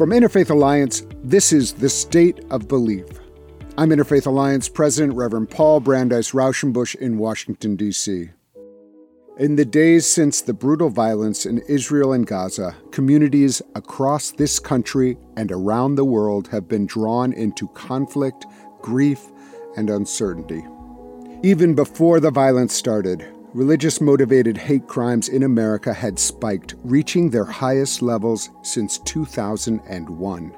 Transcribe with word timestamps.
From 0.00 0.12
Interfaith 0.12 0.48
Alliance, 0.48 1.02
this 1.22 1.52
is 1.52 1.74
The 1.74 1.90
State 1.90 2.40
of 2.48 2.66
Belief. 2.68 3.04
I'm 3.76 3.90
Interfaith 3.90 4.26
Alliance 4.26 4.66
President 4.66 5.14
Reverend 5.14 5.50
Paul 5.50 5.80
Brandeis 5.80 6.30
Raushenbush 6.30 6.94
in 6.94 7.18
Washington, 7.18 7.76
D.C. 7.76 8.30
In 9.38 9.56
the 9.56 9.64
days 9.66 10.06
since 10.06 10.40
the 10.40 10.54
brutal 10.54 10.88
violence 10.88 11.44
in 11.44 11.58
Israel 11.68 12.14
and 12.14 12.26
Gaza, 12.26 12.74
communities 12.92 13.60
across 13.74 14.30
this 14.30 14.58
country 14.58 15.18
and 15.36 15.52
around 15.52 15.96
the 15.96 16.04
world 16.06 16.48
have 16.48 16.66
been 16.66 16.86
drawn 16.86 17.34
into 17.34 17.68
conflict, 17.74 18.46
grief, 18.80 19.30
and 19.76 19.90
uncertainty. 19.90 20.64
Even 21.42 21.74
before 21.74 22.20
the 22.20 22.30
violence 22.30 22.72
started, 22.72 23.28
religious 23.52 24.00
motivated 24.00 24.56
hate 24.56 24.86
crimes 24.86 25.28
in 25.28 25.42
America 25.42 25.92
had 25.92 26.18
spiked, 26.18 26.74
reaching 26.84 27.30
their 27.30 27.44
highest 27.44 28.00
levels 28.00 28.50
since 28.62 28.98
2001. 28.98 30.48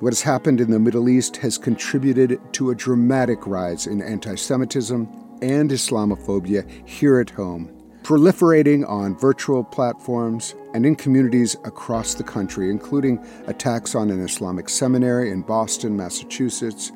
What 0.00 0.12
has 0.12 0.22
happened 0.22 0.60
in 0.60 0.70
the 0.70 0.78
Middle 0.78 1.08
East 1.08 1.36
has 1.38 1.58
contributed 1.58 2.40
to 2.54 2.70
a 2.70 2.74
dramatic 2.74 3.46
rise 3.46 3.86
in 3.86 4.02
anti 4.02 4.34
Semitism 4.34 5.08
and 5.42 5.70
Islamophobia 5.70 6.68
here 6.88 7.20
at 7.20 7.30
home, 7.30 7.72
proliferating 8.02 8.88
on 8.88 9.18
virtual 9.18 9.62
platforms 9.62 10.54
and 10.74 10.84
in 10.84 10.96
communities 10.96 11.56
across 11.64 12.14
the 12.14 12.24
country, 12.24 12.70
including 12.70 13.24
attacks 13.46 13.94
on 13.94 14.10
an 14.10 14.20
Islamic 14.20 14.68
seminary 14.68 15.30
in 15.30 15.42
Boston, 15.42 15.96
Massachusetts, 15.96 16.90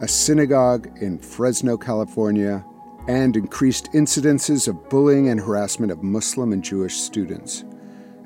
a 0.00 0.08
synagogue 0.08 0.88
in 1.00 1.18
Fresno, 1.18 1.76
California, 1.76 2.64
and 3.08 3.36
increased 3.36 3.92
incidences 3.92 4.66
of 4.66 4.88
bullying 4.88 5.28
and 5.28 5.40
harassment 5.40 5.92
of 5.92 6.02
Muslim 6.02 6.52
and 6.52 6.62
Jewish 6.62 6.96
students. 6.96 7.64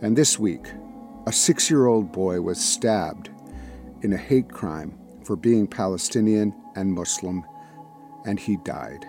And 0.00 0.16
this 0.16 0.38
week, 0.38 0.66
a 1.26 1.32
six 1.32 1.70
year 1.70 1.86
old 1.86 2.12
boy 2.12 2.40
was 2.40 2.58
stabbed 2.62 3.30
in 4.02 4.12
a 4.12 4.16
hate 4.16 4.50
crime 4.50 4.98
for 5.24 5.36
being 5.36 5.66
Palestinian 5.66 6.54
and 6.74 6.92
Muslim, 6.92 7.44
and 8.24 8.38
he 8.38 8.56
died. 8.58 9.06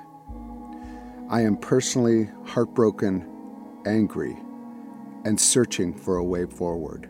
I 1.29 1.41
am 1.41 1.55
personally 1.55 2.29
heartbroken, 2.45 3.25
angry, 3.85 4.37
and 5.23 5.39
searching 5.39 5.93
for 5.93 6.17
a 6.17 6.23
way 6.23 6.45
forward. 6.45 7.09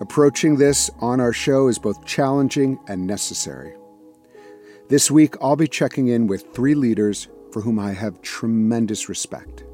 Approaching 0.00 0.56
this 0.56 0.90
on 1.00 1.20
our 1.20 1.32
show 1.32 1.68
is 1.68 1.78
both 1.78 2.04
challenging 2.04 2.78
and 2.88 3.06
necessary. 3.06 3.74
This 4.92 5.10
week, 5.10 5.36
I'll 5.40 5.56
be 5.56 5.68
checking 5.68 6.08
in 6.08 6.26
with 6.26 6.52
three 6.52 6.74
leaders 6.74 7.28
for 7.50 7.62
whom 7.62 7.78
I 7.78 7.92
have 7.92 8.20
tremendous 8.20 9.08
respect. 9.08 9.64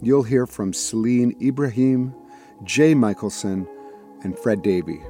You'll 0.00 0.22
hear 0.22 0.46
from 0.46 0.72
Celene 0.72 1.38
Ibrahim, 1.46 2.14
Jay 2.62 2.94
Michaelson, 2.94 3.68
and 4.22 4.38
Fred 4.38 4.62
Davie. 4.62 5.02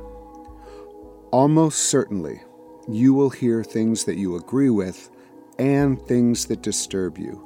Almost 1.31 1.85
certainly, 1.85 2.43
you 2.89 3.15
will 3.15 3.31
hear 3.31 3.63
things 3.63 4.03
that 4.07 4.17
you 4.17 4.35
agree 4.35 4.71
with 4.71 5.09
and 5.57 6.03
things 6.03 6.47
that 6.47 6.63
disturb 6.63 7.17
you, 7.17 7.41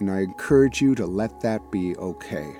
and 0.00 0.10
I 0.10 0.20
encourage 0.20 0.82
you 0.82 0.94
to 0.96 1.06
let 1.06 1.40
that 1.40 1.72
be 1.72 1.96
okay. 1.96 2.52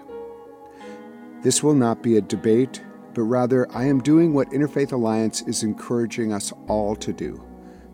This 1.42 1.62
will 1.62 1.74
not 1.74 2.02
be 2.02 2.16
a 2.16 2.22
debate, 2.22 2.82
but 3.12 3.24
rather 3.24 3.70
I 3.76 3.84
am 3.84 4.00
doing 4.00 4.32
what 4.32 4.50
Interfaith 4.50 4.92
Alliance 4.92 5.42
is 5.42 5.62
encouraging 5.62 6.32
us 6.32 6.54
all 6.68 6.96
to 6.96 7.12
do 7.12 7.51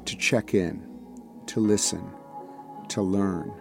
to 0.08 0.16
check 0.16 0.54
in, 0.54 0.86
to 1.46 1.60
listen, 1.60 2.02
to 2.88 3.02
learn, 3.02 3.52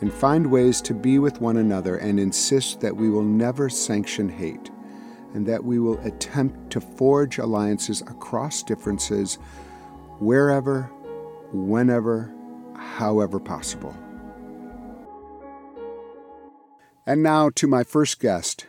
and 0.00 0.12
find 0.12 0.50
ways 0.50 0.80
to 0.82 0.94
be 0.94 1.18
with 1.18 1.40
one 1.40 1.56
another 1.56 1.96
and 1.96 2.20
insist 2.20 2.80
that 2.80 2.96
we 2.96 3.08
will 3.08 3.22
never 3.22 3.68
sanction 3.68 4.28
hate 4.28 4.70
and 5.34 5.46
that 5.46 5.64
we 5.64 5.78
will 5.78 5.98
attempt 6.00 6.70
to 6.70 6.80
forge 6.80 7.38
alliances 7.38 8.02
across 8.02 8.62
differences 8.62 9.36
wherever, 10.18 10.84
whenever, 11.52 12.32
however 12.74 13.40
possible. 13.40 13.96
And 17.06 17.22
now 17.22 17.50
to 17.50 17.66
my 17.66 17.84
first 17.84 18.20
guest. 18.20 18.66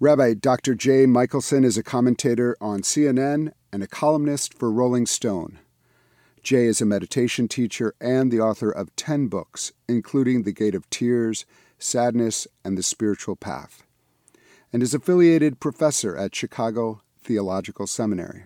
Rabbi 0.00 0.34
Dr. 0.34 0.74
Jay 0.74 1.06
Michaelson 1.06 1.64
is 1.64 1.78
a 1.78 1.82
commentator 1.82 2.56
on 2.60 2.82
CNN 2.82 3.52
and 3.72 3.82
a 3.82 3.86
columnist 3.86 4.52
for 4.52 4.70
Rolling 4.70 5.06
Stone. 5.06 5.58
Jay 6.44 6.66
is 6.66 6.82
a 6.82 6.86
meditation 6.86 7.48
teacher 7.48 7.94
and 8.02 8.30
the 8.30 8.38
author 8.38 8.70
of 8.70 8.94
10 8.96 9.28
books, 9.28 9.72
including 9.88 10.42
The 10.42 10.52
Gate 10.52 10.74
of 10.74 10.88
Tears, 10.90 11.46
Sadness, 11.78 12.46
and 12.62 12.76
The 12.76 12.82
Spiritual 12.82 13.34
Path, 13.34 13.82
and 14.70 14.82
is 14.82 14.92
affiliated 14.92 15.58
professor 15.58 16.14
at 16.14 16.34
Chicago 16.34 17.00
Theological 17.22 17.86
Seminary. 17.86 18.44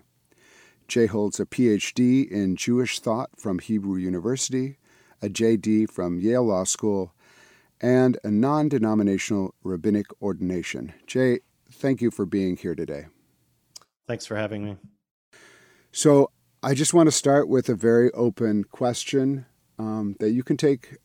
Jay 0.87 1.07
holds 1.07 1.41
a 1.41 1.45
PhD 1.45 2.31
in 2.31 2.55
Jewish 2.55 3.01
thought 3.01 3.31
from 3.37 3.59
Hebrew 3.59 3.97
University, 3.97 4.79
a 5.21 5.29
JD 5.29 5.91
from 5.91 6.21
Yale 6.21 6.45
Law 6.45 6.63
School, 6.63 7.13
and 7.81 8.17
a 8.23 8.31
non 8.31 8.69
denominational 8.69 9.55
rabbinic 9.65 10.07
ordination. 10.23 10.95
Jay, 11.09 11.41
thank 11.69 12.01
you 12.01 12.13
for 12.13 12.25
being 12.25 12.57
here 12.57 12.77
today. 12.77 13.07
Thanks 14.07 14.25
for 14.25 14.37
having 14.37 14.65
me. 14.65 14.77
So, 15.91 16.31
I 16.61 16.75
just 16.75 16.93
want 16.93 17.07
to 17.07 17.13
start 17.13 17.49
with 17.49 17.69
a 17.69 17.77
very 17.77 18.11
open 18.13 18.65
question 18.65 19.47
um, 19.79 20.17
that 20.19 20.31
you 20.31 20.43
can 20.43 20.57
take 20.57 20.97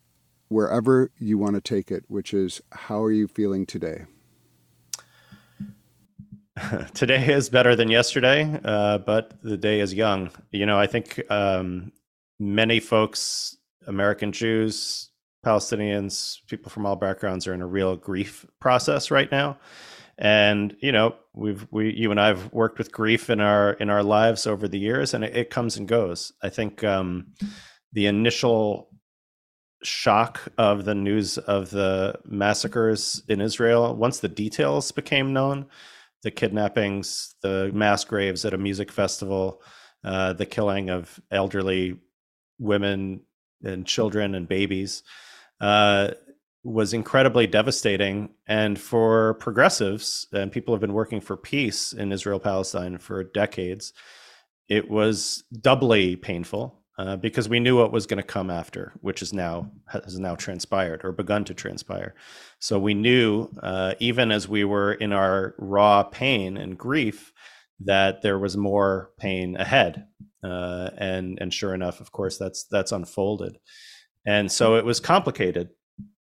wherever 0.48 1.12
you 1.20 1.38
want 1.38 1.54
to 1.54 1.62
take 1.62 1.92
it, 1.92 2.06
which 2.08 2.34
is 2.34 2.60
how 2.72 3.04
are 3.04 3.12
you 3.12 3.28
feeling 3.28 3.68
today? 3.68 4.06
today 6.96 7.28
is 7.28 7.50
better 7.50 7.76
than 7.76 7.90
yesterday, 7.90 8.60
uh, 8.66 8.98
but 8.98 9.36
the 9.44 9.58
day 9.58 9.80
is 9.80 9.94
young. 9.94 10.32
You 10.52 10.66
know, 10.66 10.80
I 10.80 10.88
think 10.88 11.22
um, 11.30 11.92
many 12.40 12.80
folks, 12.80 13.56
American 13.86 14.32
Jews, 14.32 15.12
Palestinians, 15.46 16.40
people 16.48 16.72
from 16.72 16.88
all 16.88 16.96
backgrounds, 16.96 17.46
are 17.46 17.54
in 17.54 17.62
a 17.62 17.68
real 17.68 17.96
grief 17.96 18.44
process 18.60 19.12
right 19.12 19.32
now 19.32 19.60
and 20.18 20.76
you 20.80 20.92
know 20.92 21.16
we've 21.34 21.68
we 21.72 21.92
you 21.94 22.12
and 22.12 22.20
i've 22.20 22.52
worked 22.54 22.78
with 22.78 22.92
grief 22.92 23.30
in 23.30 23.40
our 23.40 23.74
in 23.74 23.90
our 23.90 24.04
lives 24.04 24.46
over 24.46 24.68
the 24.68 24.80
years 24.80 25.14
and 25.14 25.24
it, 25.24 25.36
it 25.36 25.50
comes 25.50 25.78
and 25.78 25.88
goes. 25.88 26.32
I 26.42 26.50
think 26.50 26.84
um 26.84 27.34
the 27.92 28.06
initial 28.06 28.90
shock 29.84 30.42
of 30.58 30.86
the 30.86 30.96
news 30.96 31.38
of 31.38 31.70
the 31.72 32.20
massacres 32.26 33.24
in 33.28 33.42
israel 33.42 33.96
once 33.96 34.20
the 34.20 34.30
details 34.30 34.92
became 34.92 35.34
known 35.34 35.66
the 36.22 36.32
kidnappings 36.32 37.36
the 37.42 37.70
mass 37.74 38.06
graves 38.06 38.46
at 38.46 38.54
a 38.54 38.58
music 38.58 38.92
festival 38.92 39.62
uh, 40.06 40.34
the 40.34 40.46
killing 40.46 40.90
of 40.90 41.20
elderly 41.32 41.98
women 42.60 43.22
and 43.64 43.86
children 43.86 44.36
and 44.36 44.48
babies 44.48 45.04
uh, 45.60 46.12
was 46.64 46.94
incredibly 46.94 47.46
devastating. 47.46 48.30
And 48.48 48.80
for 48.80 49.36
progressives 49.36 50.28
and 50.32 50.52
people 50.52 50.74
have 50.74 50.82
been 50.82 50.94
working 50.94 51.22
for 51.22 51.36
peace 51.36 51.94
in 51.94 52.12
Israel 52.12 52.40
Palestine 52.40 52.98
for 52.98 53.24
decades, 53.24 53.94
it 54.70 54.90
was 54.90 55.44
doubly 55.62 56.16
painful 56.16 56.84
uh, 56.98 57.18
because 57.18 57.50
we 57.50 57.60
knew 57.60 57.78
what 57.78 57.92
was 57.92 58.06
going 58.06 58.18
to 58.18 58.24
come 58.24 58.50
after, 58.50 58.94
which 59.02 59.22
is 59.22 59.34
now 59.34 59.72
has 59.88 60.20
now 60.20 60.36
transpired 60.36 61.02
or 61.04 61.12
begun 61.12 61.44
to 61.46 61.54
transpire. 61.54 62.16
So 62.60 62.80
we 62.80 62.94
knew, 62.94 63.50
uh, 63.62 63.96
even 64.00 64.32
as 64.32 64.48
we 64.48 64.64
were 64.64 64.94
in 64.94 65.12
our 65.12 65.56
raw 65.58 66.04
pain 66.04 66.56
and 66.56 66.78
grief, 66.78 67.34
that 67.82 68.22
there 68.22 68.40
was 68.40 68.56
more 68.56 69.12
pain 69.20 69.58
ahead. 69.58 70.06
Uh, 70.44 70.92
and 70.98 71.40
and 71.42 71.54
sure 71.54 71.74
enough, 71.74 72.00
of 72.00 72.12
course, 72.12 72.38
that's 72.38 72.66
that's 72.66 72.92
unfolded. 72.92 73.58
And 74.26 74.52
so 74.52 74.76
it 74.76 74.86
was 74.86 75.00
complicated 75.00 75.70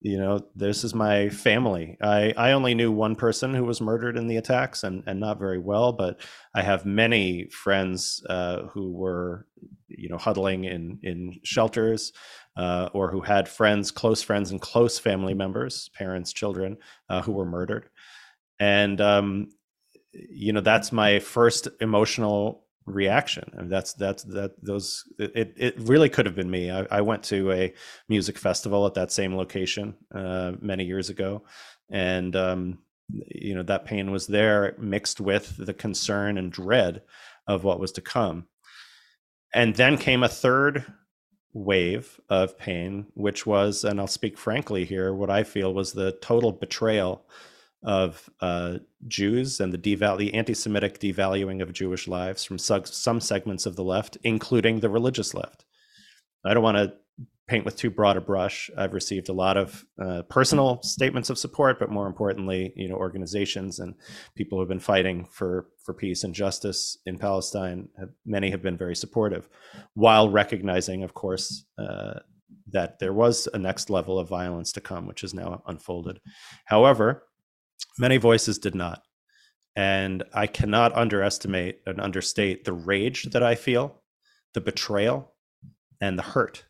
you 0.01 0.19
know 0.19 0.41
this 0.55 0.83
is 0.83 0.95
my 0.95 1.29
family. 1.29 1.97
I 2.03 2.33
i 2.37 2.53
only 2.53 2.75
knew 2.75 2.91
one 2.91 3.17
person 3.17 3.55
who 3.55 3.65
was 3.65 3.81
murdered 3.81 4.17
in 4.17 4.27
the 4.27 4.37
attacks 4.37 4.83
and 4.83 5.03
and 5.07 5.21
not 5.21 5.39
very 5.39 5.59
well 5.59 5.93
but 5.93 6.21
i 6.55 6.63
have 6.63 6.87
many 6.87 7.47
friends 7.51 8.25
uh, 8.29 8.63
who 8.73 8.93
were 8.93 9.47
you 9.89 10.09
know 10.09 10.17
huddling 10.19 10.65
in 10.65 10.99
in 11.03 11.39
shelters 11.45 12.13
uh, 12.57 12.89
or 12.93 13.11
who 13.11 13.21
had 13.21 13.49
friends 13.49 13.91
close 13.91 14.23
friends 14.23 14.51
and 14.51 14.61
close 14.61 14.99
family 14.99 15.35
members 15.35 15.91
parents 15.95 16.33
children 16.33 16.77
uh, 17.09 17.23
who 17.23 17.33
were 17.33 17.47
murdered. 17.47 17.89
And 18.59 19.01
um 19.01 19.49
you 20.13 20.53
know 20.53 20.61
that's 20.61 20.93
my 20.93 21.21
first 21.21 21.69
emotional 21.81 22.67
reaction. 22.91 23.51
And 23.55 23.71
that's 23.71 23.93
that's 23.95 24.23
that 24.25 24.53
those 24.63 25.05
it, 25.19 25.55
it 25.57 25.75
really 25.79 26.09
could 26.09 26.27
have 26.27 26.35
been 26.35 26.51
me. 26.51 26.71
I, 26.71 26.87
I 26.91 27.01
went 27.01 27.23
to 27.25 27.53
a 27.53 27.73
music 28.09 28.39
festival 28.39 28.87
at 28.87 28.95
that 28.95 29.13
same 29.13 29.37
location 29.37 29.95
uh, 30.15 30.53
many 30.61 30.85
years 30.85 31.11
ago. 31.11 31.45
And 31.91 32.35
um, 32.37 32.79
you 33.09 33.55
know 33.55 33.63
that 33.65 33.85
pain 33.85 34.11
was 34.11 34.27
there 34.27 34.75
mixed 34.79 35.21
with 35.21 35.57
the 35.57 35.75
concern 35.75 36.39
and 36.39 36.53
dread 36.53 37.03
of 37.47 37.65
what 37.65 37.81
was 37.81 37.93
to 37.93 38.01
come. 38.01 38.47
And 39.53 39.75
then 39.75 39.99
came 39.99 40.23
a 40.23 40.29
third 40.29 40.85
wave 41.53 42.21
of 42.29 42.57
pain 42.57 43.07
which 43.15 43.45
was 43.45 43.83
and 43.83 43.99
i'll 43.99 44.07
speak 44.07 44.39
frankly 44.39 44.85
here 44.85 45.13
what 45.13 45.31
i 45.31 45.43
feel 45.43 45.75
was 45.75 45.93
the 45.93 46.13
total 46.23 46.53
betrayal 46.53 47.27
of 47.83 48.29
uh, 48.41 48.79
Jews 49.09 49.61
and 49.61 49.73
the, 49.73 49.79
deval- 49.79 50.19
the 50.19 50.35
anti-Semitic 50.35 50.99
devaluing 50.99 51.63
of 51.63 51.73
Jewish 51.73 52.07
lives 52.07 52.45
from 52.45 52.59
some 52.59 53.21
segments 53.21 53.67
of 53.67 53.77
the 53.77 53.85
left, 53.85 54.19
including 54.23 54.81
the 54.81 54.91
religious 54.91 55.35
left. 55.35 55.65
I 56.45 56.55
don't 56.55 56.63
want 56.63 56.77
to 56.77 56.95
paint 57.49 57.65
with 57.65 57.77
too 57.77 57.91
broad 57.91 58.17
a 58.17 58.21
brush. 58.21 58.71
I've 58.79 58.95
received 58.95 59.29
a 59.29 59.33
lot 59.33 59.57
of 59.57 59.85
uh, 60.01 60.23
personal 60.23 60.81
statements 60.83 61.31
of 61.31 61.39
support, 61.39 61.81
but 61.81 61.91
more 61.91 62.07
importantly, 62.07 62.73
you 62.77 62.89
know, 62.89 62.95
organizations 62.95 63.81
and 63.81 63.95
people 64.37 64.57
who 64.57 64.61
have 64.61 64.69
been 64.69 64.79
fighting 64.79 65.27
for 65.31 65.67
for 65.85 65.93
peace 65.93 66.23
and 66.23 66.35
justice 66.35 66.99
in 67.07 67.19
Palestine. 67.19 67.89
Have, 67.99 68.11
many 68.25 68.51
have 68.51 68.63
been 68.63 68.77
very 68.77 68.95
supportive, 68.95 69.49
while 69.95 70.31
recognizing, 70.31 71.03
of 71.03 71.13
course, 71.15 71.65
uh, 71.77 72.21
that 72.71 73.01
there 73.01 73.13
was 73.13 73.49
a 73.53 73.59
next 73.59 73.91
level 73.91 74.19
of 74.19 74.29
violence 74.29 74.71
to 74.73 74.81
come, 74.81 75.09
which 75.09 75.25
is 75.25 75.35
now 75.35 75.63
unfolded. 75.67 76.21
However, 76.67 77.25
many 77.99 78.17
voices 78.17 78.59
did 78.59 78.75
not. 78.75 79.03
And 79.77 80.25
I 80.35 80.47
cannot 80.47 80.97
underestimate 80.97 81.81
and 81.87 82.01
understate 82.01 82.65
the 82.65 82.73
rage 82.73 83.25
that 83.33 83.43
I 83.43 83.55
feel, 83.55 84.03
the 84.55 84.61
betrayal, 84.61 85.33
and 86.01 86.19
the 86.19 86.23
hurt 86.23 86.65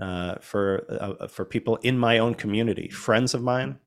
uh, 0.00 0.36
for 0.40 0.84
uh, 0.90 1.28
for 1.28 1.44
people 1.44 1.76
in 1.76 1.96
my 1.96 2.18
own 2.18 2.34
community, 2.34 2.88
friends 2.88 3.34
of 3.34 3.42
mine, 3.42 3.78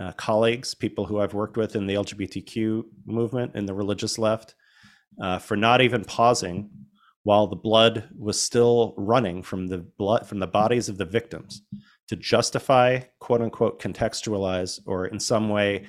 uh, 0.00 0.12
colleagues, 0.12 0.74
people 0.74 1.06
who 1.06 1.20
I've 1.20 1.34
worked 1.34 1.56
with 1.56 1.76
in 1.76 1.86
the 1.86 1.94
LGBTQ 1.94 2.84
movement 3.06 3.54
in 3.54 3.66
the 3.66 3.74
religious 3.74 4.18
left, 4.18 4.54
uh, 5.22 5.38
for 5.38 5.56
not 5.56 5.80
even 5.80 6.04
pausing 6.04 6.70
while 7.22 7.46
the 7.46 7.56
blood 7.56 8.08
was 8.18 8.40
still 8.40 8.94
running 8.96 9.42
from 9.42 9.68
the 9.68 9.78
blood 9.78 10.26
from 10.26 10.40
the 10.40 10.46
bodies 10.46 10.88
of 10.88 10.98
the 10.98 11.04
victims 11.04 11.62
to 12.14 12.22
justify 12.22 13.00
quote 13.20 13.40
unquote 13.40 13.80
contextualize 13.80 14.80
or 14.86 15.06
in 15.06 15.20
some 15.20 15.48
way 15.48 15.86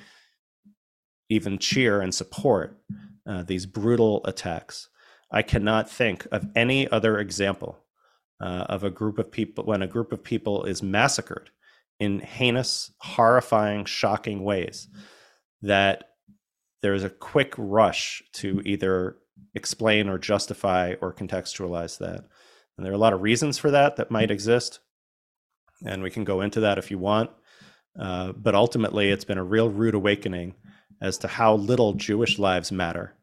even 1.28 1.58
cheer 1.58 2.00
and 2.00 2.14
support 2.14 2.78
uh, 3.26 3.42
these 3.42 3.66
brutal 3.66 4.20
attacks 4.24 4.88
i 5.30 5.42
cannot 5.42 5.90
think 5.90 6.26
of 6.32 6.46
any 6.54 6.88
other 6.90 7.18
example 7.18 7.78
uh, 8.40 8.66
of 8.68 8.84
a 8.84 8.90
group 8.90 9.18
of 9.18 9.30
people 9.30 9.64
when 9.64 9.82
a 9.82 9.86
group 9.86 10.12
of 10.12 10.22
people 10.22 10.64
is 10.64 10.82
massacred 10.82 11.50
in 11.98 12.20
heinous 12.20 12.92
horrifying 12.98 13.84
shocking 13.84 14.44
ways 14.44 14.88
that 15.62 16.10
there's 16.82 17.04
a 17.04 17.10
quick 17.10 17.54
rush 17.56 18.22
to 18.32 18.60
either 18.64 19.16
explain 19.54 20.08
or 20.08 20.18
justify 20.18 20.94
or 21.00 21.12
contextualize 21.12 21.98
that. 21.98 22.24
And 22.76 22.84
there 22.84 22.92
are 22.92 22.94
a 22.94 22.98
lot 22.98 23.12
of 23.12 23.22
reasons 23.22 23.58
for 23.58 23.70
that 23.70 23.96
that 23.96 24.10
might 24.10 24.30
exist. 24.30 24.80
And 25.84 26.02
we 26.02 26.10
can 26.10 26.24
go 26.24 26.40
into 26.40 26.60
that 26.60 26.78
if 26.78 26.90
you 26.90 26.98
want. 26.98 27.30
Uh, 27.98 28.32
but 28.32 28.54
ultimately, 28.54 29.10
it's 29.10 29.24
been 29.24 29.38
a 29.38 29.44
real 29.44 29.70
rude 29.70 29.94
awakening 29.94 30.54
as 31.00 31.18
to 31.18 31.28
how 31.28 31.54
little 31.54 31.94
Jewish 31.94 32.38
lives 32.38 32.72
matter 32.72 33.14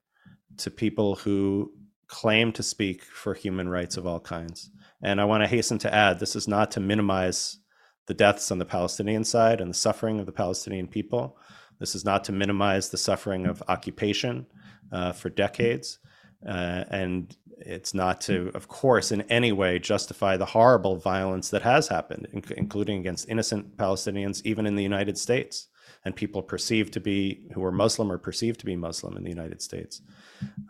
to 0.57 0.69
people 0.69 1.15
who 1.15 1.71
claim 2.07 2.51
to 2.53 2.63
speak 2.63 3.03
for 3.03 3.33
human 3.33 3.69
rights 3.69 3.97
of 3.97 4.05
all 4.05 4.19
kinds. 4.19 4.69
And 5.01 5.19
I 5.19 5.25
want 5.25 5.43
to 5.43 5.47
hasten 5.47 5.79
to 5.79 5.93
add 5.93 6.19
this 6.19 6.35
is 6.35 6.47
not 6.47 6.71
to 6.71 6.79
minimize 6.79 7.57
the 8.07 8.13
deaths 8.13 8.51
on 8.51 8.59
the 8.59 8.65
Palestinian 8.65 9.23
side 9.23 9.61
and 9.61 9.69
the 9.69 9.75
suffering 9.75 10.19
of 10.19 10.25
the 10.25 10.31
Palestinian 10.31 10.87
people. 10.87 11.37
This 11.79 11.95
is 11.95 12.05
not 12.05 12.23
to 12.25 12.31
minimize 12.31 12.89
the 12.89 12.97
suffering 12.97 13.45
of 13.45 13.63
occupation 13.67 14.45
uh, 14.91 15.11
for 15.11 15.29
decades. 15.29 15.99
Uh, 16.47 16.83
and 16.89 17.35
it's 17.57 17.93
not 17.93 18.21
to, 18.21 18.51
of 18.53 18.67
course, 18.67 19.11
in 19.11 19.21
any 19.23 19.51
way 19.51 19.79
justify 19.79 20.37
the 20.37 20.45
horrible 20.45 20.97
violence 20.97 21.49
that 21.49 21.61
has 21.61 21.87
happened, 21.87 22.27
including 22.57 22.99
against 22.99 23.29
innocent 23.29 23.77
Palestinians, 23.77 24.41
even 24.45 24.65
in 24.65 24.75
the 24.75 24.83
United 24.83 25.17
States, 25.17 25.67
and 26.05 26.15
people 26.15 26.41
perceived 26.41 26.93
to 26.93 26.99
be 26.99 27.43
who 27.53 27.63
are 27.63 27.71
Muslim 27.71 28.11
or 28.11 28.17
perceived 28.17 28.59
to 28.59 28.65
be 28.65 28.75
Muslim 28.75 29.17
in 29.17 29.23
the 29.23 29.29
United 29.29 29.61
States. 29.61 30.01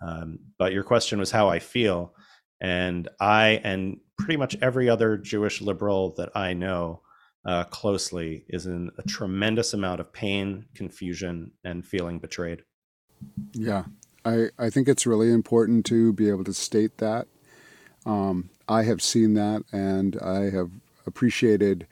Um, 0.05 0.39
but 0.57 0.73
your 0.73 0.83
question 0.83 1.19
was 1.19 1.31
how 1.31 1.49
I 1.49 1.59
feel, 1.59 2.13
and 2.61 3.09
I 3.19 3.61
and 3.63 3.97
pretty 4.17 4.37
much 4.37 4.57
every 4.61 4.89
other 4.89 5.17
Jewish 5.17 5.61
liberal 5.61 6.13
that 6.17 6.35
I 6.35 6.53
know 6.53 7.01
uh, 7.45 7.65
closely 7.65 8.45
is 8.47 8.65
in 8.65 8.89
a 8.97 9.03
tremendous 9.03 9.73
amount 9.73 9.99
of 9.99 10.13
pain, 10.13 10.65
confusion, 10.75 11.51
and 11.63 11.85
feeling 11.85 12.19
betrayed. 12.19 12.63
Yeah, 13.53 13.85
I, 14.25 14.47
I 14.57 14.69
think 14.69 14.87
it's 14.87 15.05
really 15.05 15.31
important 15.31 15.85
to 15.87 16.13
be 16.13 16.29
able 16.29 16.43
to 16.45 16.53
state 16.53 16.97
that. 16.97 17.27
Um, 18.05 18.49
I 18.67 18.83
have 18.83 19.01
seen 19.01 19.33
that 19.35 19.63
and 19.71 20.17
I 20.21 20.49
have 20.49 20.71
appreciated 21.05 21.87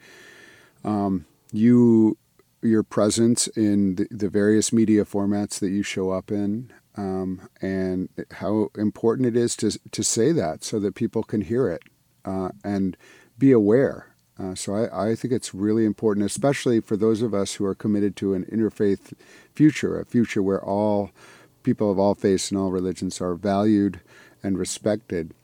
um, 0.84 1.26
you 1.52 2.16
your 2.62 2.82
presence 2.82 3.48
in 3.48 3.96
the, 3.96 4.06
the, 4.10 4.28
various 4.28 4.72
media 4.72 5.04
formats 5.04 5.58
that 5.58 5.70
you 5.70 5.82
show 5.82 6.10
up 6.10 6.30
in 6.30 6.72
um, 6.96 7.48
and 7.60 8.08
how 8.30 8.70
important 8.78 9.26
it 9.26 9.36
is 9.36 9.56
to, 9.56 9.76
to 9.90 10.04
say 10.04 10.30
that 10.30 10.62
so 10.62 10.78
that 10.78 10.94
people 10.94 11.24
can 11.24 11.40
hear 11.40 11.68
it 11.68 11.82
uh, 12.24 12.50
and 12.62 12.96
be 13.36 13.50
aware. 13.50 14.14
Uh, 14.38 14.54
so 14.54 14.74
I, 14.74 15.10
I 15.10 15.14
think 15.16 15.32
it's 15.34 15.52
really 15.52 15.84
important, 15.84 16.24
especially 16.24 16.80
for 16.80 16.96
those 16.96 17.20
of 17.20 17.34
us 17.34 17.54
who 17.54 17.64
are 17.64 17.74
committed 17.74 18.14
to 18.16 18.34
an 18.34 18.44
interfaith 18.44 19.12
future, 19.54 20.00
a 20.00 20.06
future 20.06 20.42
where 20.42 20.62
all 20.64 21.10
people 21.62 21.90
of 21.90 21.98
all 21.98 22.14
faiths 22.14 22.50
and 22.50 22.58
all 22.58 22.70
religions 22.70 23.20
are 23.20 23.34
valued 23.34 24.00
and 24.42 24.58
respected. 24.58 25.34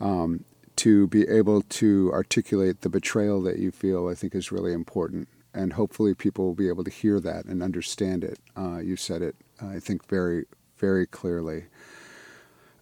Um, 0.00 0.44
to 0.78 1.08
be 1.08 1.26
able 1.28 1.62
to 1.62 2.08
articulate 2.12 2.82
the 2.82 2.88
betrayal 2.88 3.42
that 3.42 3.58
you 3.58 3.72
feel, 3.72 4.06
I 4.06 4.14
think, 4.14 4.32
is 4.36 4.52
really 4.52 4.72
important. 4.72 5.28
And 5.52 5.72
hopefully, 5.72 6.14
people 6.14 6.44
will 6.44 6.54
be 6.54 6.68
able 6.68 6.84
to 6.84 6.90
hear 6.90 7.18
that 7.18 7.46
and 7.46 7.64
understand 7.64 8.22
it. 8.22 8.38
Uh, 8.56 8.78
you 8.78 8.94
said 8.94 9.20
it, 9.20 9.34
I 9.60 9.80
think, 9.80 10.06
very, 10.06 10.44
very 10.76 11.04
clearly. 11.04 11.64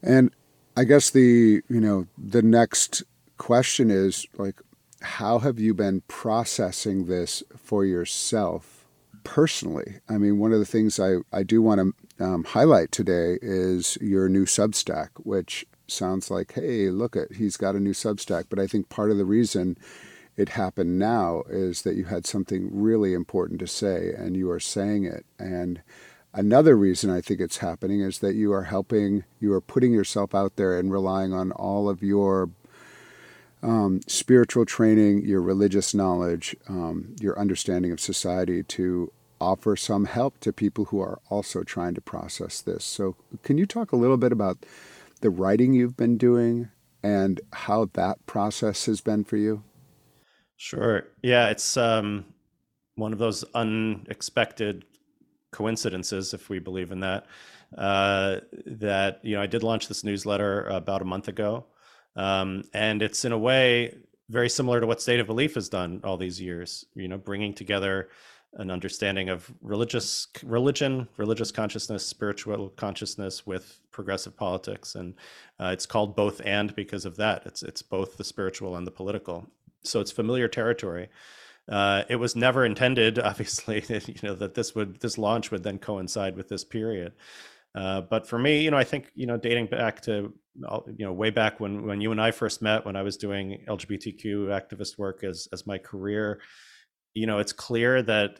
And 0.03 0.31
I 0.77 0.85
guess 0.85 1.09
the 1.09 1.63
you 1.69 1.81
know 1.81 2.07
the 2.19 2.43
next 2.43 3.03
question 3.39 3.91
is 3.91 4.27
like, 4.37 4.61
how 5.01 5.39
have 5.39 5.59
you 5.59 5.73
been 5.73 6.03
processing 6.07 7.07
this 7.07 7.43
for 7.57 7.87
yourself 7.87 8.85
personally? 9.25 10.01
I 10.07 10.19
mean, 10.19 10.39
one 10.39 10.53
of 10.53 10.59
the 10.59 10.67
things 10.67 11.01
I 11.01 11.17
I 11.33 11.45
do 11.45 11.63
want 11.63 11.81
to 11.81 11.95
um, 12.19 12.45
highlight 12.45 12.93
today 12.93 13.39
is 13.43 13.99
your 14.01 14.29
new 14.29 14.45
Substack, 14.45 15.11
which 15.17 15.67
sounds 15.87 16.31
like, 16.31 16.53
hey, 16.55 16.91
look 16.91 17.17
at 17.17 17.33
he's 17.33 17.57
got 17.57 17.77
a 17.77 17.81
new 17.81 17.93
Substack. 17.93 18.45
But 18.49 18.59
I 18.59 18.67
think 18.67 18.89
part 18.89 19.11
of 19.11 19.19
the 19.19 19.25
reason 19.25 19.77
it 20.37 20.51
happened 20.51 20.99
now 20.99 21.43
is 21.49 21.83
that 21.83 21.97
you 21.97 22.05
had 22.05 22.27
something 22.27 22.69
really 22.73 23.15
important 23.15 23.61
to 23.61 23.67
say 23.67 24.13
and 24.17 24.37
you 24.37 24.51
are 24.51 24.61
saying 24.61 25.05
it. 25.05 25.25
And 25.39 25.83
another 26.35 26.77
reason 26.77 27.11
I 27.11 27.21
think 27.21 27.41
it's 27.41 27.59
happening 27.59 28.01
is 28.01 28.19
that 28.19 28.35
you 28.35 28.53
are 28.53 28.65
helping, 28.65 29.25
you 29.41 29.53
are 29.53 29.61
putting 29.61 29.93
yourself 29.93 30.35
out 30.35 30.57
there 30.57 30.79
and 30.79 30.93
relying 30.93 31.33
on 31.33 31.53
all 31.53 31.89
of 31.89 32.03
your 32.03 32.51
um, 33.63 34.01
spiritual 34.07 34.67
training, 34.67 35.25
your 35.25 35.41
religious 35.41 35.95
knowledge, 35.95 36.55
um, 36.69 37.17
your 37.21 37.39
understanding 37.39 37.91
of 37.91 38.01
society 38.01 38.63
to 38.63 39.11
offer 39.41 39.77
some 39.77 40.07
help 40.07 40.39
to 40.41 40.53
people 40.53 40.87
who 40.87 41.01
are 41.01 41.21
also 41.31 41.63
trying 41.63 41.95
to 41.95 42.01
process 42.01 42.61
this. 42.61 42.85
So, 42.85 43.17
can 43.43 43.59
you 43.59 43.67
talk 43.67 43.93
a 43.93 43.97
little 43.97 44.17
bit 44.17 44.33
about 44.33 44.65
the 45.21 45.31
writing 45.31 45.75
you've 45.75 45.97
been 45.97 46.19
doing 46.19 46.71
and 47.03 47.41
how 47.53 47.89
that 47.95 48.25
process 48.27 48.87
has 48.87 49.01
been 49.01 49.25
for 49.25 49.37
you? 49.37 49.63
Sure. 50.57 51.05
Yeah, 51.23 51.51
it's 51.51 51.77
um, 51.77 52.25
one 52.95 53.13
of 53.13 53.19
those 53.19 53.45
unexpected 53.55 54.85
coincidences, 55.53 56.35
if 56.35 56.49
we 56.49 56.59
believe 56.59 56.93
in 56.93 57.01
that. 57.01 57.27
Uh, 57.77 58.41
that 58.65 59.21
you 59.23 59.37
know, 59.37 59.43
I 59.43 59.47
did 59.47 59.63
launch 59.63 59.89
this 59.89 60.05
newsletter 60.05 60.67
about 60.69 61.03
a 61.03 61.05
month 61.05 61.29
ago, 61.29 61.67
um, 62.15 62.63
and 62.73 63.03
it's 63.03 63.25
in 63.25 63.33
a 63.33 63.39
way 63.39 63.97
very 64.29 64.49
similar 64.49 64.81
to 64.81 64.87
what 64.87 65.01
State 65.01 65.21
of 65.21 65.27
Belief 65.27 65.55
has 65.55 65.69
done 65.69 66.01
all 66.05 66.17
these 66.17 66.41
years. 66.41 66.85
You 66.95 67.09
know, 67.09 67.19
bringing 67.19 67.55
together 67.55 68.09
an 68.57 68.71
understanding 68.71 69.29
of 69.29 69.53
religious 69.61 70.29
religion, 70.43 71.09
religious 71.17 71.51
consciousness, 71.51 72.07
spiritual 72.07 72.71
consciousness 72.71 73.47
with 73.47 73.81
progressive 73.93 74.37
politics, 74.37 74.95
and 74.95 75.15
uh, 75.61 75.71
it's 75.73 75.87
called 75.87 76.17
both 76.17 76.41
and 76.45 76.75
because 76.75 77.05
of 77.05 77.17
that. 77.17 77.43
It's 77.47 77.63
it's 77.63 77.83
both 77.83 78.17
the 78.17 78.25
spiritual 78.25 78.77
and 78.77 78.87
the 78.87 78.91
political. 78.91 79.47
So 79.83 80.01
it's 80.01 80.11
familiar 80.11 80.49
territory. 80.49 81.09
Uh, 81.69 82.05
it 82.09 82.17
was 82.17 82.37
never 82.37 82.65
intended, 82.65 83.19
obviously, 83.31 83.85
you 83.89 84.15
know 84.23 84.35
that 84.35 84.55
this 84.55 84.75
would 84.75 85.01
this 85.01 85.19
launch 85.19 85.51
would 85.51 85.63
then 85.63 85.79
coincide 85.79 86.37
with 86.37 86.49
this 86.49 86.65
period. 86.65 87.13
Uh, 87.75 88.01
but 88.01 88.27
for 88.27 88.39
me, 88.39 88.63
you 88.63 88.71
know, 88.71 88.79
I 88.79 88.85
think 88.85 89.11
you 89.15 89.27
know, 89.27 89.37
dating 89.37 89.67
back 89.67 90.01
to 90.03 90.33
you 90.55 91.05
know 91.05 91.13
way 91.13 91.29
back 91.29 91.61
when 91.61 91.87
when 91.87 92.01
you 92.01 92.11
and 92.11 92.21
I 92.21 92.31
first 92.31 92.63
met, 92.63 92.87
when 92.87 92.97
I 92.97 93.03
was 93.03 93.19
doing 93.19 93.63
LGBTQ 93.69 94.47
activist 94.49 94.97
work 94.97 95.23
as 95.25 95.47
as 95.53 95.67
my 95.67 95.77
career 95.77 96.41
you 97.17 97.27
know, 97.27 97.39
it's 97.39 97.53
clear 97.53 98.03
that 98.03 98.39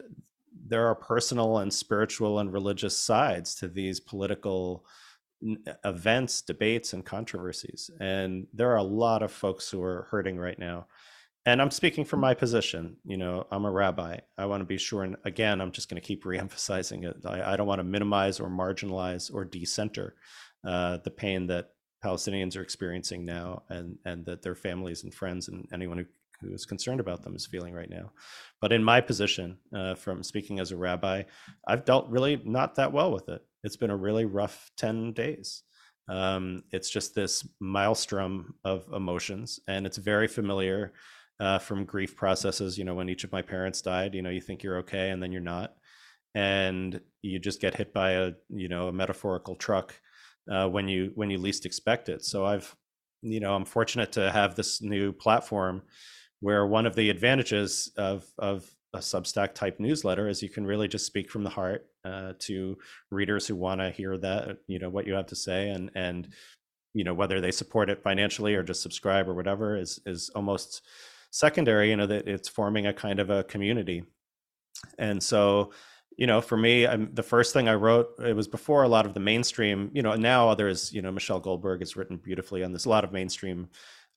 there 0.67 0.85
are 0.85 0.93
personal 0.93 1.57
and 1.57 1.73
spiritual 1.73 2.37
and 2.37 2.53
religious 2.53 2.97
sides 2.97 3.55
to 3.55 3.67
these 3.67 3.99
political 3.99 4.85
events, 5.83 6.43
debates, 6.43 6.93
and 6.93 7.03
controversies. 7.03 7.89
And 7.99 8.45
there 8.53 8.71
are 8.71 8.77
a 8.77 8.83
lot 8.83 9.23
of 9.23 9.31
folks 9.31 9.69
who 9.69 9.81
are 9.81 10.07
hurting 10.11 10.37
right 10.37 10.59
now. 10.59 10.87
and 11.45 11.61
I'm 11.61 11.71
speaking 11.71 12.05
from 12.05 12.19
my 12.19 12.33
position. 12.33 12.97
You 13.05 13.17
know, 13.17 13.47
I'm 13.49 13.65
a 13.65 13.71
rabbi. 13.71 14.19
I 14.37 14.45
want 14.45 14.61
to 14.61 14.65
be 14.65 14.77
sure, 14.77 15.03
and 15.03 15.15
again, 15.23 15.59
I'm 15.59 15.71
just 15.71 15.89
going 15.89 16.01
to 16.01 16.07
keep 16.07 16.23
reemphasizing 16.31 17.03
it. 17.03 17.17
I, 17.25 17.53
I, 17.53 17.57
don't 17.57 17.67
want 17.67 17.79
to 17.79 17.83
minimize 17.83 18.39
or 18.39 18.49
marginalize 18.49 19.33
or 19.33 19.43
decenter 19.43 20.15
uh, 20.63 20.97
the 21.03 21.11
pain 21.11 21.47
that 21.47 21.69
Palestinians 22.03 22.57
are 22.57 22.61
experiencing 22.61 23.25
now, 23.25 23.63
and 23.69 23.97
and 24.05 24.25
that 24.25 24.41
their 24.43 24.55
families 24.55 25.03
and 25.03 25.13
friends 25.13 25.47
and 25.47 25.67
anyone 25.71 25.97
who 25.97 26.05
who 26.41 26.53
is 26.53 26.65
concerned 26.65 26.99
about 26.99 27.23
them 27.23 27.35
is 27.35 27.45
feeling 27.45 27.73
right 27.73 27.89
now. 27.89 28.11
But 28.61 28.71
in 28.71 28.83
my 28.83 29.01
position, 29.01 29.57
uh, 29.75 29.95
from 29.95 30.23
speaking 30.23 30.59
as 30.59 30.71
a 30.71 30.77
rabbi, 30.77 31.23
I've 31.67 31.85
dealt 31.85 32.09
really 32.09 32.41
not 32.45 32.75
that 32.75 32.91
well 32.91 33.11
with 33.11 33.29
it. 33.29 33.41
It's 33.63 33.77
been 33.77 33.89
a 33.89 33.97
really 33.97 34.25
rough 34.25 34.71
10 34.77 35.13
days. 35.13 35.63
Um, 36.09 36.63
it's 36.71 36.89
just 36.89 37.15
this 37.15 37.47
maelstrom 37.59 38.55
of 38.63 38.87
emotions, 38.93 39.59
and 39.67 39.85
it's 39.85 39.97
very 39.97 40.27
familiar 40.27 40.93
uh, 41.39 41.59
from 41.59 41.85
grief 41.85 42.15
processes. 42.15 42.77
You 42.77 42.85
know, 42.85 42.95
when 42.95 43.09
each 43.09 43.23
of 43.23 43.31
my 43.31 43.41
parents 43.41 43.81
died, 43.81 44.15
you 44.15 44.21
know, 44.21 44.29
you 44.29 44.41
think 44.41 44.63
you're 44.63 44.77
okay, 44.77 45.09
and 45.09 45.21
then 45.21 45.31
you're 45.31 45.41
not, 45.41 45.75
and 46.33 47.01
you 47.21 47.39
just 47.39 47.59
get 47.59 47.75
hit 47.75 47.93
by 47.93 48.11
a 48.11 48.31
you 48.49 48.69
know 48.69 48.87
a 48.87 48.93
metaphorical 48.93 49.55
truck 49.55 49.99
uh, 50.49 50.67
when 50.67 50.87
you 50.87 51.11
when 51.15 51.29
you 51.29 51.37
least 51.37 51.65
expect 51.65 52.09
it. 52.09 52.23
So 52.23 52.45
I've 52.45 52.73
you 53.21 53.39
know 53.39 53.53
I'm 53.53 53.65
fortunate 53.65 54.13
to 54.13 54.31
have 54.31 54.55
this 54.55 54.81
new 54.81 55.11
platform 55.11 55.81
where 56.39 56.65
one 56.65 56.85
of 56.85 56.95
the 56.95 57.09
advantages 57.09 57.91
of 57.97 58.25
of 58.37 58.69
a 58.93 58.99
Substack 58.99 59.53
type 59.53 59.79
newsletter 59.79 60.27
is 60.29 60.41
you 60.41 60.49
can 60.49 60.65
really 60.65 60.87
just 60.87 61.05
speak 61.05 61.29
from 61.29 61.43
the 61.43 61.49
heart 61.49 61.87
uh, 62.05 62.33
to 62.39 62.77
readers 63.11 63.45
who 63.45 63.55
want 63.55 63.81
to 63.81 63.91
hear 63.91 64.17
that 64.17 64.57
you 64.67 64.79
know 64.79 64.89
what 64.89 65.05
you 65.05 65.13
have 65.13 65.27
to 65.27 65.35
say 65.35 65.69
and 65.69 65.91
and 65.95 66.29
you 66.93 67.03
know 67.03 67.13
whether 67.13 67.41
they 67.41 67.51
support 67.51 67.89
it 67.89 68.01
financially 68.01 68.55
or 68.55 68.63
just 68.63 68.81
subscribe 68.81 69.27
or 69.27 69.33
whatever 69.33 69.77
is 69.77 69.99
is 70.05 70.29
almost 70.35 70.83
secondary 71.31 71.89
you 71.89 71.97
know 71.97 72.07
that 72.07 72.27
it's 72.27 72.49
forming 72.49 72.87
a 72.87 72.93
kind 72.93 73.19
of 73.19 73.29
a 73.29 73.43
community. 73.43 74.03
And 74.97 75.21
so 75.21 75.71
you 76.17 76.27
know 76.27 76.41
for 76.41 76.57
me 76.57 76.85
I'm, 76.87 77.13
the 77.13 77.23
first 77.23 77.53
thing 77.53 77.69
i 77.69 77.75
wrote 77.75 78.09
it 78.25 78.35
was 78.35 78.47
before 78.47 78.83
a 78.83 78.87
lot 78.87 79.05
of 79.05 79.13
the 79.13 79.19
mainstream 79.19 79.91
you 79.93 80.01
know 80.01 80.15
now 80.15 80.49
others 80.49 80.91
you 80.91 81.01
know 81.01 81.11
michelle 81.11 81.39
goldberg 81.39 81.79
has 81.81 81.95
written 81.95 82.17
beautifully 82.17 82.63
on 82.63 82.73
this 82.73 82.85
a 82.85 82.89
lot 82.89 83.03
of 83.03 83.11
mainstream 83.11 83.69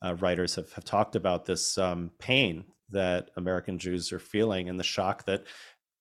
uh, 0.04 0.14
writers 0.14 0.54
have, 0.54 0.72
have 0.72 0.84
talked 0.84 1.16
about 1.16 1.46
this 1.46 1.76
um, 1.78 2.10
pain 2.18 2.64
that 2.90 3.30
American 3.36 3.78
Jews 3.78 4.12
are 4.12 4.18
feeling 4.18 4.68
and 4.68 4.78
the 4.78 4.84
shock 4.84 5.24
that 5.26 5.44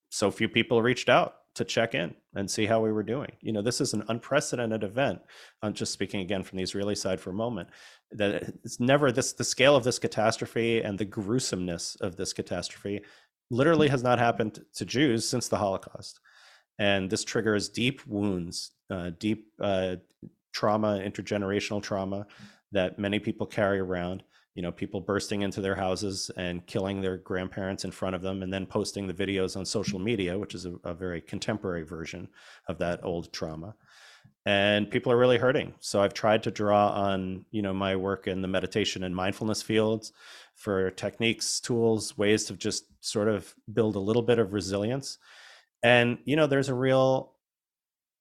so 0.10 0.32
few 0.32 0.50
people 0.50 0.82
reached 0.82 1.10
out 1.10 1.36
to 1.56 1.65
check 1.65 1.94
in 1.94 2.15
and 2.36 2.50
see 2.50 2.65
how 2.65 2.82
we 2.82 2.91
were 2.91 3.03
doing. 3.03 3.32
You 3.41 3.51
know, 3.51 3.62
this 3.62 3.82
is 3.82 3.94
an 3.94 4.03
unprecedented 4.08 4.84
event. 4.84 5.20
I'm 5.62 5.74
just 5.74 5.91
speaking 5.91 6.22
again 6.22 6.44
from 6.44 6.58
the 6.58 6.63
Israeli 6.63 6.96
side 6.96 7.20
for 7.20 7.32
a 7.32 7.34
moment. 7.34 7.70
That 8.12 8.53
it's 8.63 8.79
never 8.79 9.12
this 9.12 9.34
the 9.34 9.44
scale 9.44 9.75
of 9.75 9.84
this 9.84 10.00
catastrophe 10.00 10.82
and 10.82 10.98
the 10.98 11.06
gruesomeness 11.06 11.96
of 12.01 12.15
this 12.15 12.34
catastrophe 12.34 13.01
literally 13.51 13.88
has 13.88 14.03
not 14.03 14.20
happened 14.20 14.63
to 14.75 14.86
Jews 14.86 15.27
since 15.27 15.48
the 15.48 15.58
Holocaust. 15.58 16.20
And 16.77 17.10
this 17.10 17.24
triggers 17.24 17.68
deep 17.68 18.06
wounds, 18.08 18.72
uh, 18.89 19.12
deep 19.20 19.48
uh, 19.62 19.98
trauma, 20.53 21.00
intergenerational 21.00 21.84
trauma 21.84 22.25
that 22.71 22.99
many 22.99 23.19
people 23.19 23.47
carry 23.47 23.79
around 23.79 24.23
you 24.55 24.61
know 24.61 24.71
people 24.73 24.99
bursting 24.99 25.41
into 25.41 25.61
their 25.61 25.75
houses 25.75 26.29
and 26.35 26.65
killing 26.65 27.01
their 27.01 27.17
grandparents 27.17 27.85
in 27.85 27.91
front 27.91 28.13
of 28.13 28.21
them 28.21 28.43
and 28.43 28.51
then 28.51 28.65
posting 28.65 29.07
the 29.07 29.13
videos 29.13 29.55
on 29.55 29.65
social 29.65 29.99
media 29.99 30.38
which 30.38 30.53
is 30.53 30.65
a, 30.65 30.73
a, 30.83 30.93
very 30.93 31.21
contemporary 31.21 31.83
version 31.83 32.27
of 32.67 32.77
that 32.77 32.99
old 33.03 33.31
trauma. 33.31 33.73
And 34.45 34.89
people 34.89 35.11
are 35.11 35.17
really 35.17 35.38
hurting. 35.38 35.73
So 35.79 36.01
i've 36.01 36.13
tried 36.13 36.43
to 36.43 36.51
draw 36.51 36.89
on 36.89 37.45
you 37.51 37.61
know 37.61 37.73
my 37.73 37.95
work 37.95 38.27
in 38.27 38.41
the 38.41 38.49
meditation 38.49 39.03
and 39.03 39.15
mindfulness 39.15 39.61
fields 39.61 40.11
for 40.55 40.91
techniques 40.91 41.61
tools 41.61 42.17
ways 42.17 42.43
to 42.45 42.53
just 42.53 42.85
sort 42.99 43.29
of 43.29 43.53
build 43.71 43.95
a 43.95 43.99
little 43.99 44.23
bit 44.23 44.39
of 44.39 44.51
resilience. 44.51 45.19
And 45.83 46.17
you 46.25 46.35
know 46.35 46.47
there's 46.47 46.69
a 46.69 46.73
real 46.73 47.33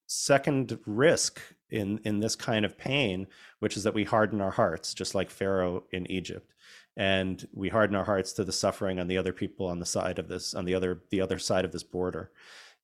second 0.06 0.78
risk 0.86 1.40
in 1.70 2.00
in 2.04 2.20
this 2.20 2.34
kind 2.36 2.64
of 2.64 2.78
pain 2.78 3.26
which 3.58 3.76
is 3.76 3.82
that 3.82 3.94
we 3.94 4.04
harden 4.04 4.40
our 4.40 4.50
hearts 4.50 4.94
just 4.94 5.14
like 5.14 5.30
pharaoh 5.30 5.84
in 5.92 6.10
egypt. 6.10 6.52
And 6.96 7.46
we 7.52 7.68
harden 7.68 7.94
our 7.94 8.04
hearts 8.04 8.32
to 8.34 8.44
the 8.44 8.50
suffering 8.50 8.98
on 8.98 9.06
the 9.06 9.18
other 9.18 9.32
people 9.32 9.66
on 9.66 9.78
the 9.78 9.86
side 9.86 10.18
of 10.18 10.26
this 10.26 10.52
on 10.52 10.64
the 10.64 10.74
other 10.74 11.02
the 11.10 11.20
other 11.20 11.38
side 11.38 11.64
of 11.64 11.70
this 11.70 11.84
border. 11.84 12.32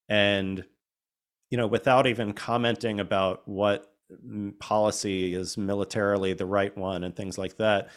And 0.09 0.65
you 1.55 1.57
know 1.57 1.69
without 1.69 2.09
even 2.09 2.33
commenting 2.33 2.99
about 2.99 3.47
what 3.47 3.95
mm, 4.13 4.59
policy 4.59 5.35
is 5.35 5.57
militarily 5.57 6.33
the 6.33 6.45
right 6.45 6.77
one 6.77 7.05
and 7.05 7.15
things 7.15 7.39
like 7.39 7.57
that 7.59 7.91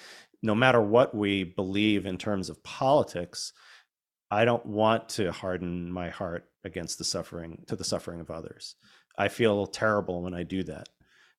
no 0.44 0.54
matter 0.54 0.80
what 0.80 1.16
we 1.16 1.44
believe 1.44 2.06
in 2.06 2.20
terms 2.20 2.50
of 2.50 2.62
politics 2.64 3.54
i 4.30 4.46
don't 4.46 4.66
want 4.66 5.10
to 5.10 5.32
harden 5.32 5.92
my 5.92 6.08
heart 6.08 6.46
against 6.64 7.00
the 7.00 7.04
suffering 7.04 7.64
to 7.66 7.76
the 7.76 7.84
suffering 7.84 8.20
of 8.20 8.30
others 8.30 8.76
I 9.18 9.28
feel 9.30 9.68
terrible 9.68 10.22
when 10.22 10.34
I 10.34 10.44
do 10.44 10.64
that. 10.64 10.90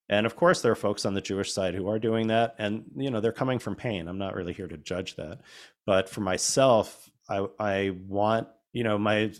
And 0.09 0.25
of 0.27 0.37
course, 0.37 0.63
there 0.63 0.73
are 0.73 0.77
folks 0.77 1.05
on 1.05 1.15
the 1.15 1.21
Jewish 1.21 1.53
side 1.53 1.75
who 1.75 1.89
are 1.89 1.99
doing 1.99 2.29
that, 2.29 2.55
and 2.59 2.85
you 2.97 3.11
know 3.11 3.21
they're 3.21 3.33
coming 3.33 3.59
from 3.59 3.77
pain. 3.77 4.09
I'm 4.09 4.19
not 4.19 4.35
really 4.35 4.55
here 4.55 4.69
to 4.69 4.79
judge 4.79 5.17
that, 5.17 5.41
but 5.85 6.09
for 6.09 6.23
myself, 6.23 7.11
I 7.29 7.47
I 7.59 7.91
want 8.07 8.49
you 8.73 8.85
know 8.85 8.97
my 8.99 9.33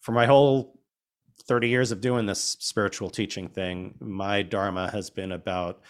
for 0.00 0.12
my 0.12 0.26
whole 0.26 0.80
30 1.46 1.68
years 1.68 1.92
of 1.92 2.00
doing 2.00 2.26
this 2.26 2.56
spiritual 2.60 3.10
teaching 3.10 3.48
thing, 3.48 3.94
my 4.00 4.42
dharma 4.42 4.90
has 4.90 5.10
been 5.10 5.32
about 5.32 5.80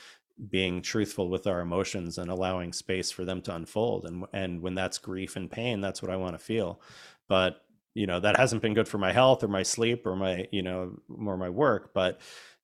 being 0.51 0.83
truthful 0.83 1.31
with 1.31 1.47
our 1.47 1.61
emotions 1.61 2.19
and 2.19 2.31
allowing 2.31 2.73
space 2.73 3.11
for 3.11 3.25
them 3.25 3.41
to 3.43 3.55
unfold. 3.55 4.05
And 4.07 4.25
and 4.33 4.61
when 4.61 4.75
that's 4.75 4.99
grief 4.99 5.37
and 5.37 5.51
pain, 5.51 5.81
that's 5.81 6.03
what 6.03 6.11
I 6.11 6.17
want 6.17 6.35
to 6.39 6.45
feel. 6.45 6.81
But 7.29 7.63
you 7.97 8.07
know 8.07 8.21
that 8.21 8.37
hasn't 8.37 8.63
been 8.63 8.75
good 8.75 8.87
for 8.87 8.99
my 8.99 9.13
health 9.13 9.43
or 9.43 9.49
my 9.49 9.63
sleep 9.63 10.07
or 10.07 10.15
my 10.15 10.47
you 10.53 10.63
know 10.63 10.93
more 11.09 11.37
my 11.37 11.49
work 11.49 11.93
but 11.95 12.21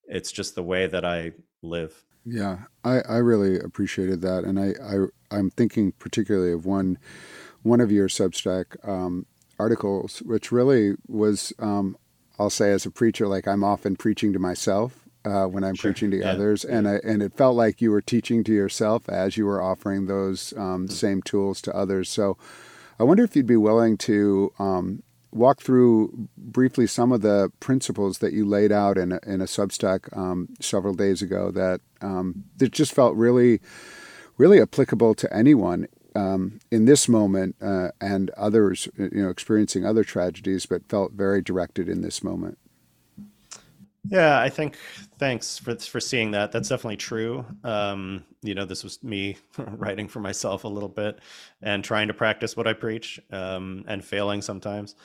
it's 0.06 0.30
just 0.30 0.54
the 0.54 0.62
way 0.62 0.86
that 0.86 1.04
i 1.04 1.32
live 1.62 2.04
yeah 2.24 2.58
i 2.84 3.00
i 3.08 3.16
really 3.16 3.58
appreciated 3.58 4.20
that 4.20 4.44
and 4.44 4.60
i, 4.60 4.74
I 4.82 5.36
i'm 5.36 5.50
thinking 5.50 5.92
particularly 5.92 6.52
of 6.52 6.66
one 6.66 6.98
one 7.62 7.80
of 7.80 7.90
your 7.90 8.08
substack 8.08 8.76
um, 8.86 9.26
articles 9.58 10.18
which 10.18 10.52
really 10.52 10.94
was 11.08 11.52
um, 11.58 11.96
i'll 12.38 12.50
say 12.50 12.70
as 12.70 12.84
a 12.84 12.90
preacher 12.90 13.26
like 13.26 13.48
i'm 13.48 13.64
often 13.64 13.96
preaching 13.96 14.32
to 14.34 14.38
myself 14.38 14.98
uh, 15.24 15.46
when 15.46 15.62
I'm 15.62 15.76
sure. 15.76 15.92
preaching 15.92 16.10
to 16.10 16.18
yeah. 16.18 16.32
others, 16.32 16.64
and 16.64 16.88
I, 16.88 16.94
and 17.04 17.22
it 17.22 17.36
felt 17.36 17.54
like 17.54 17.80
you 17.80 17.92
were 17.92 18.00
teaching 18.00 18.42
to 18.42 18.52
yourself 18.52 19.08
as 19.08 19.36
you 19.36 19.46
were 19.46 19.62
offering 19.62 20.06
those 20.06 20.52
um, 20.54 20.86
mm-hmm. 20.86 20.86
same 20.88 21.22
tools 21.22 21.62
to 21.62 21.76
others. 21.76 22.08
So, 22.08 22.36
I 22.98 23.04
wonder 23.04 23.22
if 23.22 23.36
you'd 23.36 23.46
be 23.46 23.56
willing 23.56 23.96
to 23.98 24.52
um, 24.58 25.04
walk 25.32 25.62
through 25.62 26.28
briefly 26.36 26.86
some 26.86 27.10
of 27.10 27.22
the 27.22 27.50
principles 27.58 28.18
that 28.18 28.32
you 28.32 28.44
laid 28.44 28.70
out 28.70 28.98
in 28.98 29.12
a, 29.12 29.20
in 29.26 29.40
a 29.40 29.46
Substack 29.46 30.14
um, 30.16 30.48
several 30.60 30.94
days 30.94 31.22
ago 31.22 31.50
that 31.50 31.80
um, 32.00 32.44
that 32.58 32.72
just 32.72 32.94
felt 32.94 33.16
really, 33.16 33.60
really 34.36 34.60
applicable 34.60 35.14
to 35.14 35.34
anyone 35.34 35.88
um, 36.14 36.60
in 36.70 36.84
this 36.84 37.08
moment 37.08 37.56
uh, 37.60 37.88
and 38.00 38.30
others, 38.30 38.88
you 38.96 39.22
know, 39.22 39.30
experiencing 39.30 39.86
other 39.86 40.04
tragedies, 40.04 40.66
but 40.66 40.88
felt 40.88 41.12
very 41.12 41.40
directed 41.40 41.88
in 41.88 42.02
this 42.02 42.22
moment. 42.22 42.58
Yeah, 44.04 44.40
I 44.40 44.48
think 44.48 44.76
thanks 45.18 45.58
for 45.58 45.76
for 45.76 46.00
seeing 46.00 46.32
that. 46.32 46.50
That's 46.50 46.68
definitely 46.68 46.96
true. 46.96 47.44
Um, 47.62 48.24
you 48.42 48.52
know, 48.52 48.64
this 48.64 48.82
was 48.82 49.00
me 49.04 49.36
writing 49.58 50.08
for 50.08 50.18
myself 50.18 50.64
a 50.64 50.68
little 50.68 50.88
bit 50.88 51.20
and 51.62 51.84
trying 51.84 52.08
to 52.08 52.14
practice 52.14 52.56
what 52.56 52.66
I 52.66 52.72
preach 52.72 53.20
um, 53.30 53.84
and 53.86 54.04
failing 54.04 54.42
sometimes. 54.42 54.96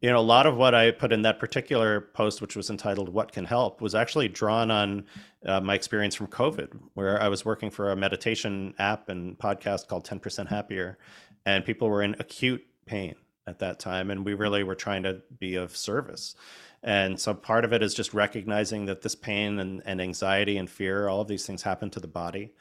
You 0.00 0.10
know, 0.10 0.18
a 0.18 0.20
lot 0.20 0.46
of 0.46 0.56
what 0.56 0.74
I 0.74 0.90
put 0.90 1.12
in 1.12 1.22
that 1.22 1.38
particular 1.38 2.00
post, 2.00 2.40
which 2.42 2.56
was 2.56 2.70
entitled 2.70 3.08
"What 3.08 3.30
Can 3.30 3.44
Help," 3.44 3.80
was 3.80 3.94
actually 3.94 4.26
drawn 4.26 4.72
on 4.72 5.04
uh, 5.46 5.60
my 5.60 5.74
experience 5.76 6.16
from 6.16 6.26
COVID, 6.26 6.76
where 6.94 7.22
I 7.22 7.28
was 7.28 7.44
working 7.44 7.70
for 7.70 7.92
a 7.92 7.96
meditation 7.96 8.74
app 8.80 9.08
and 9.08 9.38
podcast 9.38 9.86
called 9.86 10.04
Ten 10.04 10.18
Percent 10.18 10.48
Happier, 10.48 10.98
and 11.46 11.64
people 11.64 11.88
were 11.88 12.02
in 12.02 12.16
acute 12.18 12.66
pain 12.84 13.14
at 13.46 13.60
that 13.60 13.78
time, 13.78 14.10
and 14.10 14.24
we 14.24 14.34
really 14.34 14.64
were 14.64 14.74
trying 14.74 15.04
to 15.04 15.22
be 15.38 15.54
of 15.54 15.76
service. 15.76 16.34
And 16.82 17.20
so 17.20 17.34
part 17.34 17.64
of 17.64 17.72
it 17.72 17.82
is 17.82 17.94
just 17.94 18.14
recognizing 18.14 18.86
that 18.86 19.02
this 19.02 19.14
pain 19.14 19.58
and, 19.58 19.82
and 19.84 20.00
anxiety 20.00 20.56
and 20.56 20.68
fear, 20.68 21.08
all 21.08 21.20
of 21.20 21.28
these 21.28 21.46
things 21.46 21.62
happen 21.62 21.90
to 21.90 22.00
the 22.00 22.08
body. 22.08 22.52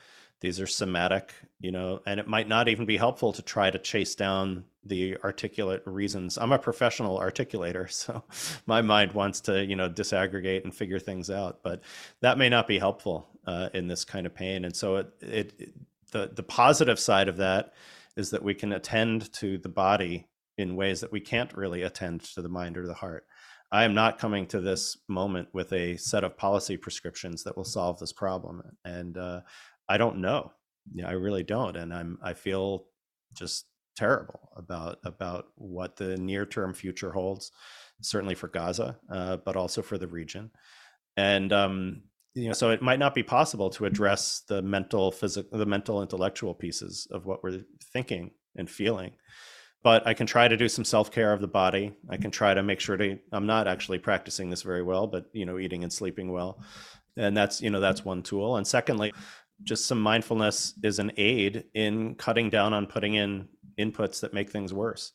These 0.41 0.59
are 0.59 0.67
somatic, 0.67 1.33
you 1.59 1.71
know, 1.71 2.01
and 2.05 2.19
it 2.19 2.27
might 2.27 2.47
not 2.47 2.69
even 2.69 2.85
be 2.85 2.95
helpful 2.95 3.33
to 3.33 3.41
try 3.41 3.69
to 3.69 3.77
chase 3.77 4.15
down 4.15 4.63
the 4.85 5.17
articulate 5.23 5.83
reasons. 5.85 6.38
I'm 6.38 6.53
a 6.53 6.59
professional 6.59 7.19
articulator, 7.19 7.91
so 7.91 8.23
my 8.65 8.81
mind 8.81 9.11
wants 9.13 9.41
to, 9.41 9.65
you 9.65 9.75
know, 9.75 9.89
disaggregate 9.89 10.63
and 10.63 10.73
figure 10.73 10.99
things 10.99 11.29
out, 11.29 11.59
but 11.61 11.81
that 12.21 12.38
may 12.38 12.47
not 12.47 12.67
be 12.67 12.79
helpful 12.79 13.27
uh, 13.45 13.69
in 13.73 13.88
this 13.88 14.05
kind 14.05 14.25
of 14.25 14.33
pain. 14.33 14.63
And 14.63 14.75
so 14.75 14.97
it, 14.97 15.13
it, 15.21 15.53
it 15.59 15.73
the 16.11 16.31
the 16.33 16.43
positive 16.43 16.99
side 16.99 17.27
of 17.27 17.38
that 17.38 17.73
is 18.15 18.31
that 18.31 18.43
we 18.43 18.53
can 18.53 18.73
attend 18.73 19.31
to 19.33 19.57
the 19.57 19.69
body 19.69 20.27
in 20.57 20.75
ways 20.75 21.01
that 21.01 21.11
we 21.11 21.21
can't 21.21 21.55
really 21.55 21.83
attend 21.83 22.21
to 22.21 22.41
the 22.41 22.49
mind 22.49 22.77
or 22.77 22.85
the 22.85 22.93
heart. 22.93 23.25
I 23.71 23.83
am 23.83 23.93
not 23.93 24.17
coming 24.17 24.47
to 24.47 24.59
this 24.59 24.97
moment 25.07 25.49
with 25.53 25.71
a 25.73 25.95
set 25.97 26.23
of 26.23 26.38
policy 26.38 26.75
prescriptions 26.75 27.43
that 27.43 27.55
will 27.55 27.63
solve 27.63 27.99
this 27.99 28.13
problem, 28.13 28.63
and 28.83 29.17
uh, 29.17 29.41
I 29.88 29.97
don't 29.97 30.17
know. 30.17 30.51
Yeah, 30.93 31.07
I 31.07 31.11
really 31.11 31.43
don't, 31.43 31.77
and 31.77 31.93
I'm 31.93 32.17
I 32.23 32.33
feel 32.33 32.85
just 33.33 33.65
terrible 33.95 34.49
about 34.55 34.97
about 35.03 35.47
what 35.55 35.97
the 35.97 36.17
near 36.17 36.45
term 36.45 36.73
future 36.73 37.11
holds, 37.11 37.51
certainly 38.01 38.35
for 38.35 38.47
Gaza, 38.47 38.97
uh, 39.11 39.38
but 39.38 39.55
also 39.55 39.81
for 39.81 39.97
the 39.97 40.07
region. 40.07 40.49
And 41.15 41.53
um, 41.53 42.03
you 42.33 42.47
know, 42.47 42.53
so 42.53 42.71
it 42.71 42.81
might 42.81 42.99
not 42.99 43.13
be 43.13 43.23
possible 43.23 43.69
to 43.71 43.85
address 43.85 44.43
the 44.47 44.61
mental, 44.61 45.11
physical, 45.11 45.57
the 45.57 45.65
mental, 45.65 46.01
intellectual 46.01 46.53
pieces 46.53 47.07
of 47.11 47.25
what 47.25 47.43
we're 47.43 47.61
thinking 47.93 48.31
and 48.55 48.69
feeling. 48.69 49.11
But 49.81 50.05
I 50.05 50.13
can 50.13 50.27
try 50.27 50.48
to 50.48 50.57
do 50.57 50.67
some 50.67 50.83
self 50.83 51.12
care 51.12 51.31
of 51.31 51.39
the 51.39 51.48
body. 51.48 51.93
I 52.09 52.17
can 52.17 52.31
try 52.31 52.53
to 52.53 52.63
make 52.63 52.79
sure 52.79 52.98
to. 52.98 53.17
I'm 53.31 53.45
not 53.45 53.67
actually 53.67 54.00
practicing 54.00 54.50
this 54.50 54.62
very 54.62 54.83
well, 54.83 55.07
but 55.07 55.25
you 55.31 55.45
know, 55.45 55.57
eating 55.57 55.83
and 55.83 55.93
sleeping 55.93 56.31
well, 56.31 56.62
and 57.15 57.36
that's 57.36 57.62
you 57.62 57.69
know 57.69 57.79
that's 57.79 58.03
one 58.03 58.21
tool. 58.21 58.57
And 58.57 58.67
secondly, 58.67 59.13
just 59.63 59.86
some 59.86 60.01
mindfulness 60.01 60.74
is 60.83 61.00
an 61.00 61.12
aid 61.17 61.65
in 61.74 62.15
cutting 62.15 62.50
down 62.50 62.74
on 62.74 62.88
putting 62.88 63.15
in 63.15 63.48
inputs 63.77 64.19
that 64.21 64.33
make 64.33 64.50
things 64.50 64.74
worse. 64.74 65.13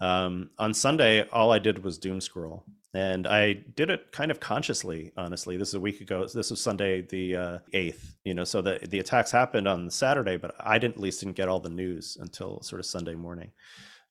Um, 0.00 0.50
on 0.58 0.72
Sunday, 0.74 1.28
all 1.28 1.52
I 1.52 1.58
did 1.58 1.84
was 1.84 1.98
doom 1.98 2.20
scroll, 2.20 2.64
and 2.94 3.26
I 3.26 3.52
did 3.52 3.90
it 3.90 4.12
kind 4.12 4.30
of 4.30 4.40
consciously. 4.40 5.12
Honestly, 5.16 5.56
this 5.56 5.68
is 5.68 5.74
a 5.74 5.80
week 5.80 6.00
ago. 6.00 6.26
This 6.26 6.50
was 6.50 6.60
Sunday, 6.60 7.02
the 7.02 7.36
uh, 7.36 7.58
eighth. 7.72 8.16
You 8.24 8.34
know, 8.34 8.44
so 8.44 8.62
the 8.62 8.80
the 8.88 8.98
attacks 8.98 9.30
happened 9.30 9.68
on 9.68 9.90
Saturday, 9.90 10.36
but 10.36 10.54
I 10.58 10.78
didn't 10.78 10.94
at 10.94 11.00
least 11.00 11.20
didn't 11.20 11.36
get 11.36 11.48
all 11.48 11.60
the 11.60 11.70
news 11.70 12.16
until 12.20 12.62
sort 12.62 12.80
of 12.80 12.86
Sunday 12.86 13.14
morning. 13.14 13.52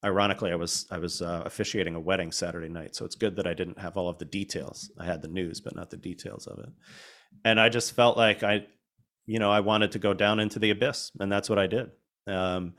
Ironically, 0.04 0.52
I 0.52 0.56
was 0.56 0.86
I 0.90 0.98
was 0.98 1.22
uh, 1.22 1.44
officiating 1.46 1.96
a 1.96 2.00
wedding 2.00 2.32
Saturday 2.32 2.70
night, 2.70 2.96
so 2.96 3.06
it's 3.06 3.16
good 3.16 3.36
that 3.36 3.48
I 3.48 3.54
didn't 3.54 3.80
have 3.80 3.98
all 3.98 4.08
of 4.08 4.18
the 4.18 4.26
details. 4.26 4.92
I 4.98 5.06
had 5.06 5.22
the 5.22 5.28
news, 5.28 5.60
but 5.60 5.76
not 5.76 5.90
the 5.90 5.98
details 5.98 6.48
of 6.48 6.60
it. 6.60 6.70
And 7.44 7.60
I 7.60 7.70
just 7.70 7.94
felt 7.94 8.18
like 8.18 8.44
I 8.44 8.66
you 9.30 9.38
know, 9.38 9.52
I 9.52 9.60
wanted 9.60 9.92
to 9.92 10.00
go 10.00 10.16
down 10.16 10.40
into 10.40 10.58
the 10.58 10.72
abyss, 10.72 11.12
and 11.20 11.32
that's 11.32 11.52
what 11.52 11.60
I 11.60 11.68
did 11.68 11.92
um, 12.26 12.74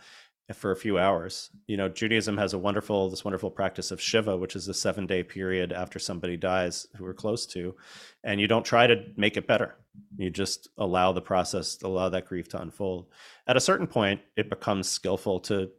for 0.52 0.72
a 0.72 0.76
few 0.76 0.98
hours. 0.98 1.48
You 1.68 1.76
know, 1.76 1.88
Judaism 1.88 2.36
has 2.38 2.54
a 2.54 2.58
wonderful, 2.58 3.08
this 3.08 3.24
wonderful 3.24 3.52
practice 3.52 3.92
of 3.92 4.00
Shiva, 4.00 4.36
which 4.36 4.56
is 4.56 4.66
a 4.66 4.74
seven 4.74 5.06
day 5.06 5.22
period 5.22 5.72
after 5.72 6.00
somebody 6.00 6.36
dies 6.36 6.88
who 6.96 7.04
we're 7.04 7.14
close 7.14 7.46
to, 7.46 7.76
and 8.24 8.40
you 8.40 8.48
don't 8.48 8.64
try 8.64 8.88
to 8.88 9.04
make 9.16 9.36
it 9.36 9.46
better. 9.46 9.76
You 10.16 10.28
just 10.28 10.68
allow 10.76 11.12
the 11.12 11.20
process, 11.20 11.80
allow 11.82 12.08
that 12.08 12.26
grief 12.26 12.48
to 12.48 12.60
unfold. 12.60 13.06
At 13.46 13.56
a 13.56 13.60
certain 13.60 13.86
point, 13.86 14.20
it 14.36 14.50
becomes 14.50 14.88
skillful 14.88 15.38
to 15.42 15.70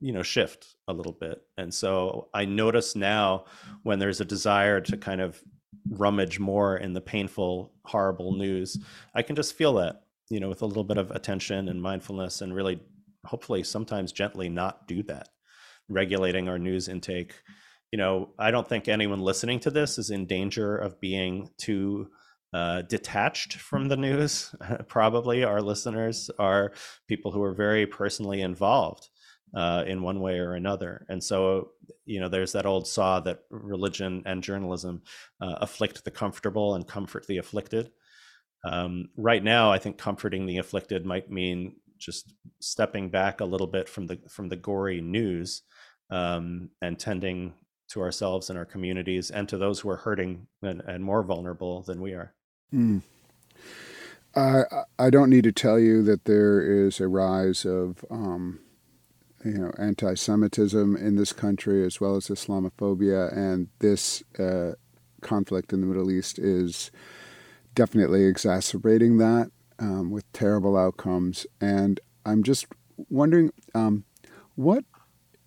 you 0.00 0.12
know 0.12 0.22
shift 0.22 0.76
a 0.88 0.92
little 0.92 1.12
bit 1.12 1.42
and 1.58 1.72
so 1.72 2.28
i 2.34 2.44
notice 2.44 2.96
now 2.96 3.44
when 3.82 3.98
there's 3.98 4.20
a 4.20 4.24
desire 4.24 4.80
to 4.80 4.96
kind 4.96 5.20
of 5.20 5.42
rummage 5.90 6.38
more 6.38 6.76
in 6.76 6.92
the 6.92 7.00
painful, 7.00 7.72
horrible 7.84 8.32
news, 8.36 8.78
I 9.14 9.22
can 9.22 9.36
just 9.36 9.54
feel 9.54 9.74
that, 9.74 10.02
you 10.30 10.40
know, 10.40 10.48
with 10.48 10.62
a 10.62 10.66
little 10.66 10.84
bit 10.84 10.98
of 10.98 11.10
attention 11.10 11.68
and 11.68 11.80
mindfulness 11.80 12.40
and 12.40 12.54
really, 12.54 12.80
hopefully, 13.26 13.62
sometimes 13.62 14.12
gently 14.12 14.48
not 14.48 14.86
do 14.86 15.02
that, 15.04 15.28
regulating 15.88 16.48
our 16.48 16.58
news 16.58 16.88
intake. 16.88 17.34
You 17.92 17.98
know, 17.98 18.30
I 18.38 18.50
don't 18.50 18.68
think 18.68 18.88
anyone 18.88 19.20
listening 19.20 19.60
to 19.60 19.70
this 19.70 19.98
is 19.98 20.10
in 20.10 20.26
danger 20.26 20.76
of 20.76 21.00
being 21.00 21.50
too 21.58 22.08
uh, 22.52 22.82
detached 22.82 23.54
from 23.54 23.88
the 23.88 23.96
news. 23.96 24.54
Probably 24.88 25.44
our 25.44 25.60
listeners 25.60 26.30
are 26.38 26.72
people 27.08 27.30
who 27.32 27.42
are 27.42 27.54
very 27.54 27.86
personally 27.86 28.40
involved 28.40 29.08
uh, 29.54 29.84
in 29.86 30.02
one 30.02 30.20
way 30.20 30.38
or 30.38 30.54
another. 30.54 31.06
And 31.08 31.22
so, 31.22 31.70
you 32.04 32.20
know, 32.20 32.28
there's 32.28 32.52
that 32.52 32.66
old 32.66 32.86
saw 32.86 33.20
that 33.20 33.40
religion 33.50 34.22
and 34.26 34.42
journalism 34.42 35.02
uh, 35.40 35.56
afflict 35.60 36.04
the 36.04 36.10
comfortable 36.10 36.74
and 36.74 36.86
comfort 36.86 37.26
the 37.26 37.38
afflicted. 37.38 37.90
Um, 38.64 39.10
right 39.16 39.42
now, 39.42 39.70
I 39.70 39.78
think 39.78 39.98
comforting 39.98 40.46
the 40.46 40.58
afflicted 40.58 41.04
might 41.04 41.30
mean 41.30 41.76
just 41.98 42.34
stepping 42.60 43.10
back 43.10 43.40
a 43.40 43.44
little 43.44 43.66
bit 43.66 43.88
from 43.88 44.06
the 44.06 44.18
from 44.28 44.48
the 44.48 44.56
gory 44.56 45.00
news 45.00 45.62
um, 46.10 46.70
and 46.82 46.98
tending 46.98 47.54
to 47.88 48.00
ourselves 48.00 48.50
and 48.50 48.58
our 48.58 48.64
communities 48.64 49.30
and 49.30 49.48
to 49.48 49.58
those 49.58 49.80
who 49.80 49.90
are 49.90 49.96
hurting 49.96 50.46
and, 50.62 50.82
and 50.86 51.04
more 51.04 51.22
vulnerable 51.22 51.82
than 51.82 52.00
we 52.00 52.12
are. 52.12 52.32
Mm. 52.72 53.02
I 54.34 54.62
I 54.98 55.10
don't 55.10 55.30
need 55.30 55.44
to 55.44 55.52
tell 55.52 55.78
you 55.78 56.02
that 56.02 56.24
there 56.24 56.60
is 56.60 57.00
a 57.00 57.06
rise 57.06 57.64
of 57.64 58.04
um, 58.10 58.58
you 59.44 59.58
know 59.58 59.72
anti-Semitism 59.78 60.96
in 60.96 61.16
this 61.16 61.32
country 61.32 61.84
as 61.84 62.00
well 62.00 62.16
as 62.16 62.28
Islamophobia, 62.28 63.32
and 63.36 63.68
this 63.80 64.22
uh, 64.38 64.72
conflict 65.20 65.72
in 65.72 65.80
the 65.80 65.86
Middle 65.86 66.10
East 66.10 66.38
is 66.38 66.90
definitely 67.74 68.24
exacerbating 68.24 69.18
that 69.18 69.50
um, 69.78 70.10
with 70.10 70.30
terrible 70.32 70.76
outcomes. 70.76 71.46
And 71.60 72.00
I'm 72.24 72.42
just 72.42 72.66
wondering 73.08 73.52
um, 73.74 74.04
what 74.54 74.84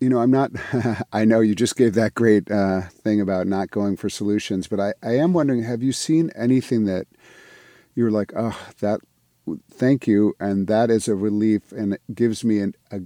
you 0.00 0.08
know. 0.08 0.20
I'm 0.20 0.30
not. 0.30 0.52
I 1.12 1.24
know 1.24 1.40
you 1.40 1.54
just 1.54 1.76
gave 1.76 1.94
that 1.94 2.14
great 2.14 2.50
uh, 2.50 2.82
thing 2.82 3.20
about 3.20 3.46
not 3.46 3.70
going 3.70 3.96
for 3.96 4.08
solutions, 4.08 4.68
but 4.68 4.80
I, 4.80 4.94
I 5.02 5.16
am 5.16 5.32
wondering: 5.32 5.64
Have 5.64 5.82
you 5.82 5.92
seen 5.92 6.30
anything 6.36 6.84
that 6.84 7.06
you're 7.94 8.12
like, 8.12 8.32
oh, 8.36 8.56
that 8.78 9.00
thank 9.68 10.06
you 10.06 10.34
and 10.38 10.68
that 10.68 10.90
is 10.90 11.08
a 11.08 11.14
relief 11.14 11.72
and 11.72 11.94
it 11.94 12.02
gives 12.14 12.44
me 12.44 12.60
an, 12.60 12.74
a, 12.90 13.00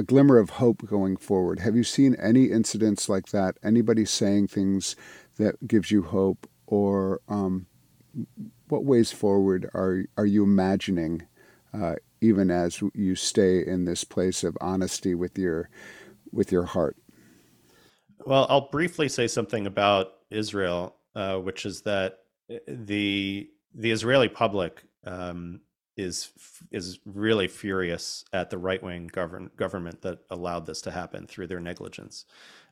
a 0.00 0.02
glimmer 0.02 0.38
of 0.38 0.48
hope 0.48 0.86
going 0.86 1.14
forward. 1.14 1.60
Have 1.60 1.76
you 1.76 1.84
seen 1.84 2.14
any 2.14 2.46
incidents 2.46 3.06
like 3.06 3.26
that? 3.26 3.58
Anybody 3.62 4.06
saying 4.06 4.48
things 4.48 4.96
that 5.36 5.68
gives 5.68 5.90
you 5.90 6.00
hope, 6.00 6.48
or 6.66 7.20
um, 7.28 7.66
what 8.68 8.86
ways 8.86 9.12
forward 9.12 9.68
are 9.74 10.04
are 10.16 10.24
you 10.24 10.42
imagining, 10.42 11.26
uh, 11.74 11.96
even 12.22 12.50
as 12.50 12.82
you 12.94 13.14
stay 13.14 13.64
in 13.64 13.84
this 13.84 14.02
place 14.02 14.42
of 14.42 14.56
honesty 14.62 15.14
with 15.14 15.36
your 15.36 15.68
with 16.32 16.50
your 16.50 16.64
heart? 16.64 16.96
Well, 18.24 18.46
I'll 18.48 18.70
briefly 18.70 19.08
say 19.10 19.26
something 19.26 19.66
about 19.66 20.12
Israel, 20.30 20.96
uh, 21.14 21.36
which 21.36 21.66
is 21.66 21.82
that 21.82 22.20
the 22.66 23.50
the 23.74 23.90
Israeli 23.90 24.28
public 24.30 24.82
um, 25.04 25.60
is 25.96 26.30
is 26.70 26.98
really 27.04 27.48
furious 27.48 28.24
at 28.32 28.50
the 28.50 28.58
right 28.58 28.82
wing 28.82 29.08
govern, 29.12 29.50
government 29.56 30.02
that 30.02 30.20
allowed 30.30 30.66
this 30.66 30.80
to 30.82 30.90
happen 30.90 31.26
through 31.26 31.46
their 31.46 31.60
negligence. 31.60 32.24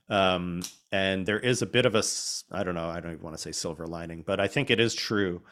Um, 0.09 0.63
and 0.91 1.27
there 1.27 1.39
is 1.39 1.61
a 1.61 1.67
bit 1.67 1.87
of 1.87 1.95
a 1.95 2.03
I 2.51 2.63
don't 2.63 2.75
know 2.75 2.89
I 2.89 3.01
don't 3.01 3.13
even 3.13 3.25
want 3.25 3.37
to 3.37 3.43
say 3.43 3.53
silver 3.53 3.87
lining, 3.87 4.23
but 4.27 4.41
I 4.41 4.47
think 4.47 4.71
it 4.71 4.81
is 4.81 4.95
true 4.95 5.43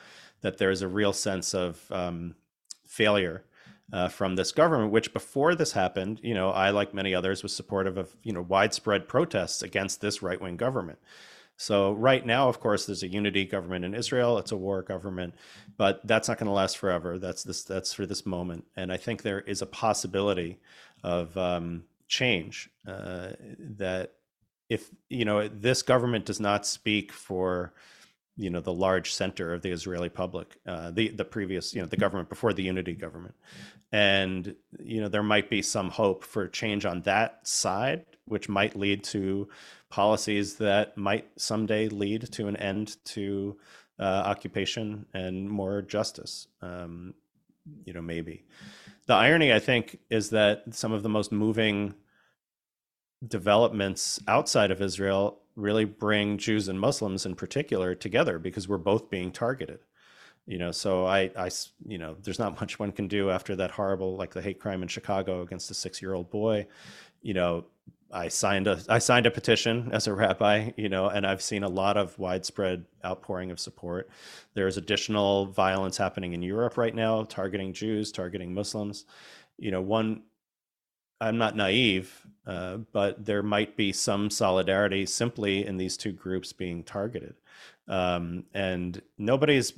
that 0.40 0.58
there 0.58 0.70
is 0.70 0.82
a 0.82 0.88
real 0.88 1.12
sense 1.12 1.54
of 1.54 1.90
um, 1.90 2.34
failure 2.86 3.44
uh, 3.92 4.08
from 4.08 4.36
this 4.36 4.52
government. 4.52 4.92
Which 4.92 5.12
before 5.12 5.54
this 5.54 5.72
happened, 5.72 6.20
you 6.22 6.34
know, 6.34 6.50
I 6.50 6.70
like 6.70 6.94
many 6.94 7.14
others 7.14 7.42
was 7.42 7.54
supportive 7.54 7.98
of 7.98 8.16
you 8.22 8.32
know 8.32 8.42
widespread 8.42 9.08
protests 9.08 9.62
against 9.62 10.00
this 10.00 10.22
right 10.22 10.40
wing 10.40 10.56
government. 10.56 10.98
So 11.56 11.92
right 11.92 12.24
now, 12.24 12.48
of 12.48 12.60
course, 12.60 12.84
there's 12.86 13.02
a 13.02 13.08
unity 13.08 13.46
government 13.46 13.84
in 13.84 13.94
Israel. 13.94 14.38
It's 14.38 14.52
a 14.52 14.56
war 14.56 14.82
government, 14.82 15.34
but 15.76 16.06
that's 16.06 16.28
not 16.28 16.38
going 16.38 16.48
to 16.48 16.52
last 16.52 16.76
forever. 16.76 17.18
That's 17.18 17.42
this. 17.42 17.64
That's 17.64 17.94
for 17.94 18.04
this 18.04 18.26
moment, 18.26 18.66
and 18.76 18.92
I 18.92 18.98
think 18.98 19.22
there 19.22 19.40
is 19.40 19.62
a 19.62 19.66
possibility 19.66 20.58
of 21.02 21.36
um, 21.38 21.84
change. 22.08 22.68
Uh, 22.86 23.30
that 23.58 24.12
if 24.68 24.90
you 25.08 25.24
know 25.24 25.48
this 25.48 25.82
government 25.82 26.26
does 26.26 26.40
not 26.40 26.66
speak 26.66 27.10
for 27.10 27.72
you 28.36 28.50
know 28.50 28.60
the 28.60 28.72
large 28.72 29.14
center 29.14 29.54
of 29.54 29.62
the 29.62 29.70
Israeli 29.70 30.10
public, 30.10 30.58
uh, 30.66 30.90
the 30.90 31.08
the 31.08 31.24
previous 31.24 31.74
you 31.74 31.80
know 31.80 31.88
the 31.88 31.96
government 31.96 32.28
before 32.28 32.52
the 32.52 32.64
unity 32.64 32.92
government, 32.92 33.34
and 33.92 34.54
you 34.78 35.00
know 35.00 35.08
there 35.08 35.22
might 35.22 35.48
be 35.48 35.62
some 35.62 35.88
hope 35.88 36.22
for 36.22 36.48
change 36.48 36.84
on 36.84 37.00
that 37.02 37.46
side, 37.48 38.04
which 38.26 38.46
might 38.46 38.76
lead 38.76 39.04
to 39.04 39.48
policies 39.88 40.56
that 40.56 40.96
might 40.96 41.28
someday 41.36 41.88
lead 41.88 42.32
to 42.32 42.48
an 42.48 42.56
end 42.56 42.96
to 43.04 43.56
uh, 43.98 44.02
occupation 44.02 45.06
and 45.14 45.48
more 45.48 45.82
justice. 45.82 46.48
Um, 46.60 47.14
you 47.84 47.92
know, 47.92 48.02
maybe. 48.02 48.44
The 49.06 49.14
irony, 49.14 49.52
I 49.52 49.58
think, 49.58 49.98
is 50.10 50.30
that 50.30 50.64
some 50.70 50.92
of 50.92 51.02
the 51.02 51.08
most 51.08 51.32
moving 51.32 51.94
developments 53.26 54.20
outside 54.28 54.70
of 54.70 54.82
Israel 54.82 55.40
really 55.54 55.84
bring 55.84 56.36
Jews 56.36 56.68
and 56.68 56.78
Muslims 56.78 57.24
in 57.24 57.34
particular 57.34 57.94
together 57.94 58.38
because 58.38 58.68
we're 58.68 58.78
both 58.78 59.08
being 59.08 59.32
targeted. 59.32 59.80
You 60.46 60.58
know, 60.58 60.70
so 60.70 61.06
I, 61.06 61.30
I, 61.36 61.50
you 61.86 61.98
know, 61.98 62.16
there's 62.22 62.38
not 62.38 62.60
much 62.60 62.78
one 62.78 62.92
can 62.92 63.08
do 63.08 63.30
after 63.30 63.56
that 63.56 63.72
horrible, 63.72 64.16
like 64.16 64.32
the 64.32 64.42
hate 64.42 64.60
crime 64.60 64.82
in 64.82 64.88
Chicago 64.88 65.42
against 65.42 65.70
a 65.70 65.74
six-year-old 65.74 66.30
boy. 66.30 66.66
You 67.22 67.34
know, 67.34 67.64
I 68.12 68.28
signed 68.28 68.66
a 68.66 68.80
I 68.88 68.98
signed 68.98 69.26
a 69.26 69.30
petition 69.30 69.90
as 69.92 70.06
a 70.06 70.14
rabbi, 70.14 70.70
you 70.76 70.88
know, 70.88 71.08
and 71.08 71.26
I've 71.26 71.42
seen 71.42 71.64
a 71.64 71.68
lot 71.68 71.96
of 71.96 72.18
widespread 72.18 72.84
outpouring 73.04 73.50
of 73.50 73.60
support. 73.60 74.08
There's 74.54 74.76
additional 74.76 75.46
violence 75.46 75.96
happening 75.96 76.32
in 76.32 76.42
Europe 76.42 76.76
right 76.76 76.94
now, 76.94 77.24
targeting 77.24 77.72
Jews, 77.72 78.12
targeting 78.12 78.54
Muslims. 78.54 79.04
You 79.58 79.70
know, 79.70 79.82
one 79.82 80.22
I'm 81.20 81.38
not 81.38 81.56
naive, 81.56 82.26
uh, 82.46 82.78
but 82.92 83.24
there 83.24 83.42
might 83.42 83.76
be 83.76 83.92
some 83.92 84.30
solidarity 84.30 85.06
simply 85.06 85.66
in 85.66 85.76
these 85.76 85.96
two 85.96 86.12
groups 86.12 86.52
being 86.52 86.84
targeted, 86.84 87.34
um, 87.88 88.44
and 88.54 89.00
nobody's 89.18 89.72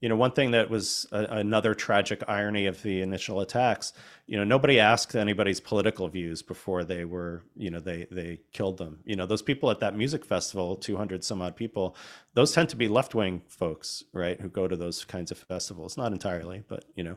you 0.00 0.08
know, 0.08 0.16
one 0.16 0.32
thing 0.32 0.52
that 0.52 0.70
was 0.70 1.06
a, 1.12 1.24
another 1.24 1.74
tragic 1.74 2.22
irony 2.26 2.66
of 2.66 2.82
the 2.82 3.02
initial 3.02 3.40
attacks, 3.40 3.92
you 4.26 4.36
know, 4.36 4.44
nobody 4.44 4.80
asked 4.80 5.14
anybody's 5.14 5.60
political 5.60 6.08
views 6.08 6.40
before 6.40 6.84
they 6.84 7.04
were, 7.04 7.44
you 7.54 7.70
know, 7.70 7.80
they 7.80 8.06
they 8.10 8.40
killed 8.52 8.78
them. 8.78 9.00
You 9.04 9.16
know, 9.16 9.26
those 9.26 9.42
people 9.42 9.70
at 9.70 9.80
that 9.80 9.94
music 9.94 10.24
festival, 10.24 10.76
200 10.76 11.22
some 11.22 11.42
odd 11.42 11.54
people, 11.54 11.96
those 12.32 12.52
tend 12.52 12.70
to 12.70 12.76
be 12.76 12.88
left-wing 12.88 13.42
folks, 13.48 14.02
right, 14.14 14.40
who 14.40 14.48
go 14.48 14.66
to 14.66 14.76
those 14.76 15.04
kinds 15.04 15.30
of 15.30 15.38
festivals. 15.38 15.98
Not 15.98 16.12
entirely, 16.12 16.62
but, 16.66 16.84
you 16.94 17.04
know. 17.04 17.16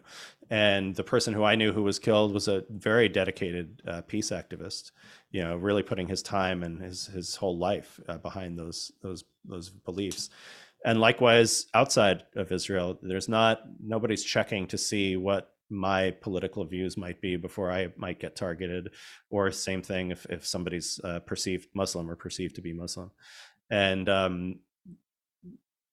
And 0.50 0.94
the 0.96 1.04
person 1.04 1.34
who 1.34 1.44
I 1.44 1.56
knew 1.56 1.72
who 1.72 1.84
was 1.84 2.00
killed 2.00 2.34
was 2.34 2.50
a 2.50 2.66
very 2.70 3.08
dedicated 3.08 3.82
uh, 3.88 4.02
peace 4.02 4.30
activist, 4.30 4.92
you 5.32 5.42
know, 5.42 5.56
really 5.56 5.84
putting 5.84 6.08
his 6.08 6.22
time 6.22 6.64
and 6.64 6.82
his 6.82 7.06
his 7.08 7.38
whole 7.38 7.58
life 7.58 8.00
uh, 8.10 8.18
behind 8.18 8.60
those 8.60 8.92
those 9.02 9.24
those 9.46 9.70
beliefs 9.70 10.30
and 10.86 11.00
likewise 11.00 11.68
outside 11.74 12.24
of 12.36 12.52
Israel, 12.52 13.00
there's 13.02 13.30
not 13.30 13.62
nobody's 13.82 14.24
checking 14.24 14.68
to 14.68 14.78
see 14.78 15.16
what 15.16 15.50
my 15.70 16.12
political 16.22 16.66
views 16.66 16.98
might 16.98 17.22
be 17.22 17.36
before 17.36 17.72
I 17.72 17.88
might 17.98 18.20
get 18.20 18.36
targeted, 18.36 18.92
or 19.30 19.52
same 19.52 19.82
thing 19.82 20.12
if 20.12 20.26
if 20.30 20.46
somebody's 20.46 21.00
uh, 21.04 21.20
perceived 21.20 21.70
Muslim 21.74 22.10
or 22.10 22.16
perceived 22.16 22.56
to 22.56 22.62
be 22.62 22.74
Muslim, 22.74 23.12
and 23.70 24.10
um, 24.10 24.60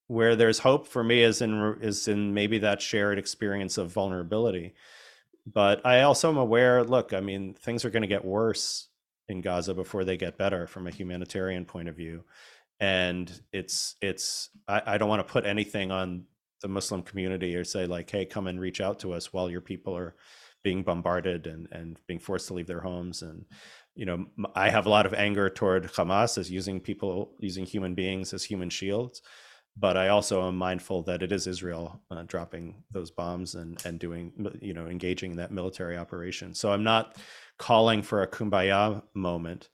where 0.08 0.34
there's 0.34 0.58
hope 0.58 0.86
for 0.86 1.04
me 1.04 1.22
is 1.22 1.40
in 1.40 1.78
is 1.80 2.08
in 2.08 2.34
maybe 2.34 2.58
that 2.58 2.82
shared 2.82 3.18
experience 3.18 3.78
of 3.78 3.92
vulnerability, 3.92 4.74
but 5.46 5.84
I 5.86 6.02
also 6.02 6.28
am 6.28 6.36
aware. 6.36 6.82
Look, 6.82 7.12
I 7.12 7.20
mean, 7.20 7.54
things 7.54 7.84
are 7.84 7.90
going 7.90 8.02
to 8.02 8.08
get 8.08 8.24
worse 8.24 8.88
in 9.28 9.40
Gaza 9.40 9.72
before 9.72 10.04
they 10.04 10.16
get 10.16 10.36
better 10.36 10.66
from 10.66 10.88
a 10.88 10.90
humanitarian 10.90 11.64
point 11.64 11.88
of 11.88 11.96
view 11.96 12.24
and 12.80 13.40
it's 13.52 13.96
it's 14.00 14.50
I, 14.66 14.82
I 14.86 14.98
don't 14.98 15.08
want 15.08 15.26
to 15.26 15.32
put 15.32 15.46
anything 15.46 15.90
on 15.90 16.24
the 16.62 16.68
Muslim 16.68 17.02
community 17.02 17.54
or 17.56 17.64
say 17.64 17.86
like, 17.86 18.10
hey, 18.10 18.24
come 18.26 18.46
and 18.46 18.60
reach 18.60 18.80
out 18.80 18.98
to 19.00 19.12
us 19.12 19.32
while 19.32 19.50
your 19.50 19.60
people 19.60 19.96
are 19.96 20.14
being 20.62 20.82
bombarded 20.82 21.46
and 21.46 21.68
and 21.70 21.98
being 22.06 22.20
forced 22.20 22.48
to 22.48 22.54
leave 22.54 22.66
their 22.66 22.80
homes 22.80 23.22
and 23.22 23.44
you 23.94 24.04
know 24.04 24.26
I 24.54 24.70
have 24.70 24.86
a 24.86 24.90
lot 24.90 25.06
of 25.06 25.14
anger 25.14 25.48
toward 25.48 25.84
Hamas 25.84 26.36
as 26.36 26.50
using 26.50 26.80
people 26.80 27.34
using 27.38 27.64
human 27.64 27.94
beings 27.94 28.34
as 28.34 28.44
human 28.44 28.70
shields 28.70 29.22
but 29.76 29.96
I 29.96 30.08
also 30.08 30.46
am 30.46 30.56
mindful 30.56 31.02
that 31.04 31.22
it 31.22 31.32
is 31.32 31.46
Israel 31.46 32.02
uh, 32.10 32.24
dropping 32.26 32.82
those 32.90 33.10
bombs 33.10 33.54
and 33.54 33.80
and 33.84 33.98
doing 33.98 34.32
you 34.60 34.74
know 34.74 34.86
engaging 34.86 35.32
in 35.32 35.36
that 35.38 35.52
military 35.52 35.96
operation. 35.96 36.54
So 36.54 36.70
I'm 36.72 36.84
not 36.84 37.16
calling 37.58 38.02
for 38.02 38.22
a 38.22 38.28
kumbaya 38.28 39.02
moment 39.14 39.70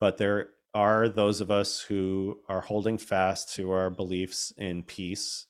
but 0.00 0.16
there 0.16 0.50
are 0.74 1.08
those 1.08 1.40
of 1.40 1.50
us 1.50 1.80
who 1.80 2.38
are 2.48 2.60
holding 2.60 2.98
fast 2.98 3.54
to 3.54 3.70
our 3.70 3.90
beliefs 3.90 4.52
in 4.56 4.82
peace 4.82 5.46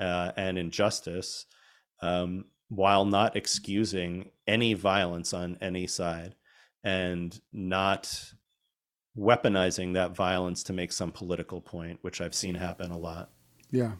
uh, 0.00 0.32
and 0.36 0.58
in 0.58 0.70
justice 0.70 1.46
um, 2.02 2.44
while 2.68 3.04
not 3.04 3.36
excusing 3.36 4.30
any 4.46 4.74
violence 4.74 5.32
on 5.32 5.56
any 5.60 5.86
side 5.86 6.34
and 6.84 7.40
not 7.52 8.32
weaponizing 9.16 9.94
that 9.94 10.14
violence 10.14 10.62
to 10.64 10.72
make 10.72 10.92
some 10.92 11.10
political 11.10 11.60
point, 11.60 11.98
which 12.02 12.20
I've 12.20 12.34
seen 12.34 12.54
happen 12.54 12.90
a 12.90 12.98
lot. 12.98 13.30
Yeah. 13.70 13.92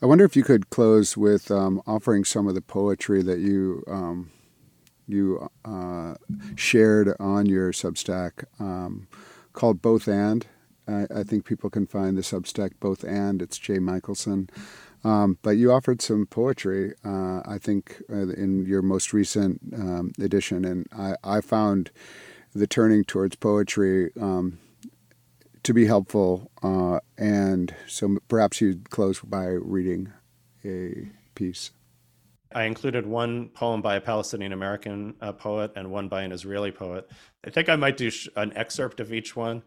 I 0.00 0.06
wonder 0.06 0.24
if 0.24 0.36
you 0.36 0.44
could 0.44 0.70
close 0.70 1.16
with 1.16 1.50
um, 1.50 1.82
offering 1.86 2.24
some 2.24 2.46
of 2.46 2.54
the 2.54 2.60
poetry 2.60 3.22
that 3.22 3.40
you 3.40 3.82
um, 3.88 4.30
you 5.08 5.48
uh, 5.64 6.14
shared 6.54 7.16
on 7.18 7.46
your 7.46 7.72
Substack. 7.72 8.44
Um, 8.60 9.08
called 9.58 9.82
Both 9.82 10.06
and. 10.06 10.46
I, 10.86 11.06
I, 11.12 11.22
think 11.24 11.44
people 11.44 11.68
can 11.68 11.84
find 11.84 12.16
the 12.16 12.22
Substack 12.22 12.74
Both 12.78 13.02
and. 13.02 13.42
It's 13.42 13.58
Jay 13.58 13.80
Michaelson. 13.80 14.48
Um, 15.02 15.36
but 15.42 15.50
you 15.50 15.72
offered 15.72 16.00
some 16.00 16.26
poetry, 16.26 16.94
uh, 17.04 17.40
I 17.44 17.58
think, 17.60 18.00
uh, 18.08 18.28
in 18.28 18.64
your 18.66 18.82
most 18.82 19.12
recent 19.12 19.60
um, 19.74 20.12
edition, 20.20 20.64
and 20.64 20.86
I, 20.96 21.14
I, 21.24 21.40
found 21.40 21.90
the 22.54 22.66
turning 22.66 23.04
towards 23.04 23.34
poetry 23.36 24.10
um, 24.20 24.58
to 25.64 25.74
be 25.74 25.86
helpful. 25.86 26.50
Uh, 26.62 27.00
and 27.16 27.74
so 27.88 28.18
perhaps 28.28 28.60
you'd 28.60 28.90
close 28.90 29.20
by 29.20 29.46
reading 29.46 30.12
a 30.64 31.10
piece. 31.34 31.72
I 32.52 32.64
included 32.64 33.06
one 33.06 33.48
poem 33.50 33.82
by 33.82 33.96
a 33.96 34.00
Palestinian 34.00 34.52
American 34.52 35.14
uh, 35.20 35.32
poet 35.32 35.72
and 35.76 35.90
one 35.90 36.08
by 36.08 36.22
an 36.22 36.32
Israeli 36.32 36.70
poet. 36.70 37.08
I 37.46 37.50
think 37.50 37.68
I 37.68 37.76
might 37.76 37.96
do 37.96 38.10
sh- 38.10 38.28
an 38.36 38.52
excerpt 38.56 39.00
of 39.00 39.12
each 39.12 39.36
one. 39.36 39.62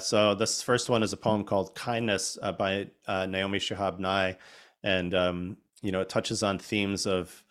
So 0.00 0.34
this 0.34 0.62
first 0.62 0.88
one 0.88 1.02
is 1.02 1.12
a 1.12 1.16
poem 1.16 1.44
called 1.44 1.74
"Kindness" 1.74 2.38
uh, 2.42 2.52
by 2.52 2.88
uh, 3.06 3.26
Naomi 3.26 3.58
Shihab 3.58 3.98
Nye, 3.98 4.36
and 4.82 5.14
um, 5.14 5.56
you 5.82 5.92
know 5.92 6.00
it 6.00 6.08
touches 6.08 6.42
on 6.42 6.58
themes 6.58 7.06
of 7.06 7.44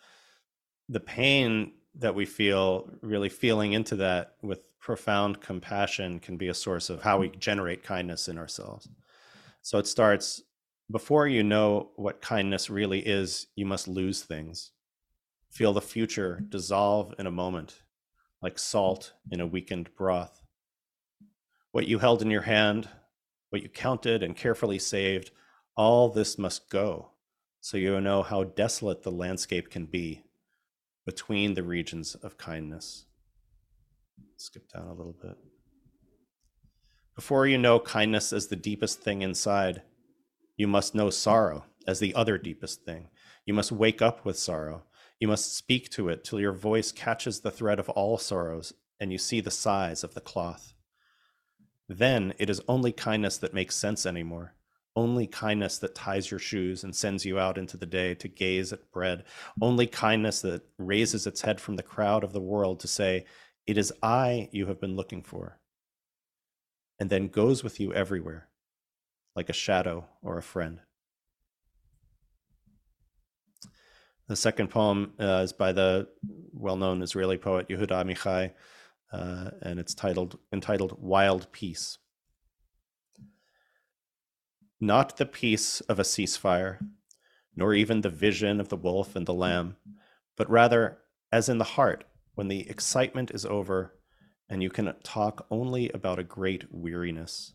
the 0.88 1.00
pain 1.00 1.72
that 1.96 2.14
we 2.14 2.24
feel. 2.24 2.88
Really 3.02 3.28
feeling 3.28 3.72
into 3.72 3.96
that 3.96 4.36
with 4.42 4.60
profound 4.78 5.40
compassion 5.40 6.20
can 6.20 6.36
be 6.36 6.48
a 6.48 6.54
source 6.54 6.90
of 6.90 7.02
how 7.02 7.18
we 7.18 7.30
generate 7.30 7.82
kindness 7.82 8.28
in 8.28 8.38
ourselves. 8.38 8.88
So 9.62 9.78
it 9.78 9.86
starts 9.86 10.42
before 10.90 11.26
you 11.26 11.42
know 11.42 11.90
what 11.96 12.20
kindness 12.20 12.68
really 12.68 13.00
is, 13.00 13.46
you 13.56 13.64
must 13.64 13.88
lose 13.88 14.22
things. 14.22 14.72
Feel 15.50 15.72
the 15.72 15.80
future 15.80 16.42
dissolve 16.48 17.14
in 17.18 17.26
a 17.26 17.30
moment, 17.30 17.82
like 18.42 18.58
salt 18.58 19.12
in 19.30 19.40
a 19.40 19.46
weakened 19.46 19.94
broth. 19.96 20.42
What 21.72 21.86
you 21.86 21.98
held 21.98 22.22
in 22.22 22.30
your 22.30 22.42
hand, 22.42 22.88
what 23.50 23.62
you 23.62 23.68
counted 23.68 24.22
and 24.22 24.36
carefully 24.36 24.78
saved, 24.78 25.30
all 25.76 26.08
this 26.08 26.38
must 26.38 26.70
go, 26.70 27.10
so 27.60 27.76
you 27.76 28.00
know 28.00 28.22
how 28.22 28.44
desolate 28.44 29.02
the 29.02 29.10
landscape 29.10 29.70
can 29.70 29.86
be 29.86 30.22
between 31.06 31.54
the 31.54 31.62
regions 31.62 32.14
of 32.16 32.38
kindness. 32.38 33.06
Skip 34.36 34.70
down 34.72 34.88
a 34.88 34.94
little 34.94 35.16
bit. 35.20 35.36
Before 37.14 37.46
you 37.46 37.58
know 37.58 37.78
kindness 37.78 38.32
as 38.32 38.48
the 38.48 38.56
deepest 38.56 39.00
thing 39.00 39.22
inside, 39.22 39.82
you 40.56 40.66
must 40.66 40.94
know 40.94 41.10
sorrow 41.10 41.64
as 41.86 41.98
the 41.98 42.14
other 42.14 42.38
deepest 42.38 42.84
thing. 42.84 43.08
You 43.44 43.54
must 43.54 43.72
wake 43.72 44.00
up 44.00 44.24
with 44.24 44.38
sorrow. 44.38 44.84
You 45.18 45.28
must 45.28 45.56
speak 45.56 45.90
to 45.90 46.08
it 46.08 46.24
till 46.24 46.40
your 46.40 46.52
voice 46.52 46.92
catches 46.92 47.40
the 47.40 47.50
thread 47.50 47.78
of 47.78 47.88
all 47.90 48.18
sorrows 48.18 48.72
and 49.00 49.12
you 49.12 49.18
see 49.18 49.40
the 49.40 49.50
size 49.50 50.04
of 50.04 50.14
the 50.14 50.20
cloth. 50.20 50.74
Then 51.88 52.34
it 52.38 52.48
is 52.48 52.62
only 52.68 52.92
kindness 52.92 53.38
that 53.38 53.54
makes 53.54 53.76
sense 53.76 54.06
anymore. 54.06 54.54
Only 54.96 55.26
kindness 55.26 55.78
that 55.78 55.94
ties 55.94 56.30
your 56.30 56.38
shoes 56.38 56.84
and 56.84 56.94
sends 56.94 57.24
you 57.24 57.38
out 57.38 57.58
into 57.58 57.76
the 57.76 57.86
day 57.86 58.14
to 58.14 58.28
gaze 58.28 58.72
at 58.72 58.90
bread. 58.92 59.24
Only 59.60 59.86
kindness 59.86 60.40
that 60.42 60.62
raises 60.78 61.26
its 61.26 61.40
head 61.40 61.60
from 61.60 61.76
the 61.76 61.82
crowd 61.82 62.22
of 62.22 62.32
the 62.32 62.40
world 62.40 62.80
to 62.80 62.88
say, 62.88 63.26
It 63.66 63.76
is 63.76 63.92
I 64.02 64.48
you 64.52 64.66
have 64.66 64.80
been 64.80 64.94
looking 64.94 65.22
for. 65.22 65.58
And 67.00 67.10
then 67.10 67.26
goes 67.26 67.64
with 67.64 67.80
you 67.80 67.92
everywhere 67.92 68.48
like 69.36 69.48
a 69.48 69.54
shadow 69.54 70.06
or 70.22 70.38
a 70.38 70.42
friend. 70.42 70.80
The 74.26 74.36
second 74.36 74.68
poem 74.68 75.12
uh, 75.20 75.42
is 75.44 75.52
by 75.52 75.72
the 75.72 76.08
well-known 76.52 77.02
Israeli 77.02 77.36
poet 77.36 77.68
Yehuda 77.68 77.90
Amichai, 77.90 78.52
uh, 79.12 79.50
and 79.60 79.78
it's 79.78 79.94
titled 79.94 80.38
entitled 80.52 80.96
"Wild 80.98 81.52
Peace." 81.52 81.98
Not 84.80 85.18
the 85.18 85.26
peace 85.26 85.80
of 85.82 85.98
a 85.98 86.04
ceasefire, 86.04 86.78
nor 87.54 87.74
even 87.74 88.00
the 88.00 88.10
vision 88.10 88.60
of 88.60 88.70
the 88.70 88.76
wolf 88.76 89.14
and 89.14 89.26
the 89.26 89.34
lamb, 89.34 89.76
but 90.36 90.48
rather, 90.50 90.98
as 91.30 91.48
in 91.48 91.58
the 91.58 91.64
heart, 91.64 92.04
when 92.34 92.48
the 92.48 92.68
excitement 92.68 93.30
is 93.30 93.44
over, 93.44 93.94
and 94.48 94.62
you 94.62 94.70
can 94.70 94.92
talk 95.02 95.46
only 95.50 95.90
about 95.90 96.18
a 96.18 96.24
great 96.24 96.64
weariness 96.70 97.54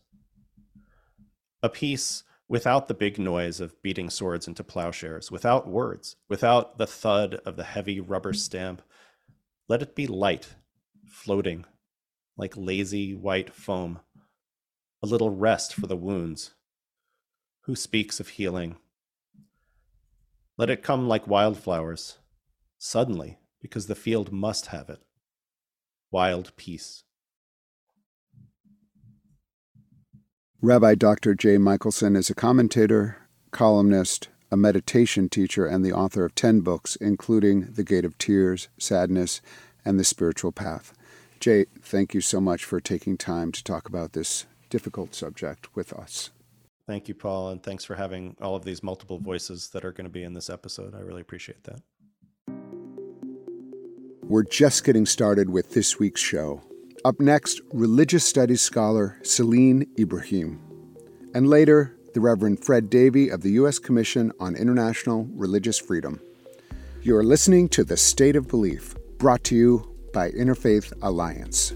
a 1.62 1.68
peace 1.68 2.22
without 2.48 2.88
the 2.88 2.94
big 2.94 3.18
noise 3.18 3.60
of 3.60 3.80
beating 3.80 4.10
swords 4.10 4.48
into 4.48 4.64
plowshares, 4.64 5.30
without 5.30 5.68
words, 5.68 6.16
without 6.28 6.78
the 6.78 6.86
thud 6.86 7.34
of 7.46 7.56
the 7.56 7.64
heavy 7.64 8.00
rubber 8.00 8.32
stamp. 8.32 8.82
Let 9.68 9.82
it 9.82 9.94
be 9.94 10.06
light, 10.06 10.54
floating, 11.06 11.64
like 12.36 12.54
lazy 12.56 13.14
white 13.14 13.54
foam, 13.54 14.00
a 15.02 15.06
little 15.06 15.30
rest 15.30 15.74
for 15.74 15.86
the 15.86 15.96
wounds. 15.96 16.54
Who 17.62 17.76
speaks 17.76 18.18
of 18.18 18.30
healing? 18.30 18.76
Let 20.58 20.70
it 20.70 20.82
come 20.82 21.06
like 21.06 21.28
wildflowers, 21.28 22.18
suddenly, 22.78 23.38
because 23.60 23.86
the 23.86 23.94
field 23.94 24.32
must 24.32 24.66
have 24.66 24.90
it. 24.90 25.00
Wild 26.10 26.52
peace. 26.56 27.04
Rabbi 30.62 30.94
Dr. 30.94 31.34
Jay 31.34 31.56
Michaelson 31.56 32.14
is 32.14 32.28
a 32.28 32.34
commentator, 32.34 33.16
columnist, 33.50 34.28
a 34.50 34.58
meditation 34.58 35.30
teacher, 35.30 35.64
and 35.64 35.82
the 35.82 35.94
author 35.94 36.22
of 36.22 36.34
10 36.34 36.60
books, 36.60 36.96
including 36.96 37.72
The 37.72 37.82
Gate 37.82 38.04
of 38.04 38.18
Tears, 38.18 38.68
Sadness, 38.76 39.40
and 39.86 39.98
The 39.98 40.04
Spiritual 40.04 40.52
Path. 40.52 40.92
Jay, 41.40 41.64
thank 41.80 42.12
you 42.12 42.20
so 42.20 42.42
much 42.42 42.66
for 42.66 42.78
taking 42.78 43.16
time 43.16 43.52
to 43.52 43.64
talk 43.64 43.88
about 43.88 44.12
this 44.12 44.44
difficult 44.68 45.14
subject 45.14 45.74
with 45.74 45.94
us. 45.94 46.28
Thank 46.86 47.08
you, 47.08 47.14
Paul, 47.14 47.48
and 47.48 47.62
thanks 47.62 47.86
for 47.86 47.94
having 47.94 48.36
all 48.38 48.54
of 48.54 48.66
these 48.66 48.82
multiple 48.82 49.18
voices 49.18 49.68
that 49.68 49.86
are 49.86 49.92
going 49.92 50.04
to 50.04 50.12
be 50.12 50.24
in 50.24 50.34
this 50.34 50.50
episode. 50.50 50.94
I 50.94 51.00
really 51.00 51.22
appreciate 51.22 51.64
that. 51.64 51.80
We're 54.22 54.44
just 54.44 54.84
getting 54.84 55.06
started 55.06 55.48
with 55.48 55.70
this 55.70 55.98
week's 55.98 56.20
show. 56.20 56.60
Up 57.02 57.18
next, 57.18 57.62
religious 57.72 58.26
studies 58.26 58.60
scholar 58.60 59.16
Celene 59.22 59.88
Ibrahim. 59.98 60.60
And 61.34 61.48
later, 61.48 61.96
the 62.12 62.20
Reverend 62.20 62.62
Fred 62.62 62.90
Davie 62.90 63.30
of 63.30 63.40
the 63.40 63.52
U.S. 63.52 63.78
Commission 63.78 64.32
on 64.38 64.54
International 64.54 65.26
Religious 65.32 65.78
Freedom. 65.78 66.20
You 67.00 67.16
are 67.16 67.24
listening 67.24 67.70
to 67.70 67.84
The 67.84 67.96
State 67.96 68.36
of 68.36 68.48
Belief, 68.48 68.94
brought 69.16 69.44
to 69.44 69.56
you 69.56 69.96
by 70.12 70.30
Interfaith 70.32 70.92
Alliance. 71.00 71.72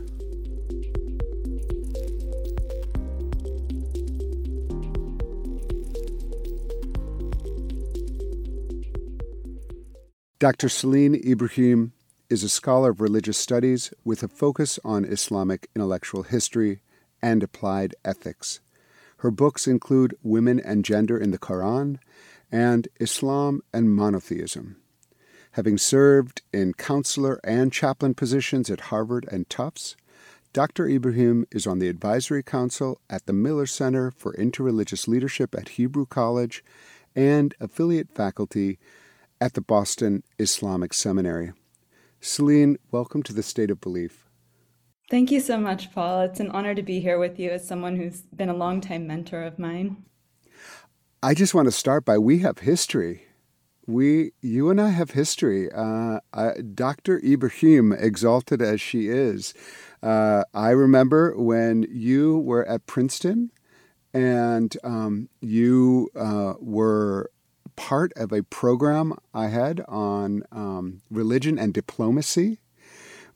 Dr. 10.39 10.67
Celene 10.67 11.25
Ibrahim 11.27 11.94
is 12.31 12.43
a 12.43 12.49
scholar 12.49 12.91
of 12.91 13.01
religious 13.01 13.39
studies 13.39 13.93
with 14.05 14.23
a 14.23 14.29
focus 14.29 14.79
on 14.85 15.05
Islamic 15.05 15.69
intellectual 15.75 16.23
history 16.23 16.81
and 17.23 17.43
applied 17.43 17.95
ethics. 18.05 18.61
Her 19.19 19.31
books 19.31 19.67
include 19.67 20.17
Women 20.23 20.61
and 20.61 20.85
Gender 20.85 21.19
in 21.19 21.31
the 21.31 21.39
Quran 21.39 21.99
and 22.51 22.89
Islam 23.01 23.63
and 23.73 23.95
Monotheism. 23.95 24.77
Having 25.53 25.79
served 25.79 26.43
in 26.53 26.75
counselor 26.75 27.41
and 27.45 27.73
chaplain 27.73 28.15
positions 28.15 28.71
at 28.71 28.89
Harvard 28.91 29.27
and 29.31 29.49
Tufts, 29.49 29.97
Dr. 30.53 30.89
Ibrahim 30.89 31.47
is 31.51 31.67
on 31.67 31.79
the 31.79 31.89
advisory 31.89 32.43
council 32.43 33.01
at 33.09 33.27
the 33.27 33.33
Miller 33.33 33.67
Center 33.67 34.11
for 34.11 34.35
Interreligious 34.35 35.09
Leadership 35.09 35.55
at 35.55 35.71
Hebrew 35.71 36.07
College 36.07 36.63
and 37.17 37.55
affiliate 37.61 38.11
faculty 38.11 38.79
at 39.41 39.55
the 39.55 39.61
Boston 39.61 40.23
Islamic 40.39 40.95
Seminary. 40.95 41.53
Celene, 42.25 42.77
welcome 42.91 43.23
to 43.25 43.35
the 43.35 43.43
State 43.43 43.71
of 43.71 43.83
Belief. 43.83 44.31
Thank 45.11 45.31
you 45.31 45.41
so 45.41 45.59
much, 45.59 45.93
Paul. 45.93 46.23
It's 46.23 46.41
an 46.41 46.51
honor 46.53 46.75
to 46.75 46.83
be 46.83 46.99
here 46.99 47.19
with 47.19 47.39
you 47.39 47.51
as 47.51 47.69
someone 47.69 47.97
who's 47.97 48.23
been 48.23 48.49
a 48.49 48.57
longtime 48.57 49.07
mentor 49.07 49.43
of 49.43 49.59
mine. 49.59 50.07
I 51.23 51.35
just 51.35 51.53
want 51.53 51.67
to 51.67 51.73
start 51.73 52.07
by 52.07 52.17
we 52.17 52.39
have 52.39 52.61
history. 52.61 53.27
We, 53.87 54.33
you 54.41 54.71
and 54.71 54.81
I 54.81 54.89
have 54.89 55.11
history. 55.11 55.71
Uh, 55.71 56.21
I, 56.33 56.53
Dr. 56.63 57.21
Ibrahim, 57.23 57.93
exalted 57.93 58.63
as 58.63 58.81
she 58.81 59.09
is, 59.09 59.53
uh, 60.03 60.45
I 60.55 60.71
remember 60.71 61.37
when 61.37 61.85
you 61.91 62.39
were 62.39 62.67
at 62.67 62.87
Princeton 62.87 63.51
and 64.15 64.75
um, 64.83 65.29
you 65.43 66.09
uh, 66.17 66.55
were 66.59 67.31
part 67.77 68.13
of 68.17 68.33
a 68.33 68.43
program 68.43 69.15
I 69.33 69.49
had 69.49 69.85
on 69.89 70.43
um, 70.53 71.03
religion 71.11 71.59
and 71.59 71.73
diplomacy 71.75 72.59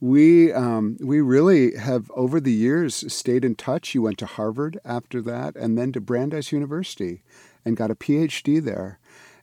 we 0.00 0.52
um, 0.52 0.96
we 1.00 1.20
really 1.20 1.76
have 1.76 2.10
over 2.12 2.40
the 2.40 2.52
years 2.52 3.12
stayed 3.12 3.44
in 3.44 3.56
touch. 3.56 3.94
You 3.94 4.02
went 4.02 4.18
to 4.18 4.26
Harvard 4.26 4.78
after 4.84 5.20
that, 5.22 5.56
and 5.56 5.76
then 5.76 5.92
to 5.92 6.00
Brandeis 6.00 6.52
University, 6.52 7.22
and 7.64 7.76
got 7.76 7.90
a 7.90 7.96
PhD 7.96 8.62
there. 8.62 9.00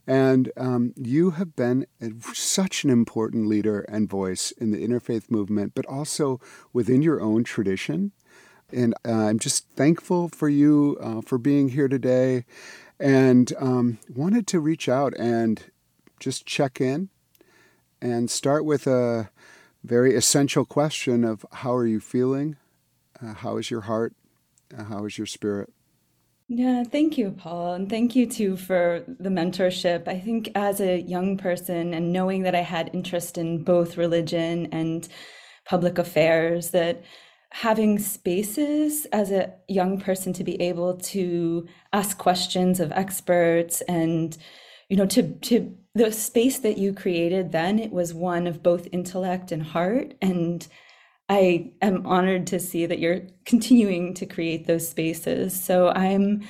And 0.08 0.52
um, 0.56 0.94
you 0.96 1.32
have 1.32 1.56
been 1.56 1.88
a, 2.00 2.12
such 2.34 2.84
an 2.84 2.90
important 2.90 3.48
leader 3.48 3.82
and 3.90 4.10
voice 4.10 4.52
in 4.52 4.72
the 4.72 4.88
interfaith 4.88 5.32
movement, 5.32 5.74
but 5.76 5.86
also 5.88 6.40
within 6.72 7.02
your 7.02 7.20
own 7.22 7.44
tradition. 7.44 8.12
And 8.72 8.94
uh, 9.06 9.12
I'm 9.12 9.40
just 9.40 9.68
thankful 9.76 10.30
for 10.30 10.48
you 10.48 10.98
uh, 11.02 11.22
for 11.22 11.38
being 11.38 11.70
here 11.70 11.88
today, 11.88 12.46
and 13.00 13.54
um, 13.60 14.00
wanted 14.14 14.48
to 14.48 14.60
reach 14.60 14.88
out 14.88 15.14
and 15.18 15.64
just 16.20 16.46
check 16.46 16.80
in, 16.80 17.10
and 18.02 18.30
start 18.30 18.66
with 18.66 18.88
a 18.88 19.30
very 19.84 20.16
essential 20.16 20.66
question 20.66 21.24
of 21.24 21.46
how 21.52 21.74
are 21.74 21.86
you 21.86 22.00
feeling? 22.00 22.58
Uh, 23.22 23.34
how 23.34 23.58
is 23.58 23.70
your 23.70 23.82
heart? 23.82 24.14
Uh, 24.76 24.84
how 24.86 25.06
is 25.06 25.18
your 25.18 25.28
spirit? 25.28 25.72
Yeah, 26.48 26.84
thank 26.84 27.18
you, 27.18 27.32
Paul. 27.32 27.74
And 27.74 27.90
thank 27.90 28.16
you 28.16 28.28
too 28.28 28.56
for 28.56 29.04
the 29.08 29.30
mentorship. 29.30 30.08
I 30.08 30.20
think 30.20 30.52
as 30.54 30.80
a 30.80 31.02
young 31.02 31.38
person 31.38 31.94
and 31.94 32.14
knowing 32.14 32.44
that 32.44 32.54
I 32.54 32.62
had 32.62 32.92
interest 32.94 33.38
in 33.38 33.64
both 33.64 33.98
religion 33.98 34.68
and 34.72 35.08
public 35.66 35.98
affairs, 35.98 36.70
that 36.70 37.04
having 37.62 37.98
spaces 37.98 39.06
as 39.14 39.32
a 39.32 39.50
young 39.70 39.98
person 39.98 40.34
to 40.34 40.44
be 40.44 40.62
able 40.62 40.98
to 40.98 41.66
ask 41.94 42.18
questions 42.18 42.82
of 42.82 42.92
experts 42.92 43.80
and 43.88 44.38
you 44.90 44.98
know 44.98 45.06
to 45.06 45.24
to 45.36 45.74
the 45.94 46.12
space 46.12 46.60
that 46.60 46.78
you 46.78 46.94
created 46.94 47.54
then 47.54 47.80
it 47.80 47.94
was 47.94 48.14
one 48.14 48.46
of 48.46 48.62
both 48.62 48.90
intellect 48.92 49.54
and 49.54 49.64
heart. 49.64 50.16
And 50.22 50.68
i 51.30 51.72
am 51.82 52.06
honored 52.06 52.46
to 52.48 52.60
see 52.60 52.86
that 52.88 53.00
you're 53.00 53.22
continuing 53.46 54.14
to 54.16 54.26
create 54.26 54.68
those 54.68 54.90
spaces. 54.90 55.58
So 55.58 55.92
i'm 55.92 56.42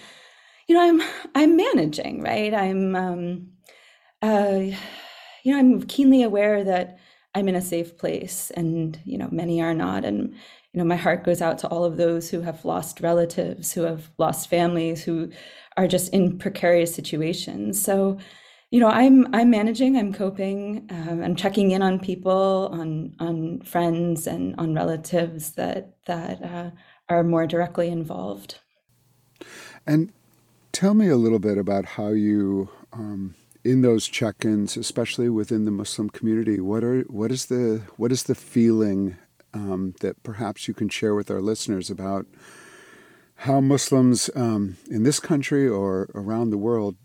you 0.68 0.74
know 0.74 0.82
i'm 0.90 1.02
i'm 1.36 1.56
managing 1.56 2.24
right? 2.24 2.52
I'm 2.52 2.96
um 2.96 3.50
uh 4.24 4.60
you 5.44 5.54
know 5.54 5.60
i'm 5.60 5.84
keenly 5.84 6.24
aware 6.24 6.64
that 6.64 6.98
i'm 7.36 7.48
in 7.48 7.56
a 7.56 7.62
safe 7.62 7.96
place 7.96 8.52
and 8.58 9.00
you 9.06 9.20
know 9.20 9.30
many 9.32 9.62
are 9.62 9.76
not. 9.76 10.04
And 10.04 10.34
you 10.76 10.80
know 10.80 10.86
my 10.86 10.98
heart 10.98 11.24
goes 11.24 11.42
out 11.42 11.58
to 11.60 11.70
all 11.70 11.86
of 11.86 11.96
those 11.96 12.30
who 12.30 12.42
have 12.42 12.66
lost 12.66 13.00
relatives 13.00 13.72
who 13.72 13.84
have 13.84 14.12
lost 14.18 14.50
families 14.50 15.02
who 15.02 15.32
are 15.78 15.88
just 15.88 16.14
in 16.14 16.38
precarious 16.38 16.94
situations. 16.94 17.82
So 17.82 18.18
you 18.72 18.82
know 18.82 18.90
i'm 18.90 19.34
i'm 19.34 19.50
managing 19.50 19.96
i'm 19.96 20.12
coping 20.12 20.86
um, 20.90 21.24
i'm 21.24 21.36
checking 21.36 21.72
in 21.72 21.82
on 21.82 21.98
people 21.98 22.70
on 22.74 23.16
on 23.20 23.62
friends 23.62 24.28
and 24.28 24.54
on 24.58 24.74
relatives 24.74 25.52
that 25.52 25.96
that 26.08 26.44
uh, 26.44 26.72
are 27.08 27.24
more 27.24 27.48
directly 27.48 27.88
involved. 27.88 28.60
And 29.88 30.12
tell 30.74 30.94
me 30.94 31.08
a 31.08 31.16
little 31.16 31.40
bit 31.40 31.58
about 31.58 31.86
how 31.86 32.10
you 32.10 32.70
um, 32.92 33.36
in 33.64 33.82
those 33.82 34.08
check-ins 34.08 34.76
especially 34.76 35.30
within 35.30 35.64
the 35.64 35.72
muslim 35.72 36.10
community 36.10 36.60
what 36.60 36.84
are 36.84 37.02
what 37.04 37.32
is 37.32 37.46
the 37.46 37.82
what 37.96 38.12
is 38.12 38.24
the 38.24 38.36
feeling 38.36 39.16
um, 39.56 39.96
that 40.02 40.22
perhaps 40.22 40.68
you 40.68 40.74
can 40.74 40.90
share 40.90 41.16
with 41.16 41.32
our 41.32 41.42
listeners 41.42 41.90
about 41.90 42.28
how 43.38 43.60
Muslims 43.62 44.30
um, 44.36 44.78
in 44.90 45.04
this 45.04 45.20
country 45.20 45.68
or 45.68 46.10
around 46.14 46.50
the 46.50 46.58
world 46.58 46.96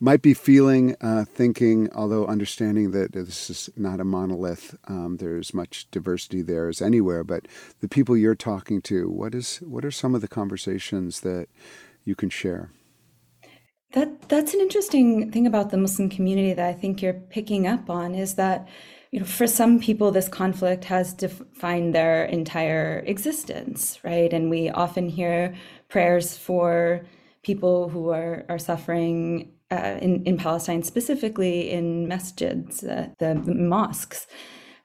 might 0.00 0.22
be 0.22 0.32
feeling, 0.32 0.94
uh, 1.00 1.24
thinking, 1.24 1.90
although 1.92 2.26
understanding 2.26 2.92
that 2.92 3.12
this 3.12 3.50
is 3.50 3.68
not 3.76 3.98
a 3.98 4.04
monolith, 4.04 4.76
um, 4.86 5.16
there's 5.16 5.52
much 5.52 5.90
diversity 5.90 6.40
there 6.40 6.68
as 6.68 6.80
anywhere. 6.80 7.24
But 7.24 7.46
the 7.80 7.88
people 7.88 8.16
you're 8.16 8.36
talking 8.36 8.80
to, 8.82 9.10
what 9.10 9.34
is 9.34 9.58
what 9.58 9.84
are 9.84 9.90
some 9.90 10.14
of 10.14 10.20
the 10.20 10.28
conversations 10.28 11.20
that 11.20 11.48
you 12.04 12.14
can 12.14 12.30
share? 12.30 12.70
That 13.92 14.28
that's 14.28 14.54
an 14.54 14.60
interesting 14.60 15.32
thing 15.32 15.46
about 15.46 15.70
the 15.70 15.78
Muslim 15.78 16.10
community 16.10 16.52
that 16.52 16.68
I 16.68 16.74
think 16.74 17.02
you're 17.02 17.14
picking 17.14 17.66
up 17.66 17.90
on 17.90 18.14
is 18.14 18.34
that 18.34 18.68
you 19.10 19.20
know 19.20 19.26
for 19.26 19.46
some 19.46 19.80
people 19.80 20.10
this 20.10 20.28
conflict 20.28 20.84
has 20.84 21.14
defined 21.14 21.94
their 21.94 22.24
entire 22.26 23.02
existence, 23.06 23.98
right? 24.04 24.32
And 24.32 24.50
we 24.50 24.70
often 24.70 25.08
hear 25.08 25.54
prayers 25.88 26.36
for 26.36 27.06
people 27.42 27.88
who 27.88 28.10
are 28.10 28.44
are 28.48 28.58
suffering 28.58 29.52
uh, 29.70 29.98
in, 30.00 30.24
in 30.24 30.36
Palestine, 30.36 30.82
specifically 30.82 31.70
in 31.70 32.06
masjids, 32.06 32.84
uh, 32.84 33.08
the, 33.18 33.40
the, 33.44 33.54
mosques. 33.54 34.26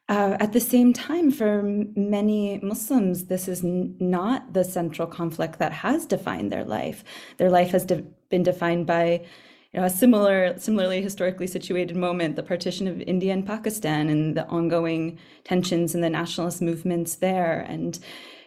Uh, 0.09 0.35
at 0.41 0.51
the 0.51 0.59
same 0.59 0.91
time, 0.91 1.31
for 1.31 1.63
many 1.95 2.59
Muslims, 2.61 3.25
this 3.27 3.47
is 3.47 3.63
not 3.63 4.53
the 4.53 4.63
central 4.63 5.07
conflict 5.07 5.59
that 5.59 5.71
has 5.71 6.05
defined 6.05 6.51
their 6.51 6.65
life. 6.65 7.05
Their 7.37 7.49
life 7.49 7.71
has 7.71 7.85
de- 7.85 8.03
been 8.29 8.43
defined 8.43 8.85
by 8.85 9.25
you 9.73 9.79
know, 9.79 9.85
a 9.85 9.89
similar, 9.89 10.57
similarly 10.57 11.01
historically 11.01 11.47
situated 11.47 11.97
moment, 11.97 12.35
the 12.35 12.43
partition 12.43 12.87
of 12.87 13.01
India 13.01 13.33
and 13.33 13.45
Pakistan 13.45 14.07
and 14.07 14.37
the 14.37 14.47
ongoing 14.47 15.17
tensions 15.43 15.95
and 15.95 16.03
the 16.03 16.09
nationalist 16.09 16.61
movements 16.61 17.15
there. 17.15 17.61
And, 17.61 17.97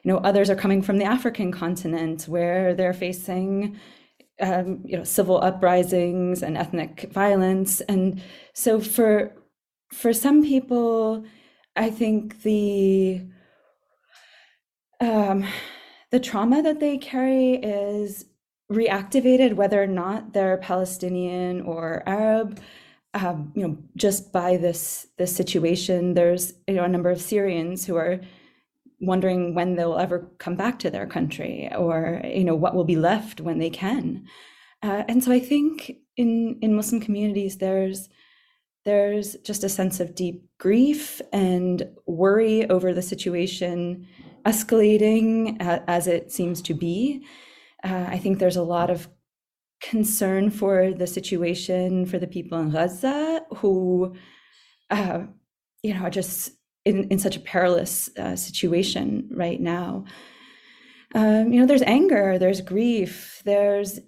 you 0.05 0.13
know, 0.13 0.19
others 0.19 0.49
are 0.51 0.57
coming 0.57 0.83
from 0.83 0.99
the 0.99 1.05
African 1.05 1.51
continent 1.51 2.29
where 2.29 2.75
they're 2.75 2.95
facing 2.95 3.79
um, 4.41 4.83
you 4.85 4.97
know, 4.97 5.05
civil 5.05 5.41
uprisings 5.43 6.43
and 6.43 6.57
ethnic 6.57 7.09
violence. 7.11 7.81
And 7.83 8.23
so 8.53 8.81
for 8.81 9.33
for 9.93 10.13
some 10.13 10.43
people, 10.43 11.25
I 11.75 11.91
think 11.91 12.43
the 12.43 13.23
um, 15.01 15.47
the 16.11 16.21
trauma 16.21 16.63
that 16.63 16.81
they 16.81 16.99
carry 16.99 17.55
is 17.55 18.27
reactivated, 18.71 19.55
whether 19.55 19.83
or 19.83 19.87
not 19.87 20.33
they're 20.33 20.59
Palestinian 20.59 21.63
or 21.63 22.03
Arab. 22.07 22.61
Um, 23.15 23.53
you 23.57 23.67
know, 23.67 23.79
just 23.97 24.33
by 24.33 24.57
this 24.59 25.07
this 25.19 25.35
situation, 25.35 26.15
there's 26.15 26.55
you 26.67 26.75
know 26.75 26.85
a 26.85 26.89
number 26.89 27.11
of 27.11 27.21
Syrians 27.21 27.87
who 27.87 27.97
are 27.97 28.21
wondering 29.01 29.55
when 29.55 29.77
they'll 29.77 29.99
ever 29.99 30.31
come 30.39 30.57
back 30.57 30.79
to 30.81 30.91
their 30.91 31.07
country 31.07 31.71
or 31.77 32.23
you 32.25 32.45
know 32.45 32.55
what 32.55 32.75
will 32.75 32.85
be 32.85 32.97
left 32.97 33.41
when 33.41 33.59
they 33.59 33.71
can 33.71 34.27
Uh, 34.83 35.05
and 35.09 35.25
so 35.25 35.33
I 35.33 35.41
think 35.41 35.97
in 36.17 36.59
in 36.63 36.75
Muslim 36.77 37.01
communities, 37.01 37.59
there's 37.59 38.09
there's 38.85 39.37
just 39.45 39.65
a 39.65 39.69
sense 39.69 40.01
of 40.01 40.15
deep 40.15 40.45
grief 40.59 41.21
and 41.33 41.89
worry 42.07 42.69
over 42.71 42.95
the 42.95 43.03
situation 43.03 44.07
escalating 44.47 45.57
as 45.89 46.07
it 46.07 46.33
seems 46.33 46.63
to 46.63 46.75
be. 46.75 47.25
Uh, 47.85 48.07
I 48.09 48.19
think 48.19 48.39
there's 48.39 48.57
a 48.57 48.63
lot 48.63 48.91
of 48.91 49.09
concern 49.81 50.51
for 50.51 50.93
the 50.93 51.07
situation 51.07 52.07
for 52.07 52.19
the 52.19 52.27
people 52.27 52.59
in 52.59 52.71
Gaza 52.71 53.43
who, 53.57 54.15
uh, 54.91 55.25
you 55.83 55.95
know, 55.95 56.01
are 56.01 56.11
just 56.11 56.53
in, 56.85 57.09
in 57.09 57.19
such 57.19 57.37
a 57.37 57.41
perilous 57.41 58.09
uh, 58.17 58.37
situation 58.37 59.29
right 59.33 59.61
now. 59.61 60.05
Um, 61.15 61.53
you 61.53 61.61
know, 61.61 61.67
there's 61.67 61.83
anger, 61.83 62.39
there's 62.39 62.61
grief, 62.61 63.43
there's 63.45 64.01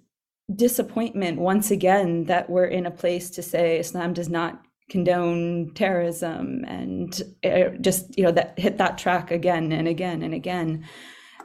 disappointment 0.55 1.39
once 1.39 1.71
again 1.71 2.25
that 2.25 2.49
we're 2.49 2.65
in 2.65 2.87
a 2.87 2.91
place 2.91 3.31
to 3.31 3.43
say 3.43 3.79
Islam 3.79 4.15
does 4.15 4.29
not 4.29 4.63
condone 4.89 5.71
terrorism 5.75 6.65
and 6.67 7.23
uh, 7.45 7.69
just 7.81 8.17
you 8.17 8.25
know 8.25 8.33
that 8.33 8.59
hit 8.59 8.79
that 8.79 8.97
track 8.97 9.31
again 9.31 9.71
and 9.73 9.87
again 9.87 10.23
and 10.23 10.35
again. 10.35 10.87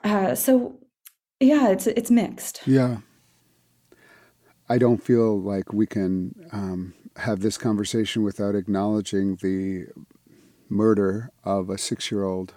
Uh, 0.04 0.34
so 0.34 0.80
yeah, 1.44 1.70
it's 1.70 1.88
it's 1.88 2.12
mixed. 2.12 2.62
Yeah, 2.66 2.98
I 4.70 4.78
don't 4.78 5.04
feel 5.04 5.40
like 5.40 5.74
we 5.74 5.86
can 5.86 6.34
um, 6.52 6.94
have 7.18 7.42
this 7.42 7.58
conversation 7.58 8.24
without 8.24 8.56
acknowledging 8.56 9.38
the 9.38 9.88
murder 10.70 11.32
of 11.44 11.70
a 11.70 11.78
six-year-old 11.78 12.54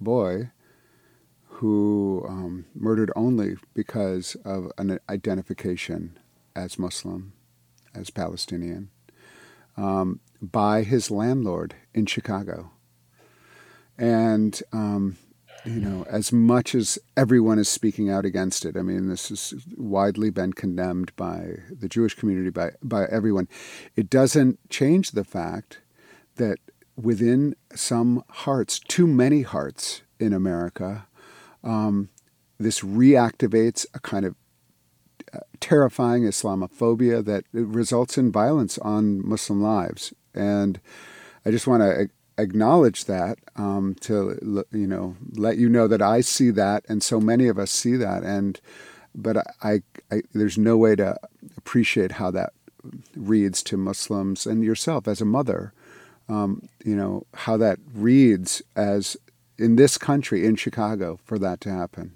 boy 0.00 0.50
who 1.46 2.24
um, 2.28 2.66
murdered 2.74 3.10
only 3.16 3.56
because 3.74 4.36
of 4.44 4.70
an 4.78 4.98
identification 5.08 6.18
as 6.54 6.78
Muslim, 6.78 7.32
as 7.94 8.10
Palestinian, 8.10 8.90
um, 9.76 10.20
by 10.40 10.82
his 10.82 11.10
landlord 11.10 11.74
in 11.94 12.06
Chicago. 12.06 12.70
And, 13.96 14.62
um, 14.72 15.16
you 15.68 15.80
know, 15.80 16.06
as 16.08 16.32
much 16.32 16.74
as 16.74 16.98
everyone 17.16 17.58
is 17.58 17.68
speaking 17.68 18.10
out 18.10 18.24
against 18.24 18.64
it, 18.64 18.76
I 18.76 18.82
mean, 18.82 19.08
this 19.08 19.28
has 19.28 19.54
widely 19.76 20.30
been 20.30 20.52
condemned 20.52 21.14
by 21.16 21.56
the 21.70 21.88
Jewish 21.88 22.14
community, 22.14 22.50
by, 22.50 22.70
by 22.82 23.04
everyone, 23.06 23.48
it 23.96 24.08
doesn't 24.08 24.58
change 24.70 25.10
the 25.10 25.24
fact 25.24 25.80
that 26.36 26.58
within 26.96 27.54
some 27.74 28.24
hearts, 28.30 28.78
too 28.78 29.06
many 29.06 29.42
hearts 29.42 30.02
in 30.18 30.32
America, 30.32 31.06
um, 31.62 32.08
this 32.58 32.80
reactivates 32.80 33.86
a 33.94 34.00
kind 34.00 34.24
of 34.24 34.34
uh, 35.32 35.40
terrifying 35.60 36.22
Islamophobia 36.24 37.24
that 37.24 37.44
results 37.52 38.18
in 38.18 38.32
violence 38.32 38.78
on 38.78 39.26
Muslim 39.26 39.62
lives. 39.62 40.12
And 40.34 40.80
I 41.44 41.50
just 41.50 41.66
want 41.66 41.82
to 41.82 42.08
acknowledge 42.38 43.04
that 43.06 43.38
um, 43.56 43.94
to 44.00 44.64
you 44.72 44.86
know 44.86 45.16
let 45.32 45.58
you 45.58 45.68
know 45.68 45.88
that 45.88 46.00
I 46.00 46.20
see 46.20 46.50
that, 46.50 46.84
and 46.88 47.02
so 47.02 47.20
many 47.20 47.48
of 47.48 47.58
us 47.58 47.70
see 47.70 47.96
that. 47.96 48.22
And 48.22 48.60
but 49.14 49.36
I, 49.62 49.82
I 50.10 50.22
there's 50.32 50.56
no 50.56 50.76
way 50.76 50.96
to 50.96 51.16
appreciate 51.56 52.12
how 52.12 52.30
that 52.30 52.52
reads 53.14 53.62
to 53.64 53.76
Muslims 53.76 54.46
and 54.46 54.64
yourself 54.64 55.08
as 55.08 55.20
a 55.20 55.26
mother. 55.26 55.72
Um, 56.28 56.68
you 56.84 56.94
know 56.94 57.26
how 57.34 57.56
that 57.56 57.78
reads 57.94 58.62
as 58.76 59.16
in 59.58 59.76
this 59.76 59.98
country, 59.98 60.46
in 60.46 60.56
Chicago, 60.56 61.18
for 61.24 61.38
that 61.38 61.60
to 61.62 61.70
happen? 61.70 62.12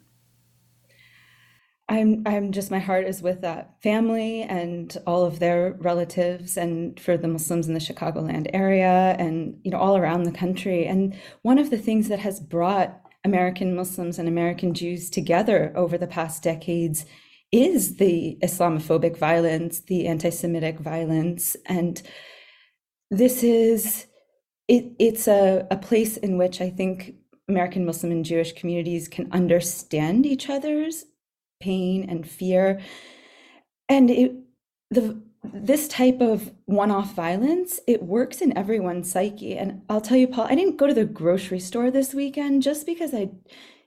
I'm 1.93 2.23
I'm 2.25 2.53
just 2.53 2.71
my 2.71 2.79
heart 2.79 3.07
is 3.07 3.21
with 3.21 3.43
that 3.43 3.75
family 3.83 4.45
and 4.45 4.97
all 5.07 5.27
of 5.27 5.41
their 5.41 5.75
relatives 5.75 6.57
and 6.57 6.99
for 6.99 7.19
the 7.19 7.29
Muslims 7.29 7.69
in 7.69 7.75
the 7.75 7.81
Chicagoland 7.81 8.49
area 8.55 9.15
and 9.19 9.61
you 9.63 9.71
know 9.71 9.77
all 9.77 9.99
around 9.99 10.23
the 10.23 10.33
country. 10.33 10.87
And 10.87 11.15
one 11.43 11.59
of 11.59 11.69
the 11.69 11.77
things 11.77 12.09
that 12.09 12.21
has 12.21 12.41
brought 12.41 12.99
American 13.25 13.77
Muslims 13.77 14.19
and 14.19 14.27
American 14.27 14.73
Jews 14.73 15.11
together 15.11 15.71
over 15.77 15.99
the 15.99 16.07
past 16.07 16.43
decades 16.43 17.05
is 17.53 17.97
the 17.97 18.39
Islamophobic 18.43 19.19
violence, 19.19 19.81
the 19.81 20.07
anti-Semitic 20.07 20.79
violence. 20.81 21.59
And 21.67 22.01
this 23.11 23.43
is 23.43 24.07
it, 24.67 24.93
it's 24.99 25.29
a, 25.29 25.67
a 25.71 25.77
place 25.77 26.17
in 26.17 26.39
which 26.39 26.63
I 26.63 26.71
think 26.71 27.17
American 27.51 27.85
Muslim 27.85 28.13
and 28.13 28.25
Jewish 28.25 28.53
communities 28.55 29.09
can 29.09 29.31
understand 29.31 30.25
each 30.25 30.49
other's 30.49 31.05
pain 31.63 32.05
and 32.11 32.29
fear. 32.29 32.81
And 33.89 34.11
it, 34.11 34.33
the 34.91 35.05
this 35.45 35.89
type 35.89 36.21
of 36.21 36.53
one-off 36.67 37.15
violence, 37.15 37.81
it 37.89 38.01
works 38.03 38.41
in 38.41 38.57
everyone's 38.57 39.11
psyche. 39.11 39.57
And 39.57 39.83
I'll 39.89 40.01
tell 40.01 40.17
you, 40.17 40.29
Paul, 40.29 40.47
I 40.49 40.55
didn't 40.55 40.77
go 40.77 40.87
to 40.87 40.95
the 40.95 41.05
grocery 41.05 41.59
store 41.59 41.91
this 41.91 42.15
weekend 42.15 42.63
just 42.63 42.87
because 42.87 43.13
I 43.13 43.31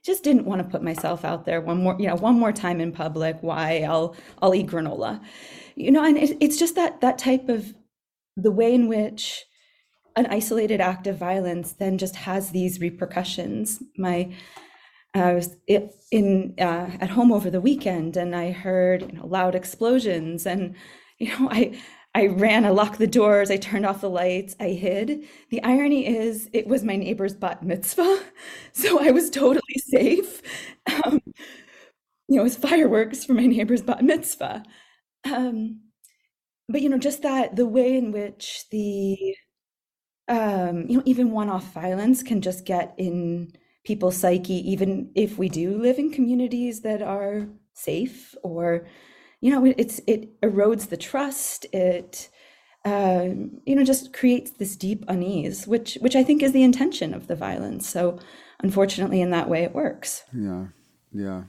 just 0.04 0.22
didn't 0.22 0.44
want 0.44 0.62
to 0.62 0.68
put 0.68 0.82
myself 0.82 1.24
out 1.24 1.46
there 1.46 1.60
one 1.60 1.78
more, 1.82 1.96
you 1.98 2.06
know, 2.06 2.16
one 2.16 2.38
more 2.38 2.52
time 2.52 2.80
in 2.80 2.92
public. 2.92 3.38
Why 3.40 3.86
I'll 3.88 4.14
I'll 4.42 4.54
eat 4.54 4.68
granola, 4.68 5.20
you 5.74 5.90
know, 5.90 6.04
and 6.04 6.16
it, 6.18 6.36
it's 6.40 6.58
just 6.58 6.74
that 6.74 7.00
that 7.00 7.18
type 7.18 7.48
of 7.48 7.74
the 8.36 8.52
way 8.52 8.74
in 8.74 8.86
which 8.86 9.44
an 10.14 10.26
isolated 10.26 10.80
act 10.80 11.06
of 11.06 11.18
violence 11.18 11.72
then 11.72 11.98
just 11.98 12.16
has 12.16 12.50
these 12.50 12.80
repercussions. 12.80 13.82
My 13.96 14.30
I 15.20 15.34
was 15.34 15.56
in 16.10 16.54
uh, 16.58 16.90
at 17.00 17.10
home 17.10 17.32
over 17.32 17.50
the 17.50 17.60
weekend, 17.60 18.16
and 18.16 18.34
I 18.34 18.52
heard 18.52 19.02
you 19.02 19.18
know, 19.18 19.26
loud 19.26 19.54
explosions, 19.54 20.46
and 20.46 20.74
you 21.18 21.28
know 21.38 21.48
I 21.50 21.78
I 22.14 22.28
ran, 22.28 22.64
I 22.64 22.70
locked 22.70 22.98
the 22.98 23.06
doors, 23.06 23.50
I 23.50 23.58
turned 23.58 23.84
off 23.84 24.00
the 24.00 24.08
lights, 24.10 24.56
I 24.58 24.68
hid. 24.70 25.24
The 25.50 25.62
irony 25.62 26.06
is, 26.06 26.48
it 26.54 26.66
was 26.66 26.82
my 26.82 26.96
neighbor's 26.96 27.34
bat 27.34 27.62
mitzvah, 27.62 28.20
so 28.72 28.98
I 29.00 29.10
was 29.10 29.28
totally 29.30 29.60
safe. 29.90 30.40
Um, 31.04 31.20
you 32.28 32.36
know, 32.36 32.40
it 32.40 32.44
was 32.44 32.56
fireworks 32.56 33.24
for 33.24 33.34
my 33.34 33.46
neighbor's 33.46 33.82
bat 33.82 34.02
mitzvah. 34.02 34.62
Um, 35.24 35.82
but 36.68 36.82
you 36.82 36.88
know, 36.90 36.98
just 36.98 37.22
that 37.22 37.56
the 37.56 37.66
way 37.66 37.96
in 37.96 38.12
which 38.12 38.64
the 38.70 39.36
um, 40.28 40.86
you 40.88 40.96
know, 40.96 41.02
even 41.06 41.30
one-off 41.30 41.72
violence 41.72 42.22
can 42.22 42.40
just 42.40 42.64
get 42.64 42.94
in 42.98 43.52
people's 43.86 44.16
psyche, 44.16 44.70
even 44.70 45.10
if 45.14 45.38
we 45.38 45.48
do 45.48 45.78
live 45.78 45.98
in 45.98 46.10
communities 46.10 46.80
that 46.80 47.00
are 47.00 47.46
safe 47.72 48.34
or, 48.42 48.86
you 49.40 49.50
know, 49.50 49.64
it's 49.78 50.00
it 50.06 50.38
erodes 50.42 50.88
the 50.88 50.96
trust. 50.96 51.66
It 51.72 52.28
uh, 52.84 53.30
you 53.64 53.74
know 53.74 53.84
just 53.84 54.12
creates 54.12 54.52
this 54.52 54.76
deep 54.76 55.04
unease, 55.08 55.66
which 55.66 55.98
which 56.00 56.14
I 56.14 56.22
think 56.22 56.42
is 56.42 56.52
the 56.52 56.62
intention 56.62 57.14
of 57.14 57.26
the 57.26 57.34
violence. 57.34 57.88
So, 57.88 58.18
unfortunately, 58.60 59.20
in 59.20 59.30
that 59.30 59.48
way, 59.48 59.64
it 59.64 59.74
works. 59.74 60.22
Yeah, 60.32 60.66
yeah. 61.12 61.42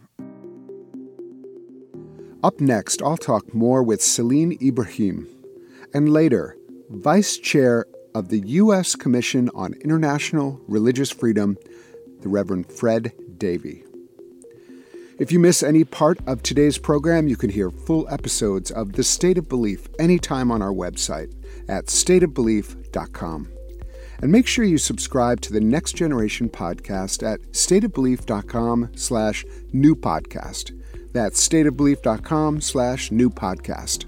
Up 2.43 2.59
next, 2.59 3.01
I'll 3.01 3.17
talk 3.17 3.53
more 3.53 3.83
with 3.83 3.99
Celene 3.99 4.59
Ibrahim, 4.61 5.27
and 5.93 6.09
later, 6.09 6.57
Vice 6.89 7.37
Chair 7.37 7.85
of 8.15 8.29
the 8.29 8.39
U.S. 8.39 8.95
Commission 8.95 9.49
on 9.53 9.73
International 9.81 10.59
Religious 10.67 11.11
Freedom, 11.11 11.55
the 12.21 12.29
Reverend 12.29 12.71
Fred 12.71 13.13
Davie. 13.37 13.83
If 15.19 15.31
you 15.31 15.39
miss 15.39 15.63
any 15.63 15.83
part 15.83 16.19
of 16.27 16.43
today's 16.43 16.77
program, 16.77 17.27
you 17.27 17.35
can 17.35 17.49
hear 17.49 17.71
full 17.71 18.07
episodes 18.09 18.69
of 18.69 18.93
The 18.93 19.03
State 19.03 19.37
of 19.37 19.49
Belief 19.49 19.87
anytime 19.97 20.51
on 20.51 20.61
our 20.61 20.71
website 20.71 21.33
at 21.67 21.87
stateofbelief.com. 21.87 23.51
And 24.19 24.31
make 24.31 24.47
sure 24.47 24.65
you 24.65 24.77
subscribe 24.77 25.41
to 25.41 25.53
the 25.53 25.61
Next 25.61 25.93
Generation 25.93 26.49
podcast 26.49 27.25
at 27.25 27.41
stateofbelief.com 27.51 28.91
slash 28.95 29.45
new 29.73 29.95
podcast. 29.95 30.79
That's 31.13 31.47
stateofbelief.com 31.47 32.61
slash 32.61 33.11
new 33.11 33.29
podcast. 33.29 34.05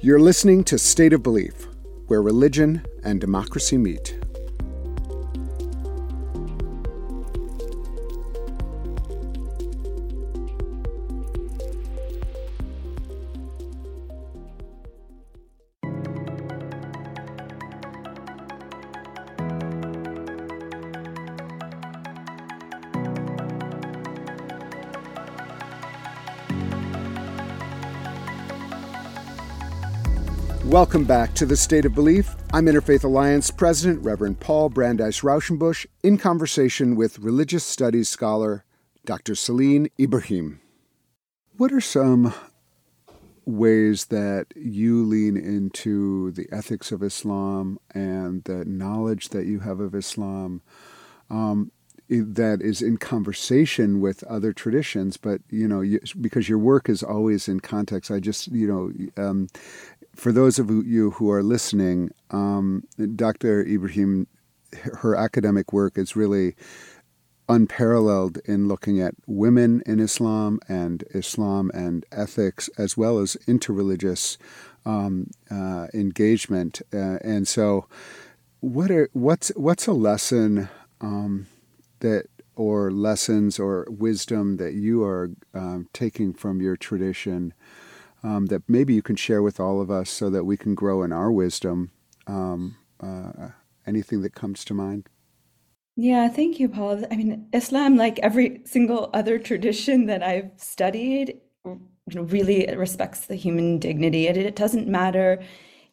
You're 0.00 0.20
listening 0.20 0.64
to 0.64 0.78
State 0.78 1.12
of 1.12 1.22
Belief 1.22 1.68
where 2.08 2.22
religion 2.22 2.84
and 3.04 3.20
democracy 3.20 3.78
meet. 3.78 4.18
Welcome 30.78 31.06
back 31.06 31.34
to 31.34 31.44
the 31.44 31.56
State 31.56 31.86
of 31.86 31.94
Belief. 31.96 32.36
I'm 32.52 32.66
Interfaith 32.66 33.02
Alliance 33.02 33.50
President 33.50 34.00
Reverend 34.04 34.38
Paul 34.38 34.68
Brandeis 34.68 35.22
Raushenbush 35.22 35.86
in 36.04 36.18
conversation 36.18 36.94
with 36.94 37.18
religious 37.18 37.64
studies 37.64 38.08
scholar 38.08 38.64
Dr. 39.04 39.32
Celene 39.32 39.90
Ibrahim. 39.98 40.60
What 41.56 41.72
are 41.72 41.80
some 41.80 42.32
ways 43.44 44.04
that 44.06 44.46
you 44.54 45.04
lean 45.04 45.36
into 45.36 46.30
the 46.30 46.46
ethics 46.52 46.92
of 46.92 47.02
Islam 47.02 47.80
and 47.92 48.44
the 48.44 48.64
knowledge 48.64 49.30
that 49.30 49.46
you 49.46 49.58
have 49.58 49.80
of 49.80 49.96
Islam. 49.96 50.62
Um, 51.28 51.72
that 52.08 52.62
is 52.62 52.80
in 52.80 52.96
conversation 52.96 54.00
with 54.00 54.24
other 54.24 54.52
traditions, 54.52 55.16
but 55.16 55.42
you 55.50 55.68
know, 55.68 55.82
you, 55.82 56.00
because 56.20 56.48
your 56.48 56.58
work 56.58 56.88
is 56.88 57.02
always 57.02 57.48
in 57.48 57.60
context. 57.60 58.10
I 58.10 58.18
just, 58.18 58.48
you 58.48 58.66
know, 58.66 59.22
um, 59.22 59.48
for 60.18 60.32
those 60.32 60.58
of 60.58 60.68
you 60.68 61.12
who 61.12 61.30
are 61.30 61.44
listening, 61.44 62.10
um, 62.30 62.82
Dr. 63.14 63.64
Ibrahim, 63.64 64.26
her 64.98 65.14
academic 65.14 65.72
work 65.72 65.96
is 65.96 66.16
really 66.16 66.56
unparalleled 67.48 68.38
in 68.44 68.66
looking 68.66 69.00
at 69.00 69.14
women 69.26 69.80
in 69.86 70.00
Islam 70.00 70.58
and 70.68 71.04
Islam 71.14 71.70
and 71.72 72.04
ethics, 72.10 72.68
as 72.76 72.96
well 72.96 73.20
as 73.20 73.36
interreligious 73.46 74.36
um, 74.84 75.30
uh, 75.50 75.86
engagement. 75.94 76.82
Uh, 76.92 77.18
and 77.22 77.46
so, 77.46 77.86
what 78.60 78.90
are 78.90 79.08
what's 79.12 79.50
what's 79.50 79.86
a 79.86 79.92
lesson 79.92 80.68
um, 81.00 81.46
that 82.00 82.26
or 82.56 82.90
lessons 82.90 83.60
or 83.60 83.86
wisdom 83.88 84.56
that 84.56 84.74
you 84.74 85.04
are 85.04 85.30
um, 85.54 85.88
taking 85.92 86.34
from 86.34 86.60
your 86.60 86.76
tradition 86.76 87.54
um, 88.22 88.46
that 88.46 88.62
maybe 88.68 88.94
you 88.94 89.02
can 89.02 89.16
share 89.16 89.42
with 89.42 89.60
all 89.60 89.80
of 89.80 89.90
us 89.90 90.10
so 90.10 90.30
that 90.30 90.44
we 90.44 90.56
can 90.56 90.74
grow 90.74 91.02
in 91.02 91.12
our 91.12 91.30
wisdom? 91.30 91.90
Um, 92.26 92.76
uh, 93.00 93.48
anything 93.86 94.22
that 94.22 94.34
comes 94.34 94.64
to 94.66 94.74
mind? 94.74 95.08
Yeah, 95.96 96.28
thank 96.28 96.60
you, 96.60 96.68
Paul. 96.68 97.04
I 97.10 97.16
mean, 97.16 97.48
Islam, 97.52 97.96
like 97.96 98.20
every 98.20 98.62
single 98.64 99.10
other 99.12 99.38
tradition 99.38 100.06
that 100.06 100.22
I've 100.22 100.52
studied, 100.56 101.40
really 102.14 102.72
respects 102.74 103.26
the 103.26 103.34
human 103.34 103.78
dignity. 103.78 104.28
And 104.28 104.36
it 104.36 104.56
doesn't 104.56 104.86
matter 104.86 105.42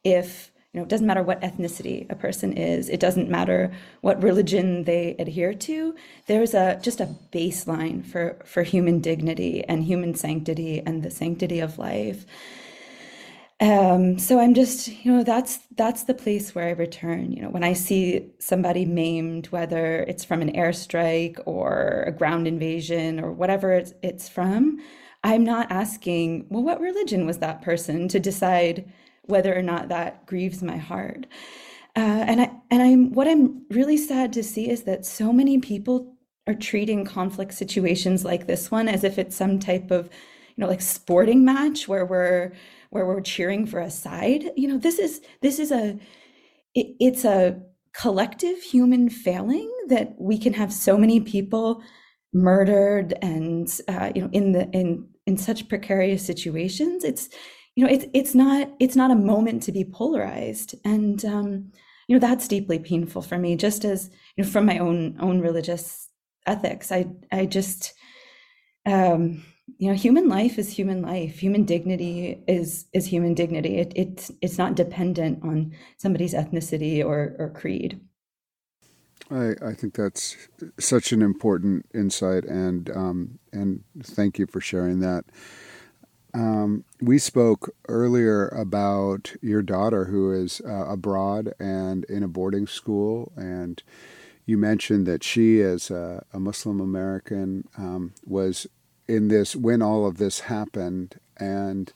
if, 0.03 0.51
you 0.75 0.81
know, 0.81 0.83
it 0.83 0.89
doesn't 0.89 1.07
matter 1.07 1.23
what 1.23 1.39
ethnicity 1.39 2.05
a 2.11 2.15
person 2.15 2.51
is. 2.51 2.89
It 2.89 2.99
doesn't 2.99 3.29
matter 3.29 3.71
what 4.01 4.21
religion 4.21 4.83
they 4.83 5.15
adhere 5.17 5.53
to. 5.53 5.95
There's 6.27 6.53
a 6.53 6.77
just 6.81 6.99
a 6.99 7.15
baseline 7.31 8.05
for 8.05 8.41
for 8.43 8.61
human 8.61 8.99
dignity 8.99 9.63
and 9.63 9.85
human 9.85 10.15
sanctity 10.15 10.81
and 10.85 11.01
the 11.01 11.09
sanctity 11.09 11.61
of 11.61 11.77
life. 11.77 12.25
Um, 13.61 14.19
so 14.19 14.37
I'm 14.37 14.53
just, 14.53 14.89
you 15.05 15.13
know, 15.13 15.23
that's 15.23 15.59
that's 15.77 16.03
the 16.03 16.13
place 16.13 16.53
where 16.53 16.67
I 16.67 16.71
return. 16.71 17.31
You 17.31 17.43
know, 17.43 17.49
when 17.49 17.63
I 17.63 17.71
see 17.71 18.31
somebody 18.39 18.83
maimed, 18.83 19.47
whether 19.47 19.99
it's 20.09 20.25
from 20.25 20.41
an 20.41 20.51
airstrike 20.51 21.39
or 21.45 22.03
a 22.05 22.11
ground 22.11 22.49
invasion 22.49 23.21
or 23.21 23.31
whatever 23.31 23.71
it's, 23.71 23.93
it's 24.03 24.27
from, 24.27 24.81
I'm 25.23 25.45
not 25.45 25.71
asking, 25.71 26.47
well, 26.49 26.63
what 26.63 26.81
religion 26.81 27.25
was 27.25 27.37
that 27.37 27.61
person 27.61 28.09
to 28.09 28.19
decide 28.19 28.91
whether 29.27 29.57
or 29.57 29.61
not 29.61 29.89
that 29.89 30.25
grieves 30.25 30.61
my 30.63 30.77
heart. 30.77 31.25
Uh, 31.95 32.23
and 32.27 32.41
I 32.41 32.51
and 32.69 32.81
I'm 32.81 33.11
what 33.13 33.27
I'm 33.27 33.65
really 33.69 33.97
sad 33.97 34.33
to 34.33 34.43
see 34.43 34.69
is 34.69 34.83
that 34.83 35.05
so 35.05 35.31
many 35.31 35.59
people 35.59 36.17
are 36.47 36.53
treating 36.53 37.05
conflict 37.05 37.53
situations 37.53 38.23
like 38.25 38.47
this 38.47 38.69
one 38.69 38.87
as 38.87 39.03
if 39.03 39.17
it's 39.17 39.35
some 39.35 39.59
type 39.59 39.89
of, 39.91 40.05
you 40.55 40.61
know, 40.61 40.67
like 40.67 40.81
sporting 40.81 41.43
match 41.45 41.87
where 41.87 42.05
we're 42.05 42.53
where 42.95 43.05
we're 43.05 43.19
cheering 43.19 43.65
for 43.65 43.81
a 43.81 43.91
side 43.91 44.51
you 44.55 44.69
know 44.69 44.77
this 44.77 44.99
is 44.99 45.19
this 45.41 45.59
is 45.59 45.69
a 45.69 45.99
it, 46.73 46.95
it's 47.01 47.25
a 47.25 47.59
collective 47.93 48.61
human 48.61 49.09
failing 49.09 49.69
that 49.89 50.15
we 50.17 50.37
can 50.37 50.53
have 50.53 50.71
so 50.71 50.97
many 50.97 51.19
people 51.19 51.83
murdered 52.33 53.13
and 53.21 53.81
uh, 53.89 54.13
you 54.15 54.21
know 54.21 54.29
in 54.31 54.53
the 54.53 54.69
in 54.69 55.05
in 55.25 55.35
such 55.35 55.67
precarious 55.67 56.25
situations 56.25 57.03
it's 57.03 57.27
you 57.75 57.85
know 57.85 57.91
it's 57.91 58.05
it's 58.13 58.33
not 58.33 58.69
it's 58.79 58.95
not 58.95 59.11
a 59.11 59.15
moment 59.15 59.63
to 59.63 59.71
be 59.71 59.83
polarized. 59.83 60.75
And 60.83 61.23
um 61.25 61.71
you 62.07 62.15
know 62.15 62.19
that's 62.19 62.47
deeply 62.47 62.79
painful 62.79 63.21
for 63.21 63.37
me 63.37 63.55
just 63.55 63.85
as 63.85 64.09
you 64.35 64.43
know 64.43 64.49
from 64.49 64.65
my 64.65 64.79
own 64.79 65.17
own 65.19 65.41
religious 65.41 66.09
ethics. 66.45 66.91
I 66.91 67.07
i 67.31 67.45
just 67.45 67.93
um 68.85 69.43
you 69.77 69.89
know 69.89 69.95
human 69.95 70.29
life 70.29 70.57
is 70.57 70.69
human 70.69 71.01
life. 71.01 71.39
Human 71.39 71.65
dignity 71.65 72.43
is 72.47 72.85
is 72.93 73.05
human 73.05 73.33
dignity. 73.33 73.77
It, 73.77 73.93
it's 73.95 74.31
it's 74.41 74.57
not 74.57 74.75
dependent 74.75 75.43
on 75.43 75.73
somebody's 75.97 76.33
ethnicity 76.33 77.03
or 77.03 77.35
or 77.39 77.49
creed. 77.49 77.99
I, 79.31 79.55
I 79.61 79.73
think 79.73 79.95
that's 79.95 80.37
such 80.79 81.11
an 81.11 81.23
important 81.23 81.87
insight 81.95 82.45
and 82.45 82.89
um, 82.91 83.39
and 83.51 83.83
thank 84.03 84.37
you 84.37 84.45
for 84.45 84.61
sharing 84.61 84.99
that 84.99 85.25
um, 86.35 86.83
we 87.01 87.17
spoke 87.17 87.73
earlier 87.87 88.49
about 88.49 89.33
your 89.41 89.63
daughter 89.63 90.05
who 90.05 90.31
is 90.31 90.61
uh, 90.63 90.85
abroad 90.87 91.53
and 91.59 92.03
in 92.05 92.21
a 92.21 92.27
boarding 92.27 92.67
school 92.67 93.31
and 93.35 93.81
you 94.45 94.57
mentioned 94.57 95.07
that 95.07 95.23
she 95.23 95.61
as 95.61 95.89
a, 95.89 96.23
a 96.31 96.39
Muslim 96.39 96.79
American 96.79 97.67
um, 97.77 98.13
was 98.25 98.67
in 99.07 99.27
this 99.27 99.55
when 99.55 99.81
all 99.81 100.05
of 100.05 100.17
this 100.17 100.41
happened, 100.41 101.19
and 101.37 101.91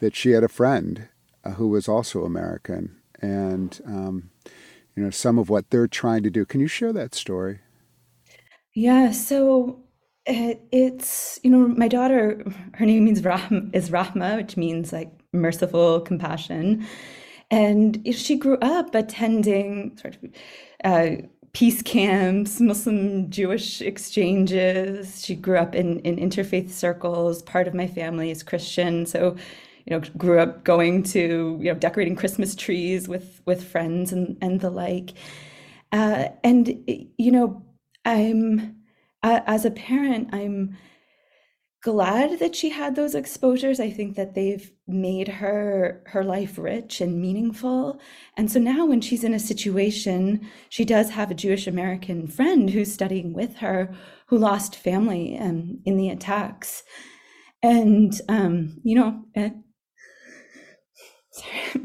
that 0.00 0.14
she 0.14 0.30
had 0.30 0.44
a 0.44 0.48
friend 0.48 1.08
uh, 1.44 1.52
who 1.52 1.68
was 1.68 1.88
also 1.88 2.24
American, 2.24 2.96
and 3.20 3.80
um, 3.86 4.30
you 4.96 5.02
know 5.02 5.10
some 5.10 5.38
of 5.38 5.48
what 5.48 5.70
they're 5.70 5.86
trying 5.86 6.22
to 6.24 6.30
do. 6.30 6.44
Can 6.44 6.60
you 6.60 6.68
share 6.68 6.92
that 6.92 7.14
story? 7.14 7.60
Yeah. 8.72 9.12
So 9.12 9.83
it's 10.26 11.38
you 11.42 11.50
know 11.50 11.68
my 11.68 11.88
daughter. 11.88 12.44
Her 12.74 12.86
name 12.86 13.04
means 13.04 13.22
Rahm, 13.22 13.74
is 13.74 13.90
Rahma, 13.90 14.36
which 14.36 14.56
means 14.56 14.92
like 14.92 15.10
merciful, 15.32 16.00
compassion. 16.00 16.86
And 17.50 18.02
she 18.14 18.36
grew 18.36 18.56
up 18.62 18.94
attending 18.94 19.96
sort 19.98 20.16
of 20.16 20.30
uh, 20.84 21.22
peace 21.52 21.82
camps, 21.82 22.60
Muslim 22.60 23.30
Jewish 23.30 23.80
exchanges. 23.80 25.24
She 25.24 25.34
grew 25.34 25.56
up 25.56 25.74
in, 25.74 26.00
in 26.00 26.16
interfaith 26.16 26.70
circles. 26.70 27.42
Part 27.42 27.68
of 27.68 27.74
my 27.74 27.86
family 27.86 28.30
is 28.30 28.42
Christian. 28.42 29.06
So, 29.06 29.36
you 29.86 29.90
know, 29.90 30.00
grew 30.16 30.40
up 30.40 30.64
going 30.64 31.04
to, 31.04 31.58
you 31.60 31.72
know, 31.72 31.78
decorating 31.78 32.16
Christmas 32.16 32.54
trees 32.56 33.08
with 33.08 33.40
with 33.46 33.62
friends 33.62 34.12
and, 34.12 34.36
and 34.40 34.60
the 34.60 34.70
like. 34.70 35.12
Uh, 35.92 36.28
and, 36.42 36.68
you 37.18 37.30
know, 37.30 37.62
I'm, 38.04 38.58
uh, 38.60 38.83
as 39.24 39.64
a 39.64 39.70
parent, 39.70 40.28
I'm 40.32 40.76
glad 41.82 42.38
that 42.38 42.56
she 42.56 42.70
had 42.70 42.96
those 42.96 43.14
exposures. 43.14 43.78
I 43.78 43.90
think 43.90 44.16
that 44.16 44.34
they've 44.34 44.72
made 44.86 45.28
her 45.28 46.02
her 46.06 46.24
life 46.24 46.56
rich 46.56 47.00
and 47.02 47.20
meaningful. 47.20 48.00
And 48.38 48.50
so 48.50 48.58
now 48.58 48.86
when 48.86 49.02
she's 49.02 49.22
in 49.22 49.34
a 49.34 49.38
situation, 49.38 50.48
she 50.70 50.84
does 50.86 51.10
have 51.10 51.30
a 51.30 51.34
Jewish 51.34 51.66
American 51.66 52.26
friend 52.26 52.70
who's 52.70 52.92
studying 52.92 53.34
with 53.34 53.56
her 53.56 53.94
who 54.28 54.38
lost 54.38 54.76
family 54.76 55.38
um, 55.38 55.80
in 55.84 55.98
the 55.98 56.08
attacks. 56.08 56.82
And 57.62 58.18
um, 58.30 58.78
you 58.82 58.94
know, 58.96 59.22
at, 59.34 59.54
sorry. 61.32 61.84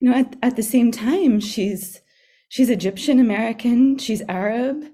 you 0.00 0.10
know, 0.10 0.14
at, 0.14 0.36
at 0.42 0.56
the 0.56 0.62
same 0.62 0.92
time, 0.92 1.40
she's 1.40 2.02
she's 2.50 2.68
Egyptian 2.68 3.18
American, 3.18 3.96
she's 3.96 4.22
Arab. 4.28 4.84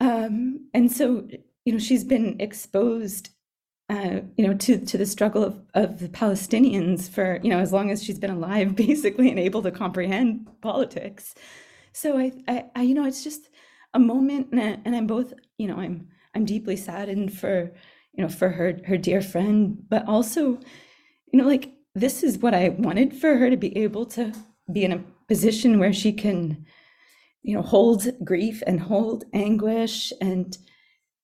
Um, 0.00 0.68
and 0.74 0.90
so 0.90 1.28
you 1.64 1.72
know 1.72 1.78
she's 1.78 2.04
been 2.04 2.40
exposed 2.40 3.30
uh, 3.90 4.20
you 4.36 4.46
know 4.46 4.54
to 4.54 4.78
to 4.78 4.98
the 4.98 5.06
struggle 5.06 5.42
of, 5.42 5.60
of 5.74 5.98
the 5.98 6.08
Palestinians 6.08 7.08
for 7.08 7.40
you 7.42 7.50
know 7.50 7.58
as 7.58 7.72
long 7.72 7.90
as 7.90 8.02
she's 8.02 8.18
been 8.18 8.30
alive 8.30 8.76
basically 8.88 9.30
and 9.30 9.38
able 9.38 9.62
to 9.62 9.70
comprehend 9.70 10.48
politics. 10.60 11.34
So 11.92 12.18
I, 12.18 12.32
I, 12.46 12.64
I 12.76 12.82
you 12.82 12.94
know 12.94 13.04
it's 13.04 13.24
just 13.24 13.48
a 13.94 13.98
moment 13.98 14.48
and, 14.52 14.60
I, 14.60 14.78
and 14.84 14.94
I'm 14.94 15.06
both 15.06 15.32
you 15.56 15.66
know 15.66 15.76
I'm 15.76 16.08
I'm 16.34 16.44
deeply 16.44 16.76
saddened 16.76 17.36
for 17.36 17.72
you 18.12 18.22
know 18.22 18.28
for 18.28 18.50
her 18.50 18.78
her 18.86 18.96
dear 18.96 19.22
friend 19.22 19.78
but 19.88 20.06
also 20.06 20.58
you 21.32 21.40
know 21.40 21.46
like 21.46 21.72
this 21.94 22.22
is 22.22 22.38
what 22.38 22.54
I 22.54 22.70
wanted 22.70 23.14
for 23.14 23.36
her 23.36 23.50
to 23.50 23.56
be 23.56 23.76
able 23.78 24.06
to 24.06 24.32
be 24.70 24.84
in 24.84 24.92
a 24.92 25.02
position 25.26 25.78
where 25.78 25.92
she 25.92 26.12
can 26.12 26.66
you 27.42 27.54
know 27.54 27.62
hold 27.62 28.06
grief 28.24 28.62
and 28.66 28.80
hold 28.80 29.24
anguish 29.32 30.12
and 30.20 30.58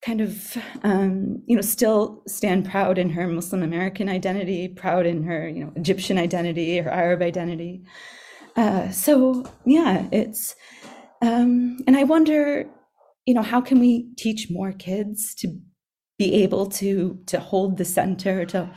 kind 0.05 0.21
of 0.21 0.57
um, 0.83 1.43
you 1.47 1.57
know 1.57 1.63
still 1.63 2.23
stand 2.27 2.69
proud 2.69 2.99
in 2.99 3.11
her 3.11 3.27
Muslim 3.27 3.63
American 3.63 4.09
identity, 4.09 4.69
proud 4.69 5.07
in 5.07 5.23
her 5.25 5.49
you 5.49 5.65
know 5.65 5.73
Egyptian 5.77 6.19
identity, 6.19 6.79
her 6.79 6.91
Arab 6.91 7.23
identity. 7.23 7.83
Uh, 8.57 8.91
so 8.91 9.45
yeah, 9.65 10.07
it's 10.13 10.55
um, 11.25 11.79
and 11.87 11.97
I 11.97 12.05
wonder, 12.05 12.67
you 13.25 13.35
know, 13.35 13.43
how 13.43 13.61
can 13.61 13.81
we 13.81 14.13
teach 14.17 14.51
more 14.51 14.73
kids 14.73 15.35
to 15.37 15.49
be 16.19 16.35
able 16.43 16.67
to 16.67 17.19
to 17.27 17.41
hold 17.41 17.79
the 17.79 17.85
center 17.85 18.45
to 18.47 18.71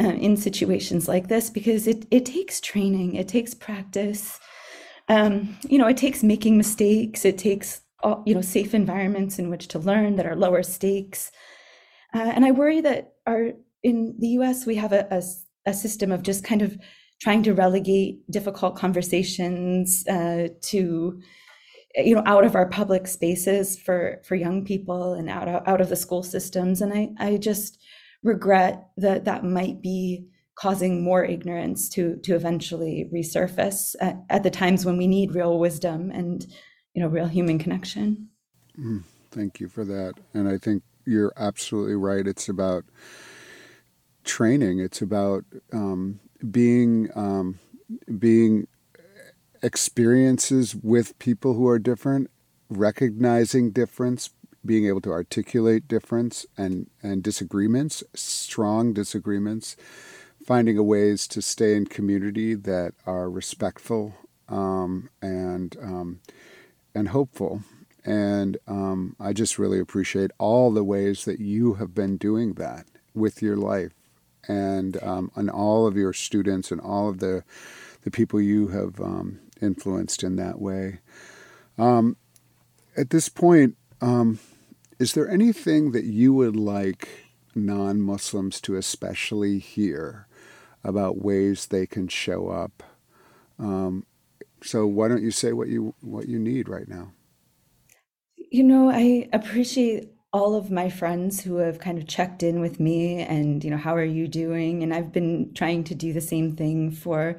uh, 0.00 0.04
in 0.04 0.36
situations 0.36 1.08
like 1.08 1.28
this 1.28 1.50
because 1.50 1.86
it 1.86 2.06
it 2.10 2.26
takes 2.26 2.60
training, 2.60 3.14
it 3.14 3.28
takes 3.28 3.54
practice. 3.54 4.38
Um, 5.08 5.56
you 5.68 5.78
know, 5.78 5.86
it 5.86 5.96
takes 5.96 6.22
making 6.22 6.56
mistakes, 6.56 7.24
it 7.24 7.38
takes 7.38 7.80
you 8.26 8.34
know 8.34 8.40
safe 8.40 8.74
environments 8.74 9.38
in 9.38 9.50
which 9.50 9.68
to 9.68 9.78
learn 9.78 10.16
that 10.16 10.26
are 10.26 10.36
lower 10.36 10.62
stakes. 10.62 11.32
Uh, 12.14 12.32
and 12.34 12.44
i 12.44 12.50
worry 12.50 12.80
that 12.80 13.14
our 13.26 13.50
in 13.82 14.14
the 14.18 14.28
us 14.28 14.64
we 14.64 14.76
have 14.76 14.92
a, 14.92 15.06
a, 15.10 15.22
a 15.70 15.74
system 15.74 16.10
of 16.10 16.22
just 16.22 16.42
kind 16.44 16.62
of 16.62 16.78
trying 17.20 17.42
to 17.42 17.52
relegate 17.52 18.20
difficult 18.30 18.76
conversations 18.76 20.06
uh, 20.08 20.48
to 20.62 21.20
you 21.96 22.14
know 22.14 22.22
out 22.26 22.44
of 22.44 22.54
our 22.54 22.68
public 22.68 23.06
spaces 23.06 23.78
for 23.78 24.20
for 24.24 24.36
young 24.36 24.64
people 24.64 25.14
and 25.14 25.28
out 25.28 25.48
of, 25.48 25.66
out 25.66 25.80
of 25.80 25.88
the 25.88 25.96
school 25.96 26.22
systems. 26.22 26.80
And 26.80 26.92
i 26.94 27.10
i 27.18 27.36
just 27.36 27.78
regret 28.22 28.88
that 28.96 29.24
that 29.24 29.44
might 29.44 29.82
be 29.82 30.28
causing 30.58 31.04
more 31.04 31.24
ignorance 31.24 31.88
to 31.88 32.16
to 32.24 32.34
eventually 32.34 33.08
resurface 33.14 33.94
at, 34.00 34.16
at 34.28 34.42
the 34.42 34.50
times 34.50 34.84
when 34.84 34.96
we 34.96 35.06
need 35.06 35.34
real 35.34 35.58
wisdom 35.58 36.10
and 36.10 36.46
you 36.94 37.02
know 37.02 37.08
real 37.08 37.28
human 37.28 37.58
connection. 37.58 38.28
Mm, 38.78 39.04
thank 39.30 39.60
you 39.60 39.68
for 39.68 39.84
that. 39.84 40.14
And 40.34 40.48
i 40.48 40.58
think 40.58 40.82
you're 41.06 41.32
absolutely 41.36 41.94
right. 41.94 42.26
It's 42.26 42.48
about 42.48 42.84
training. 44.24 44.78
It's 44.78 45.00
about 45.00 45.44
um, 45.72 46.20
being 46.50 47.08
um, 47.14 47.58
being 48.18 48.66
experiences 49.62 50.76
with 50.76 51.18
people 51.18 51.54
who 51.54 51.66
are 51.66 51.78
different, 51.78 52.30
recognizing 52.68 53.70
difference, 53.70 54.30
being 54.64 54.86
able 54.86 55.00
to 55.00 55.10
articulate 55.10 55.88
difference 55.88 56.46
and, 56.56 56.88
and 57.02 57.22
disagreements, 57.22 58.04
strong 58.14 58.92
disagreements, 58.92 59.76
finding 60.48 60.82
ways 60.86 61.26
to 61.28 61.42
stay 61.42 61.76
in 61.76 61.84
community 61.84 62.54
that 62.54 62.94
are 63.04 63.28
respectful 63.28 64.14
um, 64.48 65.10
and 65.20 65.76
um, 65.82 66.20
and 66.94 67.08
hopeful. 67.08 67.60
And 68.02 68.56
um, 68.66 69.14
I 69.20 69.34
just 69.34 69.58
really 69.58 69.78
appreciate 69.78 70.30
all 70.38 70.70
the 70.70 70.82
ways 70.82 71.26
that 71.26 71.38
you 71.38 71.74
have 71.74 71.94
been 71.94 72.16
doing 72.16 72.54
that 72.54 72.86
with 73.12 73.42
your 73.42 73.58
life 73.58 73.92
and 74.48 74.96
um, 75.02 75.30
and 75.36 75.50
all 75.50 75.86
of 75.86 75.98
your 75.98 76.14
students 76.14 76.72
and 76.72 76.80
all 76.80 77.10
of 77.10 77.18
the 77.18 77.44
the 78.04 78.10
people 78.10 78.40
you 78.40 78.68
have 78.68 78.98
um, 79.02 79.40
influenced 79.60 80.22
in 80.22 80.36
that 80.36 80.58
way. 80.58 81.00
Um, 81.76 82.16
at 82.96 83.10
this 83.10 83.28
point, 83.28 83.76
is 84.98 85.12
there 85.12 85.28
anything 85.28 85.92
that 85.92 86.04
you 86.04 86.32
would 86.32 86.56
like 86.56 87.06
non 87.54 88.00
Muslims 88.00 88.62
to 88.62 88.76
especially 88.76 89.58
hear 89.58 90.24
about 90.84 91.22
ways 91.22 91.66
they 91.66 91.86
can 91.86 92.08
show 92.08 92.48
up? 92.48 92.82
Um, 93.58 94.06
so 94.62 94.86
why 94.86 95.08
don't 95.08 95.22
you 95.22 95.30
say 95.30 95.52
what 95.52 95.68
you 95.68 95.94
what 96.00 96.28
you 96.28 96.38
need 96.38 96.68
right 96.68 96.88
now? 96.88 97.12
You 98.36 98.64
know, 98.64 98.90
I 98.90 99.28
appreciate 99.32 100.10
all 100.32 100.54
of 100.54 100.70
my 100.70 100.90
friends 100.90 101.40
who 101.40 101.56
have 101.56 101.78
kind 101.78 101.98
of 101.98 102.06
checked 102.06 102.42
in 102.42 102.60
with 102.60 102.78
me 102.78 103.20
and 103.20 103.64
you 103.64 103.70
know 103.70 103.78
how 103.78 103.94
are 103.94 104.04
you 104.04 104.28
doing 104.28 104.82
and 104.82 104.92
i've 104.92 105.10
been 105.10 105.50
trying 105.54 105.82
to 105.82 105.94
do 105.94 106.12
the 106.12 106.20
same 106.20 106.54
thing 106.54 106.90
for 106.90 107.36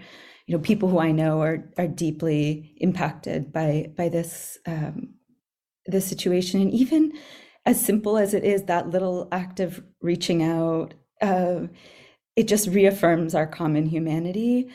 you 0.48 0.58
know 0.58 0.62
people 0.62 0.90
who 0.90 0.98
i 0.98 1.12
know 1.12 1.40
are 1.40 1.70
are 1.78 1.88
deeply 1.88 2.74
impacted 2.78 3.54
by 3.54 3.92
by 3.96 4.10
this 4.10 4.58
um, 4.66 5.14
this 5.86 6.08
situation 6.08 6.62
and 6.62 6.74
even 6.74 7.14
as 7.66 7.80
simple 7.80 8.18
as 8.18 8.34
it 8.34 8.44
is 8.44 8.64
that 8.64 8.90
little 8.90 9.28
act 9.32 9.60
of 9.60 9.84
reaching 10.02 10.42
out 10.42 10.96
uh, 11.22 11.68
it 12.36 12.48
just 12.48 12.68
reaffirms 12.68 13.36
our 13.36 13.48
common 13.48 13.86
humanity 13.86 14.70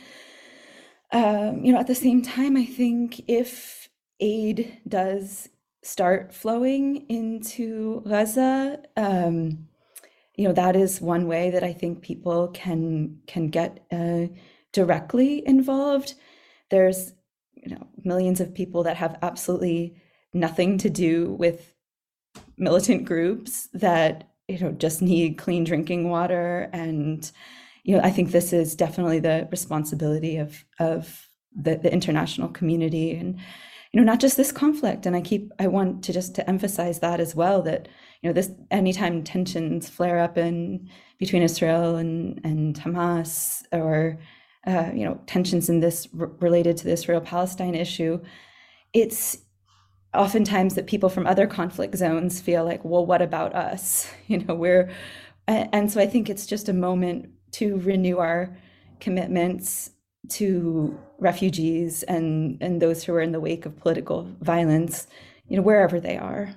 um, 1.12 1.64
you 1.64 1.72
know 1.72 1.78
at 1.78 1.86
the 1.86 1.94
same 1.94 2.22
time 2.22 2.56
i 2.56 2.64
think 2.64 3.20
if 3.28 3.88
aid 4.20 4.80
does 4.88 5.48
start 5.84 6.32
flowing 6.32 7.06
into 7.08 8.02
Gaza, 8.08 8.80
um, 8.96 9.68
you 10.36 10.48
know 10.48 10.54
that 10.54 10.74
is 10.74 11.00
one 11.00 11.28
way 11.28 11.50
that 11.50 11.62
I 11.62 11.72
think 11.72 12.02
people 12.02 12.48
can 12.48 13.20
can 13.26 13.48
get 13.48 13.84
uh, 13.92 14.26
directly 14.72 15.46
involved. 15.46 16.14
There's 16.70 17.12
you 17.54 17.74
know 17.74 17.86
millions 18.02 18.40
of 18.40 18.54
people 18.54 18.82
that 18.84 18.96
have 18.96 19.18
absolutely 19.22 19.96
nothing 20.32 20.78
to 20.78 20.90
do 20.90 21.32
with 21.32 21.74
militant 22.56 23.04
groups 23.04 23.68
that 23.74 24.33
you 24.48 24.58
know 24.58 24.72
just 24.72 25.02
need 25.02 25.38
clean 25.38 25.64
drinking 25.64 26.08
water. 26.10 26.68
And 26.72 27.30
you 27.82 27.96
know 27.96 28.02
I 28.02 28.10
think 28.10 28.30
this 28.30 28.52
is 28.52 28.74
definitely 28.74 29.20
the 29.20 29.48
responsibility 29.50 30.36
of 30.36 30.64
of 30.78 31.28
the, 31.54 31.76
the 31.76 31.92
international 31.92 32.48
community. 32.48 33.12
And 33.12 33.38
you 33.92 34.00
know 34.00 34.04
not 34.04 34.20
just 34.20 34.36
this 34.36 34.52
conflict. 34.52 35.06
And 35.06 35.14
i 35.16 35.20
keep 35.20 35.52
i 35.58 35.66
want 35.66 36.02
to 36.04 36.12
just 36.12 36.34
to 36.34 36.48
emphasize 36.48 37.00
that 37.00 37.20
as 37.20 37.34
well 37.34 37.62
that 37.62 37.88
you 38.24 38.30
know 38.30 38.34
this 38.34 38.50
anytime 38.70 39.22
tensions 39.22 39.88
flare 39.88 40.18
up 40.18 40.38
in 40.38 40.88
between 41.18 41.42
israel 41.42 41.96
and 41.96 42.40
and 42.42 42.74
hamas 42.80 43.62
or 43.70 44.18
uh, 44.66 44.90
you 44.94 45.04
know 45.04 45.20
tensions 45.26 45.68
in 45.68 45.80
this 45.80 46.08
related 46.12 46.76
to 46.78 46.84
the 46.84 46.92
israel 46.92 47.20
palestine 47.20 47.74
issue 47.74 48.18
it's 48.94 49.43
oftentimes 50.14 50.74
that 50.74 50.86
people 50.86 51.08
from 51.08 51.26
other 51.26 51.46
conflict 51.46 51.96
zones 51.96 52.40
feel 52.40 52.64
like 52.64 52.84
well 52.84 53.04
what 53.04 53.22
about 53.22 53.54
us 53.54 54.10
you 54.26 54.38
know 54.38 54.54
we're 54.54 54.90
and 55.46 55.92
so 55.92 56.00
i 56.00 56.06
think 56.06 56.30
it's 56.30 56.46
just 56.46 56.68
a 56.68 56.72
moment 56.72 57.28
to 57.52 57.78
renew 57.80 58.18
our 58.18 58.56
commitments 59.00 59.90
to 60.28 60.98
refugees 61.18 62.02
and, 62.04 62.58
and 62.60 62.80
those 62.80 63.04
who 63.04 63.12
are 63.14 63.20
in 63.20 63.32
the 63.32 63.40
wake 63.40 63.66
of 63.66 63.78
political 63.78 64.28
violence, 64.40 65.06
you 65.46 65.56
know, 65.56 65.62
wherever 65.62 66.00
they 66.00 66.16
are. 66.16 66.54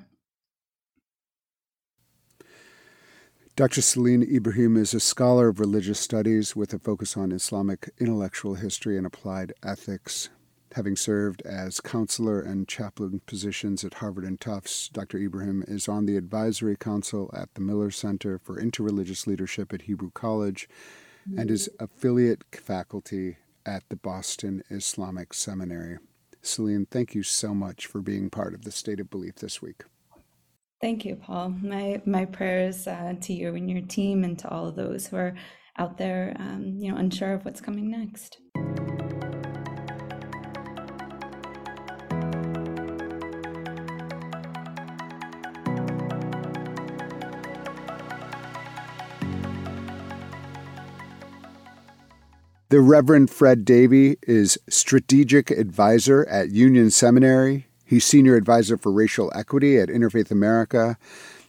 Dr. 3.55 3.81
Celene 3.81 4.23
Ibrahim 4.31 4.77
is 4.77 4.93
a 4.93 4.99
scholar 4.99 5.47
of 5.47 5.59
religious 5.59 5.99
studies 5.99 6.55
with 6.55 6.73
a 6.73 6.79
focus 6.79 7.17
on 7.17 7.31
Islamic 7.31 7.89
intellectual 7.99 8.55
history 8.55 8.97
and 8.97 9.05
applied 9.05 9.51
ethics. 9.63 10.29
Having 10.78 10.97
served 10.97 11.41
as 11.41 11.82
counselor 11.82 12.39
and 12.39 12.67
chaplain 12.67 13.19
positions 13.25 13.84
at 13.84 13.95
Harvard 13.95 14.23
and 14.23 14.39
Tufts, 14.39 14.89
Dr. 14.89 15.17
Ibrahim 15.17 15.63
is 15.67 15.88
on 15.88 16.05
the 16.05 16.15
advisory 16.15 16.75
council 16.75 17.32
at 17.36 17.51
the 17.55 17.61
Miller 17.61 17.89
Center 17.89 18.38
for 18.38 18.61
Interreligious 18.61 19.25
Leadership 19.25 19.73
at 19.73 19.82
Hebrew 19.82 20.11
College 20.11 20.69
and 21.36 21.49
is 21.49 21.67
affiliate 21.80 22.43
faculty 22.53 23.38
at 23.65 23.89
the 23.89 23.95
Boston 23.95 24.61
Islamic 24.69 25.34
Seminary. 25.34 25.97
Celene, 26.43 26.88
thank 26.88 27.15
you 27.15 27.23
so 27.23 27.55
much 27.55 27.88
for 27.88 27.99
being 27.99 28.30
part 28.30 28.53
of 28.53 28.63
the 28.63 28.71
State 28.71 28.99
of 28.99 29.09
Belief 29.09 29.38
this 29.38 29.59
week. 29.59 29.82
Thank 30.80 31.05
you, 31.05 31.15
Paul. 31.15 31.55
My 31.59 32.03
my 32.05 32.25
prayers 32.25 32.86
uh, 32.86 33.15
to 33.19 33.34
you 33.34 33.55
and 33.55 33.67
your 33.67 33.82
team, 33.82 34.23
and 34.23 34.38
to 34.38 34.47
all 34.47 34.67
of 34.67 34.75
those 34.75 35.07
who 35.07 35.17
are 35.17 35.34
out 35.80 35.97
there, 35.97 36.38
um, 36.38 36.75
you 36.78 36.91
know, 36.91 36.99
unsure 36.99 37.34
of 37.34 37.45
what's 37.45 37.61
coming 37.61 37.89
next. 37.89 38.38
The 52.70 52.82
Reverend 52.82 53.30
Fred 53.30 53.63
Davie 53.63 54.18
is 54.24 54.59
strategic 54.68 55.51
advisor 55.51 56.28
at 56.28 56.51
Union 56.51 56.91
Seminary. 56.91 57.68
He's 57.86 58.03
senior 58.03 58.36
advisor 58.36 58.76
for 58.76 58.91
racial 58.91 59.32
equity 59.34 59.80
at 59.80 59.88
Interfaith 59.88 60.32
America. 60.32 60.97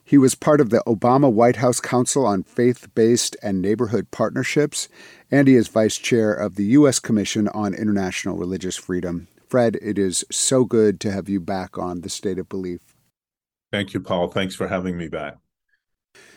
He 0.04 0.16
was 0.16 0.36
part 0.36 0.60
of 0.60 0.70
the 0.70 0.80
Obama 0.86 1.30
White 1.30 1.56
House 1.56 1.80
Council 1.80 2.24
on 2.24 2.44
Faith 2.44 2.94
Based 2.94 3.36
and 3.42 3.60
Neighborhood 3.60 4.12
Partnerships, 4.12 4.88
and 5.28 5.48
he 5.48 5.56
is 5.56 5.66
vice 5.66 5.96
chair 5.96 6.32
of 6.32 6.54
the 6.54 6.66
U.S. 6.66 7.00
Commission 7.00 7.48
on 7.48 7.74
International 7.74 8.36
Religious 8.36 8.76
Freedom. 8.76 9.26
Fred, 9.48 9.76
it 9.82 9.98
is 9.98 10.24
so 10.30 10.64
good 10.64 11.00
to 11.00 11.10
have 11.10 11.28
you 11.28 11.40
back 11.40 11.76
on 11.76 12.02
the 12.02 12.08
State 12.08 12.38
of 12.38 12.48
Belief. 12.48 12.94
Thank 13.72 13.92
you, 13.92 13.98
Paul. 13.98 14.28
Thanks 14.28 14.54
for 14.54 14.68
having 14.68 14.96
me 14.96 15.08
back. 15.08 15.38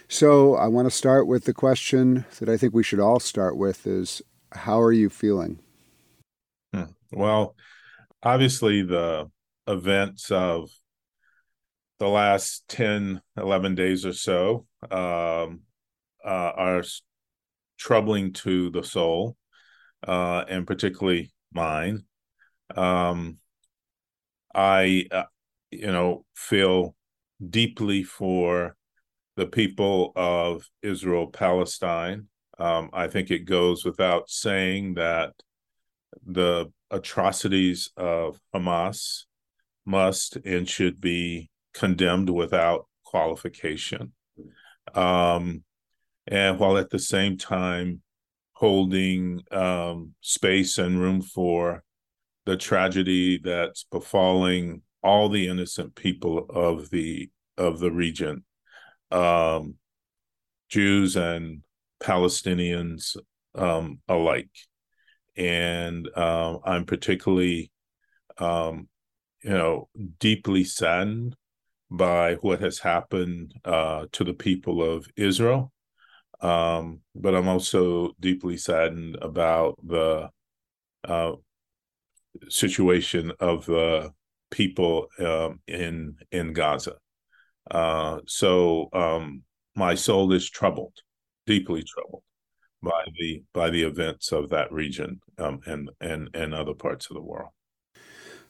So, 0.08 0.56
I 0.56 0.68
want 0.68 0.88
to 0.88 0.92
start 0.92 1.28
with 1.28 1.46
the 1.46 1.54
question 1.54 2.26
that 2.40 2.50
I 2.50 2.58
think 2.58 2.74
we 2.74 2.84
should 2.84 3.00
all 3.00 3.20
start 3.20 3.56
with 3.56 3.86
is 3.86 4.24
how 4.52 4.80
are 4.82 4.92
you 4.92 5.10
feeling? 5.10 5.60
Hmm. 6.74 6.84
Well, 7.12 7.56
obviously, 8.24 8.82
the 8.84 9.30
events 9.68 10.32
of 10.32 10.70
the 12.00 12.08
last 12.08 12.68
10, 12.68 13.22
11 13.38 13.76
days 13.76 14.06
or 14.06 14.14
so 14.14 14.66
um, 14.90 15.62
uh, 16.26 16.52
are 16.56 16.84
troubling 17.78 18.34
to 18.34 18.70
the 18.72 18.84
soul, 18.84 19.36
uh, 20.08 20.44
and 20.48 20.66
particularly 20.66 21.32
mine. 21.54 22.04
Um, 22.76 23.38
I, 24.54 25.06
uh, 25.12 25.24
you 25.72 25.92
know, 25.92 26.26
feel 26.36 26.96
deeply 27.50 28.04
for 28.04 28.76
the 29.36 29.48
people 29.48 30.12
of 30.16 30.68
Israel 30.82 31.28
Palestine. 31.28 32.28
Um, 32.62 32.92
I 32.94 33.08
think 33.08 33.32
it 33.32 33.46
goes 33.46 33.84
without 33.84 34.30
saying 34.30 34.94
that 34.94 35.34
the 36.24 36.72
atrocities 36.92 37.90
of 37.98 38.40
Hamas 38.54 39.24
must 39.84 40.36
and 40.46 40.70
should 40.70 41.02
be 41.02 41.50
condemned 41.74 42.30
without 42.30 42.88
qualification. 43.04 44.14
Um, 44.94 45.64
and 46.28 46.60
while 46.60 46.78
at 46.78 46.92
the 46.92 47.00
same 47.00 47.36
time 47.40 48.04
holding 48.54 49.42
um, 49.50 50.14
space 50.22 50.78
and 50.78 51.02
room 51.02 51.24
for 51.24 51.84
the 52.46 52.58
tragedy 52.58 53.40
that's 53.40 53.86
befalling 53.92 54.84
all 55.02 55.30
the 55.30 55.48
innocent 55.48 55.96
people 55.96 56.46
of 56.48 56.92
the 56.92 57.32
of 57.58 57.80
the 57.80 57.92
region, 57.92 58.44
um, 59.10 59.76
Jews 60.70 61.16
and 61.16 61.64
Palestinians 62.02 63.18
um, 63.56 64.00
alike. 64.08 64.50
And 65.38 66.10
um, 66.18 66.60
I'm 66.66 66.86
particularly, 66.86 67.72
um, 68.38 68.90
you 69.44 69.52
know, 69.52 69.90
deeply 70.20 70.64
saddened 70.64 71.36
by 71.90 72.36
what 72.36 72.62
has 72.62 72.80
happened 72.80 73.54
uh, 73.66 74.06
to 74.14 74.24
the 74.24 74.34
people 74.34 74.84
of 74.84 75.08
Israel. 75.16 75.72
Um, 76.42 77.02
but 77.14 77.36
I'm 77.36 77.48
also 77.48 78.14
deeply 78.20 78.58
saddened 78.58 79.18
about 79.22 79.78
the 79.86 80.30
uh, 81.04 81.34
situation 82.50 83.32
of 83.40 83.66
the 83.66 84.12
people 84.50 85.08
um, 85.20 85.60
in 85.68 86.16
in 86.32 86.54
Gaza. 86.54 86.96
Uh, 87.70 88.20
so 88.26 88.90
um, 88.94 89.44
my 89.76 89.96
soul 89.96 90.34
is 90.34 90.50
troubled, 90.50 90.96
deeply 91.46 91.84
troubled 91.84 92.24
by 92.82 93.04
the 93.20 93.44
by 93.54 93.70
the 93.70 93.84
events 93.84 94.32
of 94.32 94.50
that 94.50 94.72
region 94.72 95.22
um, 95.38 95.60
and 95.66 95.90
and 96.00 96.30
and 96.34 96.54
other 96.54 96.74
parts 96.74 97.10
of 97.10 97.16
the 97.16 97.22
world. 97.22 97.50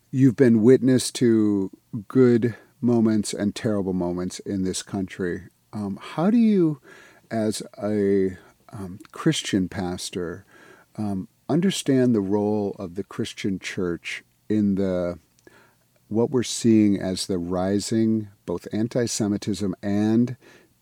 You've 0.09 0.35
been 0.35 0.61
witness 0.61 1.11
to 1.13 1.71
good 2.07 2.55
moments 2.81 3.33
and 3.33 3.55
terrible 3.55 3.93
moments 3.93 4.39
in 4.39 4.63
this 4.63 4.83
country. 4.83 5.43
Um, 5.71 5.97
how 6.01 6.29
do 6.29 6.37
you, 6.37 6.81
as 7.29 7.63
a 7.81 8.37
um, 8.73 8.99
Christian 9.11 9.69
pastor, 9.69 10.45
um, 10.97 11.29
understand 11.47 12.13
the 12.13 12.21
role 12.21 12.75
of 12.77 12.95
the 12.95 13.03
Christian 13.03 13.59
church 13.59 14.23
in 14.49 14.75
the 14.75 15.19
what 16.09 16.29
we're 16.29 16.43
seeing 16.43 16.99
as 16.99 17.27
the 17.27 17.37
rising 17.37 18.27
both 18.45 18.67
anti-Semitism 18.73 19.73
and 19.81 20.35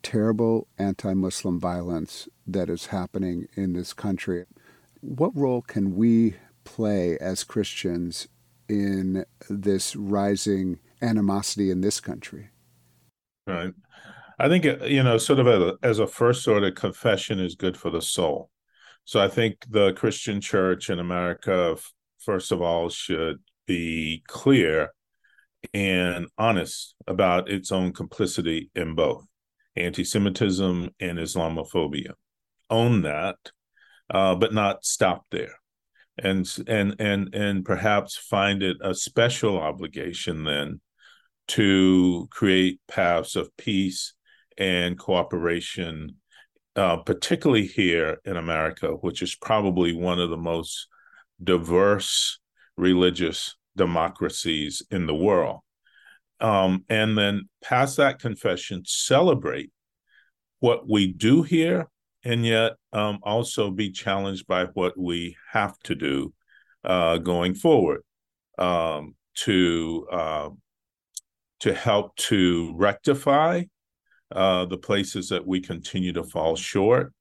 terrible 0.04 0.68
anti-Muslim 0.78 1.60
violence 1.60 2.28
that 2.48 2.70
is 2.70 2.88
happening 2.88 3.48
in 3.56 3.74
this 3.74 3.94
country. 3.94 4.46
What 5.02 5.36
role 5.36 5.62
can 5.62 5.96
we 5.96 6.36
play 6.64 7.18
as 7.20 7.44
Christians 7.44 8.28
in 8.70 9.26
this 9.50 9.96
rising 9.96 10.80
animosity 11.02 11.72
in 11.72 11.82
this 11.82 12.00
country. 12.00 12.50
Right. 13.48 13.74
I 14.38 14.48
think, 14.48 14.66
uh, 14.66 14.86
you 14.86 15.04
know, 15.04 15.18
sort 15.18 15.40
of 15.40 15.48
a, 15.48 15.78
as 15.84 16.00
a 16.00 16.08
first 16.08 16.44
sort 16.44 16.64
of 16.64 16.76
confession 16.76 17.40
is 17.40 17.56
good 17.56 17.76
for 17.76 17.90
the 17.90 18.02
soul. 18.02 18.50
So 19.04 19.20
I 19.20 19.28
think 19.28 19.66
the 19.70 19.94
Christian 19.94 20.40
church 20.40 20.90
in 20.90 21.00
America, 21.00 21.76
first 22.20 22.52
of 22.52 22.62
all, 22.62 22.90
should 22.90 23.40
be 23.66 24.24
clear 24.28 24.94
and 25.74 26.28
honest 26.38 26.96
about 27.08 27.50
its 27.50 27.72
own 27.72 27.92
complicity 27.92 28.70
in 28.76 28.96
both 28.96 29.26
anti 29.80 30.04
Semitism 30.04 30.90
and 31.00 31.18
Islamophobia. 31.18 32.14
Own 32.70 33.02
that, 33.04 33.38
uh, 34.10 34.36
but 34.36 34.54
not 34.54 34.86
stop 34.86 35.26
there. 35.32 35.56
And, 36.18 36.48
and 36.68 36.96
and 37.00 37.34
and 37.34 37.64
perhaps 37.64 38.18
find 38.18 38.62
it 38.62 38.78
a 38.82 38.94
special 38.94 39.58
obligation 39.58 40.44
then 40.44 40.82
to 41.50 42.28
create 42.30 42.80
paths 42.88 43.36
of 43.36 43.56
peace 43.58 44.14
and 44.58 45.00
cooperation, 45.00 46.18
uh, 46.76 46.98
particularly 46.98 47.66
here 47.66 48.20
in 48.26 48.36
America, 48.36 48.90
which 48.90 49.22
is 49.22 49.36
probably 49.36 49.94
one 49.94 50.20
of 50.20 50.30
the 50.30 50.38
most 50.38 50.88
diverse 51.42 52.40
religious 52.78 53.56
democracies 53.76 54.82
in 54.92 55.08
the 55.08 55.16
world. 55.16 55.62
Um, 56.42 56.86
and 56.90 57.18
then 57.18 57.50
pass 57.62 57.98
that 57.98 58.20
confession, 58.20 58.84
celebrate 58.86 59.72
what 60.60 60.90
we 60.90 61.12
do 61.12 61.44
here, 61.44 61.88
and 62.24 62.46
yet 62.46 62.74
um, 62.94 63.20
also 63.24 63.72
be 63.72 63.92
challenged 63.92 64.48
by 64.48 64.66
what 64.74 64.98
we 64.98 65.36
have 65.52 65.78
to 65.84 65.96
do 65.96 66.34
uh, 66.84 67.18
going 67.18 67.56
forward 67.56 68.02
um, 68.58 69.16
to 69.36 70.08
uh, 70.12 70.50
to 71.62 71.74
help 71.74 72.16
to 72.16 72.74
rectify 72.78 73.64
uh, 74.34 74.66
the 74.66 74.78
places 74.78 75.30
that 75.30 75.46
we 75.46 75.60
continue 75.60 76.14
to 76.14 76.24
fall 76.24 76.56
short, 76.56 77.14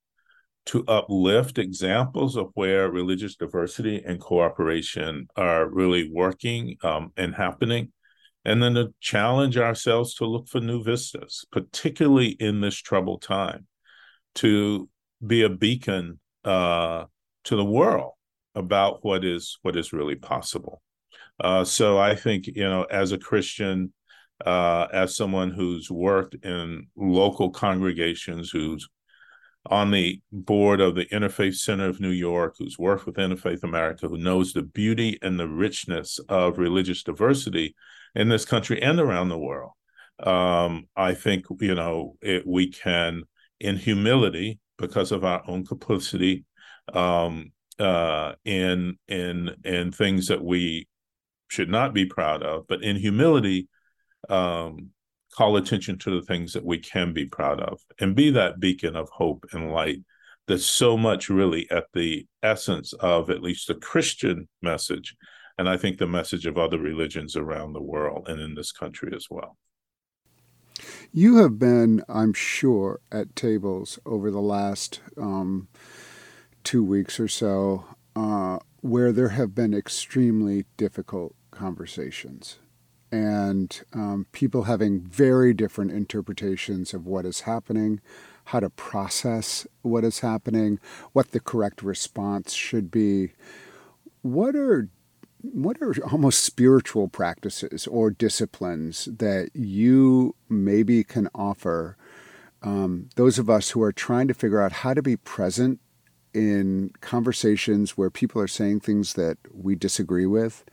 to 0.67 0.85
uplift 0.87 1.57
examples 1.57 2.35
of 2.35 2.51
where 2.53 2.91
religious 2.91 3.35
diversity 3.35 4.01
and 4.05 4.19
cooperation 4.19 5.27
are 5.35 5.67
really 5.67 6.09
working 6.11 6.77
um, 6.83 7.11
and 7.17 7.35
happening, 7.35 7.91
and 8.49 8.63
then 8.63 8.73
to 8.73 8.91
challenge 8.99 9.59
ourselves 9.59 10.15
to 10.15 10.25
look 10.25 10.47
for 10.47 10.59
new 10.59 10.83
vistas, 10.83 11.45
particularly 11.51 12.29
in 12.29 12.61
this 12.61 12.75
troubled 12.75 13.21
time, 13.21 13.67
to 14.33 14.89
be 15.25 15.43
a 15.43 15.49
beacon 15.49 16.19
uh, 16.43 17.05
to 17.43 17.55
the 17.55 17.63
world 17.63 18.13
about 18.55 19.05
what 19.05 19.23
is 19.23 19.59
what 19.61 19.75
is 19.75 19.93
really 19.93 20.15
possible. 20.15 20.81
Uh, 21.39 21.63
so 21.63 21.99
I 21.99 22.15
think 22.15 22.47
you 22.47 22.63
know, 22.63 22.85
as 22.85 23.11
a 23.11 23.19
Christian, 23.19 23.93
uh, 24.43 24.87
as 24.91 25.15
someone 25.15 25.51
who's 25.51 25.91
worked 25.91 26.33
in 26.43 26.87
local 26.95 27.51
congregations, 27.51 28.49
who's 28.49 28.89
on 29.65 29.91
the 29.91 30.21
board 30.31 30.79
of 30.79 30.95
the 30.95 31.05
Interfaith 31.05 31.55
Center 31.55 31.87
of 31.87 31.99
New 31.99 32.09
York, 32.11 32.55
who's 32.57 32.79
worked 32.79 33.05
with 33.05 33.15
Interfaith 33.15 33.63
America, 33.63 34.07
who 34.07 34.17
knows 34.17 34.53
the 34.53 34.61
beauty 34.61 35.19
and 35.21 35.39
the 35.39 35.47
richness 35.47 36.19
of 36.29 36.57
religious 36.57 37.03
diversity 37.03 37.75
in 38.15 38.29
this 38.29 38.45
country 38.45 38.81
and 38.81 38.99
around 38.99 39.29
the 39.29 39.37
world. 39.37 39.71
Um, 40.23 40.87
I 40.95 41.13
think 41.13 41.45
you 41.61 41.75
know 41.75 42.15
it, 42.21 42.45
we 42.45 42.71
can, 42.71 43.23
in 43.59 43.77
humility, 43.77 44.59
because 44.77 45.11
of 45.11 45.23
our 45.23 45.43
own 45.47 45.65
complicity 45.65 46.45
um, 46.93 47.51
uh, 47.79 48.33
in 48.45 48.97
in 49.07 49.55
in 49.63 49.91
things 49.91 50.27
that 50.27 50.43
we 50.43 50.87
should 51.47 51.69
not 51.69 51.93
be 51.93 52.05
proud 52.05 52.43
of, 52.43 52.67
but 52.67 52.83
in 52.83 52.95
humility, 52.95 53.67
um, 54.29 54.91
call 55.35 55.57
attention 55.57 55.97
to 55.99 56.11
the 56.11 56.25
things 56.25 56.53
that 56.53 56.65
we 56.65 56.79
can 56.79 57.13
be 57.13 57.25
proud 57.25 57.59
of 57.59 57.79
and 57.99 58.15
be 58.15 58.31
that 58.31 58.59
beacon 58.59 58.95
of 58.95 59.09
hope 59.09 59.45
and 59.53 59.71
light 59.71 60.01
that's 60.47 60.65
so 60.65 60.97
much 60.97 61.29
really 61.29 61.69
at 61.69 61.85
the 61.93 62.25
essence 62.41 62.93
of 62.93 63.29
at 63.29 63.43
least 63.43 63.67
the 63.67 63.75
Christian 63.75 64.47
message. 64.61 65.15
And 65.59 65.69
I 65.69 65.77
think 65.77 65.97
the 65.97 66.07
message 66.07 66.47
of 66.47 66.57
other 66.57 66.79
religions 66.79 67.35
around 67.35 67.73
the 67.73 67.81
world 67.81 68.27
and 68.27 68.41
in 68.41 68.55
this 68.55 68.71
country 68.71 69.11
as 69.15 69.27
well. 69.29 69.57
You 71.11 71.37
have 71.37 71.59
been, 71.59 72.03
I'm 72.07 72.33
sure, 72.33 73.01
at 73.11 73.35
tables 73.35 73.99
over 74.05 74.31
the 74.31 74.41
last 74.41 75.01
um, 75.17 75.67
two 76.63 76.83
weeks 76.83 77.19
or 77.19 77.27
so 77.27 77.85
uh, 78.15 78.59
where 78.81 79.11
there 79.11 79.29
have 79.29 79.53
been 79.53 79.73
extremely 79.73 80.65
difficult 80.77 81.35
conversations 81.51 82.59
and 83.11 83.81
um, 83.93 84.27
people 84.31 84.63
having 84.63 85.01
very 85.01 85.53
different 85.53 85.91
interpretations 85.91 86.93
of 86.93 87.05
what 87.05 87.25
is 87.25 87.41
happening, 87.41 88.01
how 88.45 88.59
to 88.59 88.69
process 88.69 89.65
what 89.81 90.03
is 90.03 90.19
happening, 90.19 90.79
what 91.13 91.31
the 91.31 91.39
correct 91.39 91.81
response 91.81 92.53
should 92.53 92.91
be. 92.91 93.31
What 94.21 94.55
are 94.55 94.89
what 95.41 95.81
are 95.81 95.93
almost 96.11 96.43
spiritual 96.43 97.07
practices 97.07 97.87
or 97.87 98.11
disciplines 98.11 99.05
that 99.05 99.49
you 99.53 100.35
maybe 100.49 101.03
can 101.03 101.29
offer 101.33 101.95
um, 102.61 103.09
those 103.15 103.39
of 103.39 103.49
us 103.49 103.69
who 103.69 103.81
are 103.81 103.93
trying 103.93 104.27
to 104.27 104.33
figure 104.33 104.61
out 104.61 104.73
how 104.73 104.93
to 104.93 105.01
be 105.01 105.15
present 105.15 105.79
in 106.33 106.91
conversations 107.01 107.97
where 107.97 108.09
people 108.09 108.41
are 108.41 108.47
saying 108.47 108.81
things 108.81 109.13
that 109.13 109.37
we 109.53 109.75
disagree 109.75 110.25
with 110.25 110.65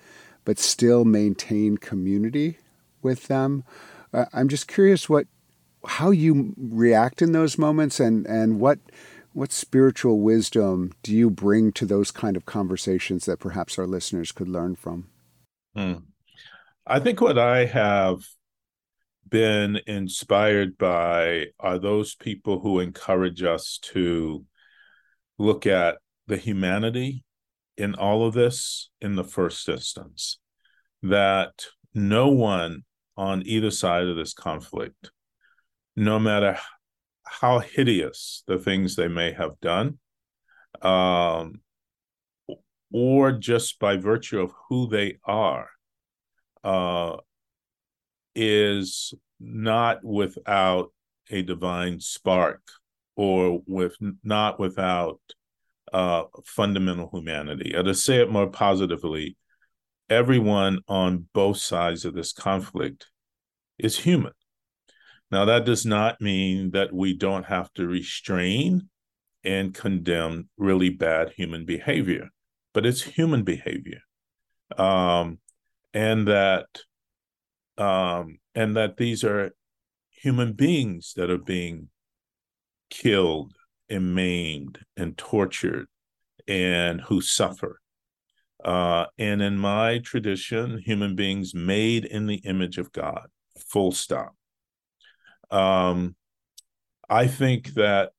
but 0.47 0.59
still 0.59 1.05
maintain 1.05 1.76
community 1.76 2.57
with 3.03 3.26
them. 3.26 3.64
Uh, 4.14 4.24
I'm 4.32 4.49
just 4.49 4.66
curious 4.66 5.11
what 5.11 5.26
how 5.86 6.11
you 6.11 6.55
react 6.57 7.20
in 7.20 7.32
those 7.32 7.59
moments 7.59 8.01
and 8.01 8.26
and 8.26 8.59
what 8.59 8.78
what 9.34 9.53
spiritual 9.53 10.20
wisdom 10.20 10.92
do 11.03 11.14
you 11.14 11.28
bring 11.28 11.70
to 11.72 11.84
those 11.84 12.11
kind 12.11 12.38
of 12.38 12.47
conversations 12.47 13.26
that 13.26 13.38
perhaps 13.38 13.78
our 13.78 13.86
listeners 13.86 14.32
could 14.32 14.49
learn 14.49 14.74
from? 14.74 15.09
Hmm. 15.74 15.97
I 16.86 17.01
think 17.01 17.20
what 17.20 17.38
I 17.38 17.66
have 17.66 18.20
been 19.28 19.80
inspired 19.86 20.78
by 20.78 21.49
are 21.61 21.78
those 21.78 22.14
people 22.14 22.61
who 22.61 22.80
encourage 22.80 23.42
us 23.42 23.78
to 23.82 24.47
look 25.36 25.66
at 25.66 25.99
the 26.28 26.38
humanity 26.38 27.26
in 27.77 27.95
all 27.95 28.27
of 28.27 28.35
this 28.35 28.91
in 29.01 29.16
the 29.16 29.24
first 29.24 29.68
instance 29.68 30.39
that 31.03 31.66
no 31.95 32.29
one 32.29 32.85
on 33.16 33.43
either 33.47 33.70
side 33.70 34.07
of 34.07 34.16
this 34.16 34.35
conflict, 34.35 35.11
no 35.95 36.18
matter 36.18 36.59
how 37.24 37.59
hideous 37.59 38.43
the 38.47 38.59
things 38.59 38.97
they 38.97 39.09
may 39.09 39.33
have 39.33 39.61
done, 39.61 39.99
um, 40.83 41.61
or 42.93 43.33
just 43.33 43.79
by 43.79 43.97
virtue 43.97 44.41
of 44.41 44.53
who 44.68 44.89
they 44.89 45.18
are, 45.24 45.68
uh, 46.64 47.16
is 48.35 49.14
not 49.41 50.05
without 50.05 50.93
a 51.31 51.43
divine 51.43 52.01
spark 52.01 52.61
or 53.16 53.62
with 53.66 53.97
not 54.22 54.61
without 54.61 55.20
uh, 55.93 56.24
fundamental 56.45 57.11
humanity. 57.12 57.74
Or 57.74 57.82
to 57.82 57.95
say 57.95 58.20
it 58.20 58.30
more 58.30 58.49
positively, 58.49 59.37
everyone 60.09 60.80
on 60.89 61.26
both 61.32 61.59
sides 61.59 62.05
of 62.05 62.14
this 62.14 62.32
conflict 62.32 63.07
is 63.78 63.99
human. 63.99 64.32
Now, 65.30 65.45
that 65.47 65.64
does 65.64 65.84
not 65.84 66.20
mean 66.20 66.70
that 66.70 66.93
we 66.93 67.14
don't 67.14 67.47
have 67.47 67.72
to 67.74 67.87
restrain 67.87 68.89
and 69.43 69.74
condemn 69.74 70.49
really 70.57 70.91
bad 70.91 71.32
human 71.37 71.64
behavior, 71.64 72.28
but 72.72 72.87
it's 72.87 73.03
human 73.03 73.43
behavior. 73.43 74.01
Um, 74.76 75.39
and 75.95 76.28
that 76.28 76.66
um, 77.78 78.39
and 78.55 78.76
that 78.76 78.97
these 78.97 79.22
are 79.24 79.53
human 80.11 80.53
beings 80.53 81.12
that 81.16 81.30
are 81.30 81.39
being 81.39 81.89
killed 82.91 83.56
and 83.89 84.14
maimed 84.14 84.80
and 84.97 85.16
tortured 85.16 85.87
and 86.49 87.01
who 87.01 87.20
suffer. 87.20 87.80
Uh, 88.64 89.07
and 89.18 89.43
in 89.43 89.59
my 89.59 89.99
tradition, 89.99 90.78
human 90.78 91.14
beings 91.14 91.55
made 91.55 92.05
in 92.05 92.26
the 92.26 92.37
image 92.37 92.78
of 92.78 92.93
God, 92.93 93.28
full 93.59 93.93
stop. 93.93 94.34
Um, 95.51 96.16
I 97.09 97.26
think 97.26 97.74
that 97.74 98.11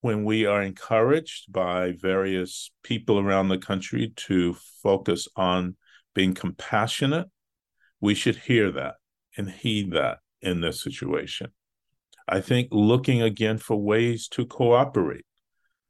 when 0.00 0.24
we 0.24 0.46
are 0.46 0.62
encouraged 0.62 1.52
by 1.52 1.92
various 1.92 2.70
people 2.82 3.18
around 3.18 3.48
the 3.48 3.58
country 3.58 4.12
to 4.16 4.56
focus 4.82 5.28
on 5.36 5.76
being 6.14 6.34
compassionate, 6.34 7.28
we 8.00 8.14
should 8.14 8.36
hear 8.36 8.70
that 8.72 8.96
and 9.36 9.50
heed 9.50 9.92
that 9.92 10.18
in 10.40 10.60
this 10.60 10.82
situation. 10.82 11.52
I 12.28 12.40
think 12.40 12.68
looking 12.70 13.22
again 13.22 13.58
for 13.58 13.76
ways 13.76 14.28
to 14.28 14.46
cooperate 14.46 15.26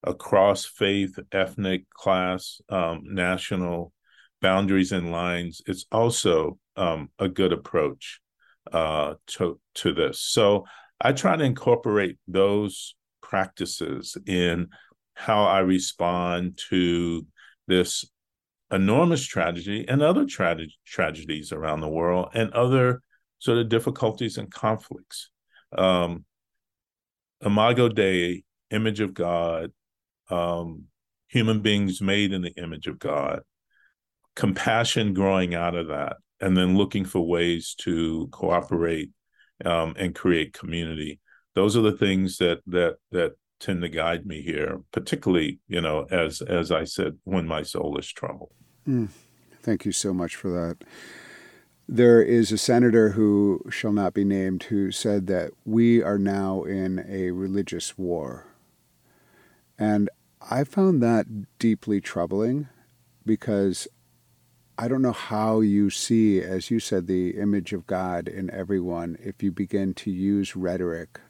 across 0.02 0.64
faith, 0.64 1.18
ethnic, 1.30 1.88
class, 1.90 2.60
um, 2.68 3.02
national 3.04 3.92
boundaries 4.40 4.92
and 4.92 5.12
lines 5.12 5.62
is 5.66 5.86
also 5.92 6.58
um, 6.76 7.10
a 7.18 7.28
good 7.28 7.52
approach 7.52 8.20
uh, 8.72 9.14
to 9.26 9.60
to 9.74 9.92
this. 9.92 10.20
So 10.20 10.66
I 11.00 11.12
try 11.12 11.36
to 11.36 11.44
incorporate 11.44 12.18
those 12.28 12.94
practices 13.20 14.16
in 14.26 14.68
how 15.14 15.44
I 15.44 15.60
respond 15.60 16.58
to 16.70 17.26
this 17.66 18.04
enormous 18.70 19.24
tragedy 19.26 19.84
and 19.88 20.02
other 20.02 20.26
tra- 20.26 20.56
tragedies 20.86 21.52
around 21.52 21.80
the 21.80 21.88
world 21.88 22.30
and 22.34 22.52
other 22.52 23.02
sort 23.38 23.58
of 23.58 23.68
difficulties 23.68 24.38
and 24.38 24.50
conflicts. 24.50 25.30
Um, 25.76 26.24
Imago 27.44 27.88
Dei, 27.88 28.44
image 28.70 29.00
of 29.00 29.14
God, 29.14 29.72
um, 30.30 30.84
human 31.28 31.60
beings 31.60 32.00
made 32.00 32.32
in 32.32 32.42
the 32.42 32.54
image 32.56 32.86
of 32.86 32.98
God, 32.98 33.40
compassion 34.36 35.14
growing 35.14 35.54
out 35.54 35.74
of 35.74 35.88
that, 35.88 36.16
and 36.40 36.56
then 36.56 36.76
looking 36.76 37.04
for 37.04 37.26
ways 37.26 37.74
to 37.80 38.28
cooperate 38.32 39.10
um, 39.64 39.94
and 39.96 40.14
create 40.14 40.52
community. 40.52 41.20
Those 41.54 41.76
are 41.76 41.82
the 41.82 41.96
things 41.96 42.38
that 42.38 42.60
that 42.66 42.96
that 43.10 43.32
tend 43.60 43.82
to 43.82 43.88
guide 43.88 44.26
me 44.26 44.42
here, 44.42 44.80
particularly 44.92 45.60
you 45.68 45.80
know 45.80 46.06
as 46.10 46.40
as 46.42 46.70
I 46.70 46.84
said 46.84 47.18
when 47.24 47.46
my 47.46 47.62
soul 47.62 47.98
is 47.98 48.10
troubled. 48.10 48.52
Mm, 48.88 49.08
thank 49.62 49.84
you 49.84 49.92
so 49.92 50.12
much 50.12 50.36
for 50.36 50.50
that. 50.50 50.84
There 51.88 52.22
is 52.22 52.52
a 52.52 52.58
senator 52.58 53.10
who 53.10 53.62
shall 53.68 53.92
not 53.92 54.14
be 54.14 54.24
named 54.24 54.64
who 54.64 54.90
said 54.90 55.26
that 55.26 55.50
we 55.64 56.02
are 56.02 56.18
now 56.18 56.62
in 56.62 57.04
a 57.08 57.32
religious 57.32 57.98
war. 57.98 58.46
And 59.78 60.08
I 60.40 60.64
found 60.64 61.02
that 61.02 61.26
deeply 61.58 62.00
troubling 62.00 62.68
because 63.26 63.88
I 64.78 64.88
don't 64.88 65.02
know 65.02 65.12
how 65.12 65.60
you 65.60 65.90
see, 65.90 66.40
as 66.40 66.70
you 66.70 66.80
said, 66.80 67.06
the 67.06 67.30
image 67.30 67.72
of 67.72 67.86
God 67.86 68.26
in 68.26 68.50
everyone 68.50 69.18
if 69.20 69.42
you 69.42 69.52
begin 69.52 69.92
to 69.94 70.10
use 70.10 70.56
rhetoric 70.56 71.20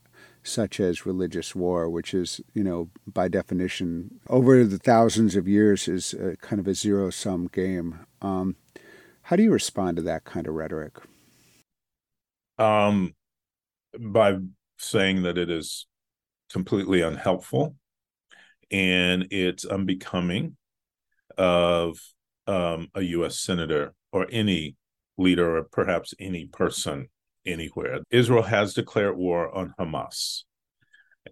such 0.43 0.81
as 0.81 1.07
religious 1.07 1.55
war, 1.55 1.89
which 1.89 2.15
is, 2.15 2.41
you 2.53 2.65
know, 2.65 2.91
by 3.07 3.29
definition, 3.29 4.21
over 4.29 4.65
the 4.65 4.79
thousands 4.79 5.37
of 5.37 5.47
years, 5.47 5.87
is 5.87 6.15
a, 6.15 6.37
kind 6.37 6.59
of 6.59 6.67
a 6.67 6.75
zero 6.75 7.11
sum 7.11 7.49
game. 7.53 8.01
Um, 8.21 8.57
how 9.33 9.37
do 9.37 9.43
you 9.43 9.51
respond 9.51 9.97
to 9.97 10.03
that 10.03 10.24
kind 10.24 10.47
of 10.47 10.53
rhetoric? 10.53 10.99
Um, 12.59 13.14
by 13.99 14.37
saying 14.76 15.22
that 15.22 15.39
it 15.39 15.49
is 15.49 15.87
completely 16.53 17.01
unhelpful 17.01 17.74
and 18.70 19.28
it's 19.30 19.64
unbecoming 19.64 20.59
of 21.39 21.99
um, 22.47 22.89
a 22.95 23.01
U.S. 23.01 23.41
senator 23.41 23.95
or 24.12 24.26
any 24.30 24.76
leader 25.16 25.57
or 25.57 25.62
perhaps 25.62 26.12
any 26.20 26.45
person 26.45 27.09
anywhere. 27.47 28.01
Israel 28.11 28.43
has 28.43 28.74
declared 28.74 29.16
war 29.16 29.51
on 29.57 29.72
Hamas. 29.80 30.43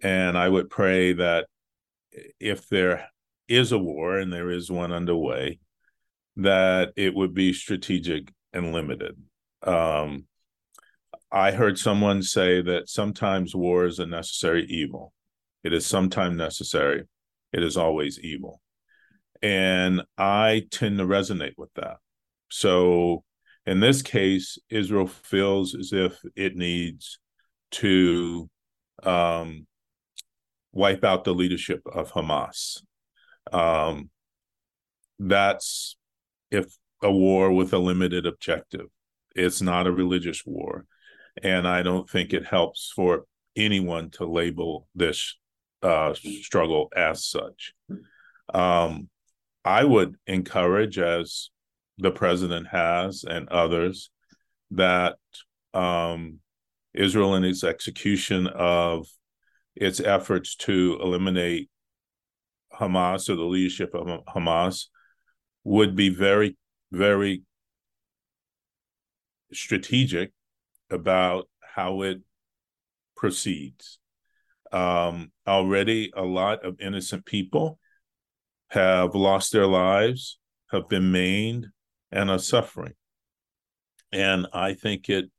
And 0.01 0.39
I 0.39 0.49
would 0.49 0.71
pray 0.71 1.13
that 1.13 1.49
if 2.41 2.67
there 2.71 3.11
is 3.47 3.73
a 3.73 3.79
war 3.79 4.17
and 4.17 4.33
there 4.33 4.51
is 4.51 4.71
one 4.71 4.91
underway, 4.91 5.59
that 6.37 6.93
it 6.97 7.15
would 7.15 7.35
be 7.35 7.53
strategic 7.53 8.33
and 8.53 8.73
limited. 8.73 9.17
Um, 9.63 10.25
I 11.33 11.53
heard 11.53 11.79
someone 11.79 12.23
say 12.23 12.61
that 12.63 12.89
sometimes 12.89 13.55
war 13.55 13.85
is 13.85 13.99
a 13.99 14.07
necessary 14.07 14.65
evil. 14.69 15.13
It 15.63 15.73
is 15.73 15.87
sometimes 15.87 16.37
necessary. 16.37 17.05
It 17.53 17.63
is 17.63 17.77
always 17.77 18.19
evil. 18.19 18.61
And 19.43 20.03
I 20.19 20.67
tend 20.71 20.99
to 20.99 21.05
resonate 21.05 21.55
with 21.57 21.73
that. 21.75 21.99
So 22.51 23.25
in 23.67 23.81
this 23.81 24.03
case, 24.03 24.59
Israel 24.71 25.07
feels 25.07 25.75
as 25.75 25.93
if 25.93 26.19
it 26.35 26.57
needs 26.57 27.19
to 27.73 28.49
um, 29.03 29.67
wipe 30.73 31.05
out 31.05 31.25
the 31.25 31.35
leadership 31.35 31.81
of 31.93 32.13
Hamas. 32.13 32.83
Um, 33.53 34.11
that's 35.19 35.97
if 36.51 36.77
a 37.03 37.11
war 37.11 37.53
with 37.53 37.73
a 37.73 37.79
limited 37.79 38.27
objective. 38.27 38.87
It's 39.35 39.63
not 39.63 39.87
a 39.87 39.93
religious 39.93 40.45
war. 40.45 40.87
And 41.43 41.67
I 41.67 41.83
don't 41.83 42.09
think 42.09 42.33
it 42.33 42.45
helps 42.45 42.93
for 42.95 43.25
anyone 43.57 44.11
to 44.11 44.27
label 44.27 44.87
this 44.95 45.37
uh, 45.83 46.15
struggle 46.15 46.89
as 46.95 47.25
such. 47.25 47.73
Um, 48.53 49.09
I 49.65 49.85
would 49.85 50.17
encourage, 50.27 50.99
as 50.99 51.51
the 51.99 52.11
president 52.11 52.69
has 52.69 53.25
and 53.25 53.49
others, 53.49 54.11
that 54.73 55.17
um, 55.75 56.41
Israel 56.95 57.35
in 57.35 57.45
its 57.45 57.63
execution 57.63 58.47
of 58.49 59.07
its 59.77 60.01
efforts 60.01 60.57
to 60.57 60.99
eliminate 61.01 61.71
Hamas 62.73 63.29
or 63.29 63.37
the 63.37 63.45
leadership 63.45 63.95
of 63.95 64.25
Hamas 64.27 64.87
would 65.65 65.95
be 65.97 66.09
very, 66.09 66.57
very 66.91 67.43
strategic 69.53 70.33
about 70.91 71.49
how 71.61 72.03
it 72.03 72.21
proceeds. 73.17 73.99
Um, 74.73 75.33
already, 75.47 76.13
a 76.17 76.23
lot 76.23 76.65
of 76.65 76.81
innocent 76.81 77.27
people 77.27 77.79
have 78.69 79.15
lost 79.15 79.53
their 79.53 79.67
lives, 79.67 80.39
have 80.71 80.89
been 80.89 81.11
maimed, 81.11 81.67
and 82.13 82.31
are 82.31 82.39
suffering. 82.39 82.95
And 84.13 84.47
I 84.53 84.75
think 84.75 85.09
it 85.09 85.31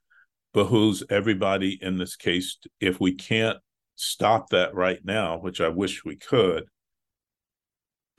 behooves 0.54 1.04
everybody 1.10 1.78
in 1.82 1.98
this 1.98 2.16
case, 2.16 2.58
if 2.80 3.00
we 3.00 3.14
can't 3.14 3.58
stop 3.96 4.50
that 4.50 4.74
right 4.74 5.00
now, 5.04 5.38
which 5.38 5.62
I 5.62 5.70
wish 5.70 6.04
we 6.04 6.18
could, 6.18 6.66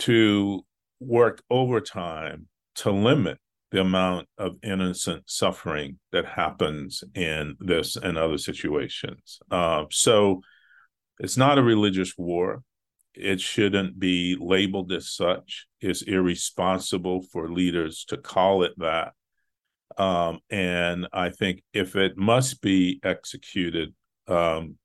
to 0.01 0.65
work 1.07 1.43
overtime 1.51 2.47
to 2.77 2.91
limit 2.91 3.39
the 3.71 3.81
amount 3.81 4.29
of 4.37 4.57
innocent 4.63 5.23
suffering 5.27 5.99
that 6.13 6.27
happens 6.27 7.03
in 7.15 7.57
this 7.59 7.97
and 7.97 8.19
other 8.19 8.39
situations. 8.39 9.41
Uh, 9.51 9.85
so 9.91 10.43
it's 11.19 11.37
not 11.37 11.59
a 11.59 11.63
religious 11.63 12.15
war. 12.19 12.63
It 13.15 13.41
shouldn't 13.41 13.99
be 13.99 14.37
labeled 14.39 14.93
as 14.93 15.11
such. 15.11 15.67
It's 15.81 16.03
irresponsible 16.03 17.23
for 17.33 17.51
leaders 17.51 18.05
to 18.09 18.17
call 18.17 18.63
it 18.63 18.73
that. 18.79 19.13
Um, 19.99 20.41
and 20.51 21.09
I 21.13 21.31
think 21.31 21.63
if 21.73 21.97
it 21.97 22.17
must 22.17 22.63
be 22.63 23.01
executed, 23.03 23.95
um, 24.27 24.77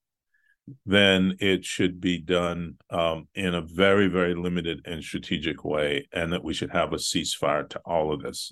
then 0.86 1.36
it 1.40 1.64
should 1.64 2.02
be 2.02 2.18
done 2.18 2.76
um, 2.90 3.28
in 3.36 3.54
a 3.54 3.62
very, 3.62 4.08
very 4.08 4.36
limited 4.36 4.82
and 4.86 5.04
strategic 5.04 5.64
way, 5.64 6.08
and 6.12 6.34
that 6.34 6.44
we 6.44 6.54
should 6.54 6.72
have 6.72 6.94
a 6.94 6.98
ceasefire 6.98 7.68
to 7.70 7.80
all 7.86 8.14
of 8.14 8.22
this 8.22 8.52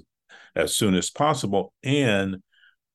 as 0.55 0.76
soon 0.76 0.95
as 0.95 1.09
possible 1.09 1.74
and 1.84 2.38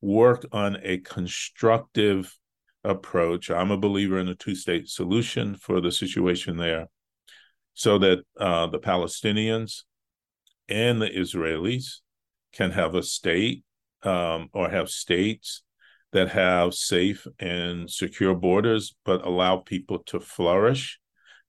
work 0.01 0.47
on 0.53 0.79
a 0.83 0.99
constructive 0.99 2.37
approach. 2.85 3.51
I'm 3.51 3.71
a 3.71 3.77
believer 3.77 4.19
in 4.19 4.29
a 4.29 4.35
two 4.35 4.55
state 4.55 4.89
solution 4.89 5.55
for 5.55 5.81
the 5.81 5.93
situation 5.93 6.57
there 6.57 6.87
so 7.75 7.99
that 7.99 8.21
uh, 8.39 8.67
the 8.67 8.79
Palestinians 8.79 9.83
and 10.69 11.01
the 11.01 11.11
Israelis 11.11 12.01
can 12.53 12.71
have 12.71 12.95
a 12.95 13.03
state 13.03 13.65
um, 14.03 14.49
or 14.53 14.71
have 14.71 14.89
states 14.89 15.63
that 16.13 16.31
have 16.31 16.75
safe 16.75 17.27
and 17.39 17.91
secure 17.91 18.35
borders, 18.35 18.95
but 19.05 19.25
allow 19.25 19.59
people 19.59 20.01
to 20.07 20.21
flourish 20.21 20.99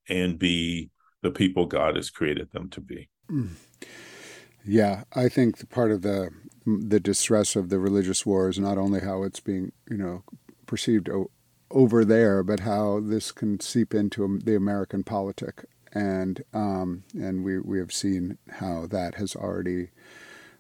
and 0.07 0.37
be 0.37 0.89
the 1.21 1.31
people 1.31 1.65
God 1.65 1.95
has 1.95 2.09
created 2.09 2.51
them 2.51 2.69
to 2.69 2.81
be. 2.81 3.09
Mm. 3.29 3.51
Yeah, 4.65 5.03
I 5.13 5.29
think 5.29 5.69
part 5.69 5.91
of 5.91 6.01
the 6.01 6.29
the 6.65 6.99
distress 6.99 7.55
of 7.55 7.69
the 7.69 7.79
religious 7.79 8.23
war 8.23 8.47
is 8.47 8.59
not 8.59 8.77
only 8.77 8.99
how 8.99 9.23
it's 9.23 9.39
being, 9.39 9.71
you 9.89 9.97
know, 9.97 10.23
perceived 10.67 11.09
o- 11.09 11.31
over 11.71 12.05
there, 12.05 12.43
but 12.43 12.59
how 12.59 12.99
this 12.99 13.31
can 13.31 13.59
seep 13.59 13.95
into 13.95 14.39
the 14.43 14.55
American 14.55 15.03
politic, 15.03 15.65
and 15.93 16.43
um, 16.53 17.03
and 17.15 17.43
we 17.43 17.59
we 17.59 17.79
have 17.79 17.91
seen 17.91 18.37
how 18.59 18.85
that 18.87 19.15
has 19.15 19.35
already, 19.35 19.89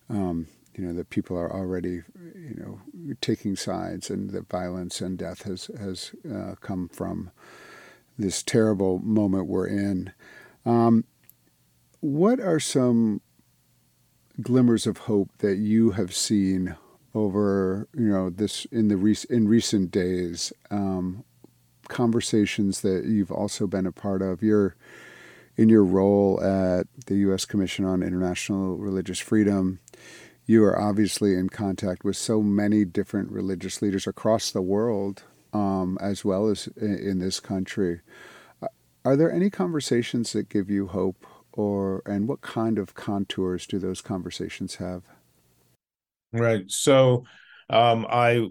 um, 0.09 0.47
you 0.75 0.85
know, 0.85 0.93
that 0.93 1.09
people 1.09 1.37
are 1.37 1.51
already, 1.51 2.01
you 2.35 2.55
know, 2.55 3.15
taking 3.21 3.55
sides, 3.55 4.09
and 4.09 4.31
that 4.31 4.49
violence 4.49 5.01
and 5.01 5.17
death 5.17 5.43
has 5.43 5.69
has 5.79 6.11
uh, 6.31 6.55
come 6.61 6.89
from 6.89 7.31
this 8.17 8.43
terrible 8.43 8.99
moment 8.99 9.47
we're 9.47 9.67
in. 9.67 10.13
Um, 10.65 11.05
what 11.99 12.39
are 12.39 12.59
some 12.59 13.21
glimmers 14.41 14.87
of 14.87 14.97
hope 14.99 15.29
that 15.39 15.57
you 15.57 15.91
have 15.91 16.15
seen 16.15 16.75
over 17.13 17.87
you 17.93 18.07
know 18.07 18.29
this 18.29 18.65
in 18.65 18.87
the 18.87 18.95
rec- 18.95 19.25
in 19.25 19.47
recent 19.47 19.91
days 19.91 20.53
um, 20.71 21.23
conversations 21.89 22.81
that 22.81 23.05
you've 23.05 23.31
also 23.31 23.67
been 23.67 23.85
a 23.85 23.91
part 23.91 24.21
of 24.21 24.41
your 24.41 24.75
in 25.57 25.67
your 25.67 25.83
role 25.83 26.41
at 26.41 26.87
the 27.07 27.15
U.S. 27.17 27.45
Commission 27.45 27.83
on 27.83 28.01
International 28.01 28.77
Religious 28.77 29.19
Freedom 29.19 29.79
you 30.51 30.63
are 30.63 30.79
obviously 30.79 31.33
in 31.33 31.49
contact 31.49 32.03
with 32.03 32.15
so 32.15 32.41
many 32.41 32.83
different 32.83 33.31
religious 33.31 33.81
leaders 33.81 34.05
across 34.05 34.51
the 34.51 34.61
world 34.61 35.23
um, 35.53 35.97
as 36.01 36.23
well 36.25 36.47
as 36.47 36.67
in, 36.77 36.97
in 36.97 37.19
this 37.19 37.39
country 37.39 38.01
are 39.03 39.15
there 39.15 39.31
any 39.31 39.49
conversations 39.49 40.33
that 40.33 40.49
give 40.49 40.69
you 40.69 40.87
hope 40.87 41.25
or 41.53 42.01
and 42.05 42.27
what 42.27 42.41
kind 42.41 42.77
of 42.77 42.93
contours 42.93 43.65
do 43.65 43.79
those 43.79 44.01
conversations 44.01 44.75
have? 44.75 45.03
Right. 46.31 46.69
So 46.69 47.25
um, 47.69 48.05
I 48.09 48.47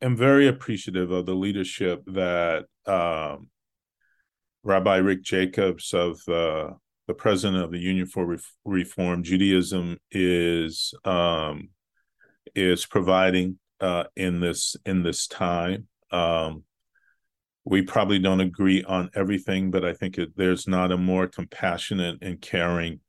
am 0.00 0.16
very 0.16 0.48
appreciative 0.48 1.10
of 1.10 1.26
the 1.26 1.34
leadership 1.34 2.02
that 2.06 2.64
um, 2.86 3.48
Rabbi 4.64 4.96
Rick 4.96 5.22
Jacobs 5.22 5.94
of 5.94 6.20
uh, 6.28 6.72
the 7.06 7.14
president 7.14 7.62
of 7.62 7.72
the 7.72 7.78
Union 7.78 8.06
for 8.06 8.36
Reform 8.64 9.22
Judaism 9.22 9.98
is 10.10 10.94
um, 11.04 11.70
is 12.54 12.86
providing 12.86 13.58
uh, 13.80 14.04
in 14.16 14.40
this 14.40 14.76
in 14.86 15.02
this 15.02 15.26
time. 15.26 15.88
Um, 16.10 16.64
we 17.64 17.82
probably 17.82 18.18
don't 18.18 18.40
agree 18.40 18.82
on 18.82 19.10
everything, 19.14 19.70
but 19.70 19.84
I 19.84 19.92
think 19.92 20.18
it, 20.18 20.36
there's 20.36 20.66
not 20.66 20.92
a 20.92 20.96
more 20.96 21.28
compassionate 21.28 22.18
and 22.22 22.40
caring 22.40 23.00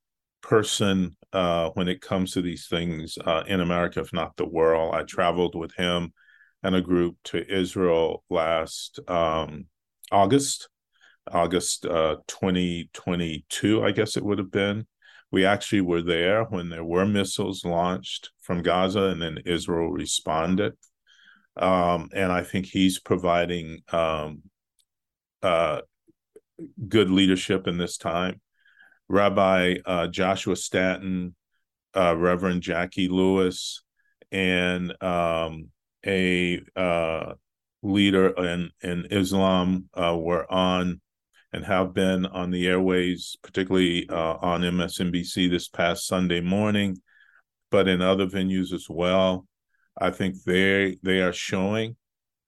person 0.41 1.16
uh, 1.32 1.72
when 1.74 1.88
it 1.88 2.02
comes 2.02 2.34
to 2.34 2.41
these 2.41 2.68
things 2.68 3.18
uh, 3.26 3.44
in 3.48 3.62
America, 3.62 4.00
if 4.02 4.14
not 4.14 4.38
the 4.38 4.46
world. 4.46 4.94
I 4.94 5.04
traveled 5.04 5.56
with 5.56 5.74
him 5.76 6.14
and 6.62 6.76
a 6.76 6.82
group 6.82 7.18
to 7.26 7.52
Israel 7.52 8.24
last 8.30 9.00
um, 9.08 9.66
August, 10.12 10.70
August 11.32 11.86
uh, 11.86 12.17
2022, 12.28 13.84
I 13.84 13.91
guess 13.91 14.17
it 14.17 14.24
would 14.24 14.38
have 14.38 14.51
been. 14.51 14.88
We 15.32 15.45
actually 15.45 15.82
were 15.82 16.01
there 16.01 16.43
when 16.43 16.69
there 16.69 16.84
were 16.84 17.05
missiles 17.05 17.65
launched 17.65 18.32
from 18.41 18.61
Gaza, 18.61 19.03
and 19.03 19.21
then 19.21 19.39
Israel 19.45 19.89
responded. 19.89 20.74
Um, 21.57 22.09
and 22.13 22.32
I 22.32 22.43
think 22.43 22.65
he's 22.65 22.99
providing 22.99 23.80
um, 23.91 24.43
uh, 25.41 25.82
good 26.88 27.09
leadership 27.09 27.67
in 27.67 27.78
this 27.78 27.97
time. 27.97 28.41
Rabbi 29.09 29.76
uh, 29.86 30.07
Joshua 30.07 30.55
Stanton, 30.55 31.36
uh, 31.95 32.15
Reverend 32.15 32.61
Jacqui 32.61 33.09
Lewis, 33.09 33.82
and 34.32 34.91
um, 35.03 35.69
a 36.05 36.61
uh, 36.76 37.34
leader 37.82 38.30
in, 38.30 38.71
in 38.82 39.07
Islam 39.11 39.89
uh, 39.93 40.17
were 40.17 40.51
on 40.51 41.01
and 41.54 41.64
have 41.66 41.93
been 41.93 42.26
on 42.26 42.49
the 42.49 42.68
airways, 42.68 43.38
particularly 43.43 44.10
uh, 44.10 44.38
on 44.41 44.62
MSNBC 44.62 45.49
this 45.49 45.68
past 45.68 46.08
Sunday 46.08 46.41
morning, 46.41 46.97
but 47.70 47.88
in 47.88 48.01
other 48.01 48.26
venues 48.26 48.74
as 48.74 48.88
well. 48.89 49.45
I 49.97 50.10
think 50.10 50.43
they 50.43 50.97
they 51.04 51.22
are 51.22 51.32
showing 51.32 51.95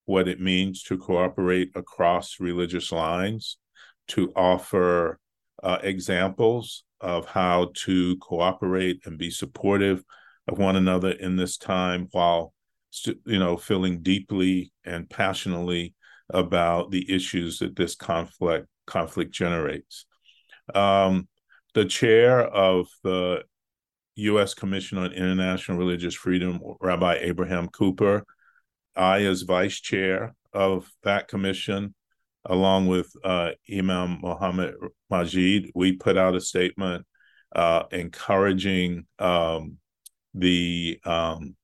what 0.05 0.27
it 0.27 0.41
means 0.41 0.81
to 0.83 0.97
cooperate 0.97 1.69
across 1.75 2.39
religious 2.39 2.91
lines, 2.91 3.57
to 4.09 4.33
offer 4.35 5.19
uh, 5.61 5.77
examples 5.83 6.83
of 6.99 7.27
how 7.27 7.71
to 7.75 8.17
cooperate 8.17 9.01
and 9.05 9.19
be 9.19 9.29
supportive 9.29 10.03
of 10.47 10.57
one 10.57 10.75
another 10.75 11.11
in 11.11 11.35
this 11.35 11.57
time 11.57 12.07
while 12.11 12.53
you 13.05 13.39
know 13.39 13.57
feeling 13.57 14.01
deeply 14.01 14.71
and 14.83 15.09
passionately 15.09 15.93
about 16.29 16.89
the 16.89 17.13
issues 17.13 17.59
that 17.59 17.75
this 17.75 17.93
conflict 17.93 18.67
conflict 18.85 19.33
generates 19.33 20.05
um, 20.73 21.27
the 21.73 21.85
chair 21.85 22.41
of 22.41 22.87
the 23.03 23.43
U.S. 24.15 24.53
Commission 24.53 24.97
on 24.97 25.11
International 25.11 25.77
Religious 25.77 26.15
Freedom, 26.15 26.59
Rabbi 26.79 27.17
Abraham 27.21 27.67
Cooper, 27.67 28.23
I, 28.95 29.23
as 29.23 29.41
vice 29.41 29.79
chair 29.81 30.35
of 30.53 30.89
that 31.03 31.27
commission, 31.27 31.93
along 32.45 32.87
with 32.87 33.11
uh, 33.23 33.51
Imam 33.71 34.19
Mohamed 34.21 34.75
Magid, 35.11 35.71
we 35.75 35.93
put 35.93 36.17
out 36.17 36.35
a 36.35 36.41
statement 36.41 37.05
uh, 37.53 37.83
encouraging 37.91 39.05
um, 39.19 39.77
the 40.33 40.99
um, 41.05 41.55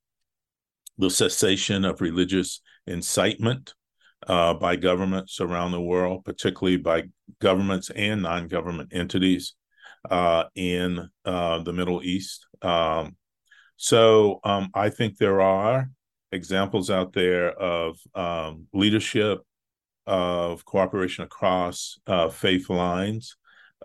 the 0.98 1.10
cessation 1.10 1.84
of 1.84 2.00
religious 2.00 2.60
incitement 2.86 3.74
uh, 4.26 4.54
by 4.54 4.76
governments 4.76 5.40
around 5.40 5.72
the 5.72 5.80
world, 5.80 6.24
particularly 6.24 6.76
by 6.76 7.04
governments 7.40 7.90
and 7.90 8.22
non-government 8.22 8.90
entities 8.92 9.54
uh, 10.10 10.44
in 10.54 11.08
uh, 11.24 11.62
the 11.62 11.72
Middle 11.72 12.02
East. 12.02 12.46
Um, 12.62 13.16
so 13.76 14.40
um, 14.44 14.70
I 14.74 14.90
think 14.90 15.16
there 15.16 15.40
are 15.40 15.90
examples 16.30 16.90
out 16.90 17.12
there 17.12 17.50
of 17.50 17.98
um, 18.14 18.66
leadership, 18.72 19.40
of 20.06 20.64
cooperation 20.64 21.24
across 21.24 21.98
uh, 22.06 22.28
faith 22.28 22.70
lines 22.70 23.36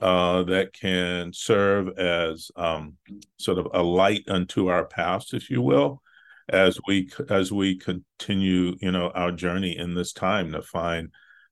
uh, 0.01 0.43
that 0.43 0.73
can 0.73 1.33
serve 1.33 1.97
as 1.97 2.51
um, 2.55 2.93
sort 3.39 3.57
of 3.57 3.67
a 3.73 3.81
light 3.81 4.23
unto 4.27 4.67
our 4.67 4.85
past, 4.85 5.33
if 5.33 5.49
you 5.49 5.61
will, 5.61 6.01
as 6.49 6.79
we 6.87 7.09
as 7.29 7.51
we 7.51 7.77
continue, 7.77 8.75
you 8.81 8.91
know, 8.91 9.09
our 9.09 9.31
journey 9.31 9.77
in 9.77 9.95
this 9.95 10.13
time 10.13 10.51
to 10.51 10.61
find 10.61 11.09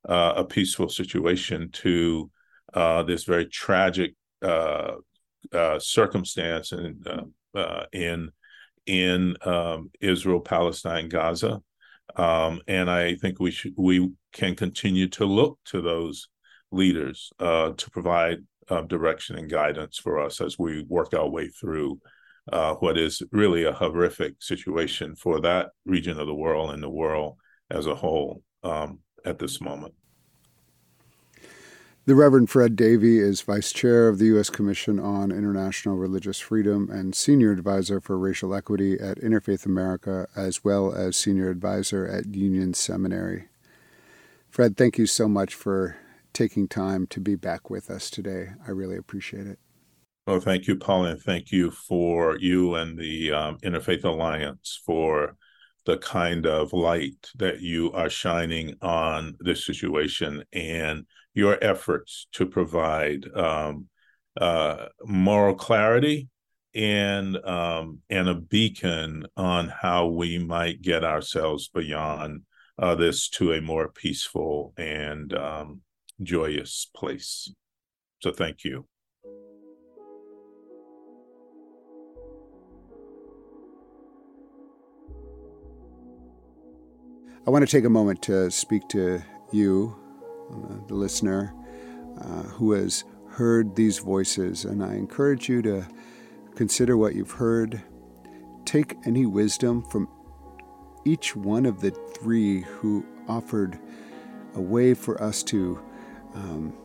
uh, 0.07 0.33
a 0.37 0.45
peaceful 0.45 0.89
situation 0.89 1.69
to 1.71 2.29
uh, 2.73 3.03
this 3.03 3.23
very 3.23 3.45
tragic 3.45 4.15
uh, 4.41 4.93
uh, 5.53 5.79
circumstance 5.79 6.71
and 6.71 7.07
in 7.91 8.31
in 8.85 9.35
um, 9.43 9.91
Israel, 9.99 10.39
Palestine, 10.39 11.09
Gaza. 11.09 11.61
Um, 12.15 12.61
and 12.67 12.89
I 12.89 13.15
think 13.15 13.39
we 13.39 13.51
should 13.51 13.73
we 13.77 14.11
can 14.31 14.55
continue 14.55 15.07
to 15.09 15.25
look 15.25 15.59
to 15.65 15.81
those 15.81 16.29
leaders 16.71 17.31
uh, 17.39 17.71
to 17.71 17.89
provide 17.89 18.39
uh, 18.69 18.81
direction 18.81 19.37
and 19.37 19.49
guidance 19.49 19.97
for 19.97 20.19
us 20.19 20.41
as 20.41 20.57
we 20.57 20.83
work 20.87 21.13
our 21.13 21.27
way 21.27 21.47
through 21.47 21.99
uh, 22.51 22.75
what 22.75 22.97
is 22.97 23.21
really 23.31 23.63
a 23.63 23.73
horrific 23.73 24.35
situation 24.39 25.15
for 25.15 25.39
that 25.41 25.69
region 25.85 26.19
of 26.19 26.27
the 26.27 26.35
world 26.35 26.71
and 26.71 26.83
the 26.83 26.89
world 26.89 27.37
as 27.69 27.87
a 27.87 27.95
whole 27.95 28.43
um, 28.63 28.99
at 29.25 29.39
this 29.39 29.59
moment. 29.59 29.93
The 32.07 32.13
Reverend 32.13 32.51
Fred 32.51 32.75
Davie 32.75 33.17
is 33.17 33.41
Vice 33.41 33.73
Chair 33.73 34.07
of 34.07 34.19
the 34.19 34.25
U.S. 34.25 34.51
Commission 34.51 34.99
on 34.99 35.31
International 35.31 35.95
Religious 35.95 36.39
Freedom 36.39 36.87
and 36.91 37.15
Senior 37.15 37.51
Advisor 37.51 37.99
for 37.99 38.15
Racial 38.15 38.53
Equity 38.53 38.99
at 38.99 39.17
Interfaith 39.17 39.65
America, 39.65 40.27
as 40.35 40.63
well 40.63 40.93
as 40.93 41.17
Senior 41.17 41.49
Advisor 41.49 42.05
at 42.05 42.27
Union 42.35 42.75
Seminary. 42.75 43.45
Fred, 44.51 44.77
thank 44.77 44.99
you 44.99 45.07
so 45.07 45.27
much 45.27 45.55
for 45.55 45.97
taking 46.31 46.67
time 46.67 47.07
to 47.07 47.19
be 47.19 47.33
back 47.33 47.71
with 47.71 47.89
us 47.89 48.11
today. 48.11 48.49
I 48.67 48.69
really 48.69 48.97
appreciate 48.97 49.47
it. 49.47 49.57
Well, 50.27 50.39
thank 50.39 50.65
you, 50.65 50.75
Paul, 50.75 51.05
and 51.05 51.21
thank 51.21 51.51
you 51.51 51.69
for 51.69 52.35
you 52.39 52.73
and 52.73 52.97
the 52.97 53.31
um, 53.31 53.57
Interfaith 53.59 54.03
Alliance 54.03 54.81
for 54.83 55.35
the 55.85 55.97
kind 55.97 56.47
of 56.47 56.73
light 56.73 57.29
that 57.35 57.61
you 57.61 57.91
are 57.91 58.09
shining 58.09 58.73
on 58.81 59.35
this 59.39 59.67
situation 59.67 60.43
and 60.51 61.05
your 61.35 61.63
efforts 61.63 62.25
to 62.31 62.47
provide 62.47 63.27
um, 63.35 63.87
uh, 64.41 64.87
moral 65.03 65.53
clarity 65.53 66.27
and 66.73 67.37
um, 67.45 67.99
and 68.09 68.27
a 68.27 68.33
beacon 68.33 69.27
on 69.37 69.67
how 69.67 70.07
we 70.07 70.39
might 70.39 70.81
get 70.81 71.03
ourselves 71.03 71.67
beyond 71.67 72.41
uh, 72.79 72.95
this 72.95 73.29
to 73.29 73.53
a 73.53 73.61
more 73.61 73.89
peaceful 73.89 74.73
and 74.75 75.35
um, 75.35 75.81
joyous 76.23 76.89
place. 76.95 77.53
So 78.23 78.31
thank 78.31 78.63
you. 78.63 78.87
I 87.47 87.51
want 87.51 87.63
to 87.63 87.71
take 87.71 87.85
a 87.85 87.89
moment 87.89 88.23
to 88.23 88.49
speak 88.49 88.87
to 88.87 89.21
you, 89.51 89.95
the 90.87 90.95
listener, 90.95 91.53
uh, 92.19 92.41
who 92.41 92.71
has 92.71 93.03
heard 93.29 93.75
these 93.75 93.99
voices, 93.99 94.65
and 94.65 94.83
I 94.83 94.95
encourage 94.95 95.47
you 95.47 95.61
to 95.61 95.85
consider 96.55 96.97
what 96.97 97.13
you've 97.13 97.29
heard. 97.29 97.83
Take 98.65 98.97
any 99.05 99.27
wisdom 99.27 99.83
from 99.83 100.09
each 101.05 101.35
one 101.35 101.67
of 101.67 101.81
the 101.81 101.91
three 101.91 102.61
who 102.61 103.05
offered 103.27 103.77
a 104.55 104.61
way 104.61 104.95
for 104.95 105.21
us 105.21 105.43
to 105.43 105.79
um, 106.33 106.75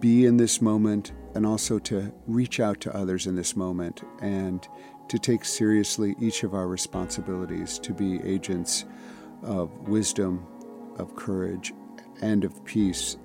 be 0.00 0.26
in 0.26 0.36
this 0.36 0.60
moment 0.60 1.12
and 1.34 1.46
also 1.46 1.78
to 1.78 2.12
reach 2.26 2.60
out 2.60 2.78
to 2.82 2.94
others 2.94 3.26
in 3.26 3.36
this 3.36 3.56
moment 3.56 4.02
and 4.20 4.68
to 5.08 5.18
take 5.18 5.46
seriously 5.46 6.14
each 6.20 6.42
of 6.42 6.52
our 6.52 6.68
responsibilities 6.68 7.78
to 7.78 7.94
be 7.94 8.22
agents 8.22 8.84
of 9.44 9.70
wisdom, 9.88 10.46
of 10.98 11.14
courage, 11.16 11.72
and 12.20 12.44
of 12.44 12.64
peace. 12.64 13.16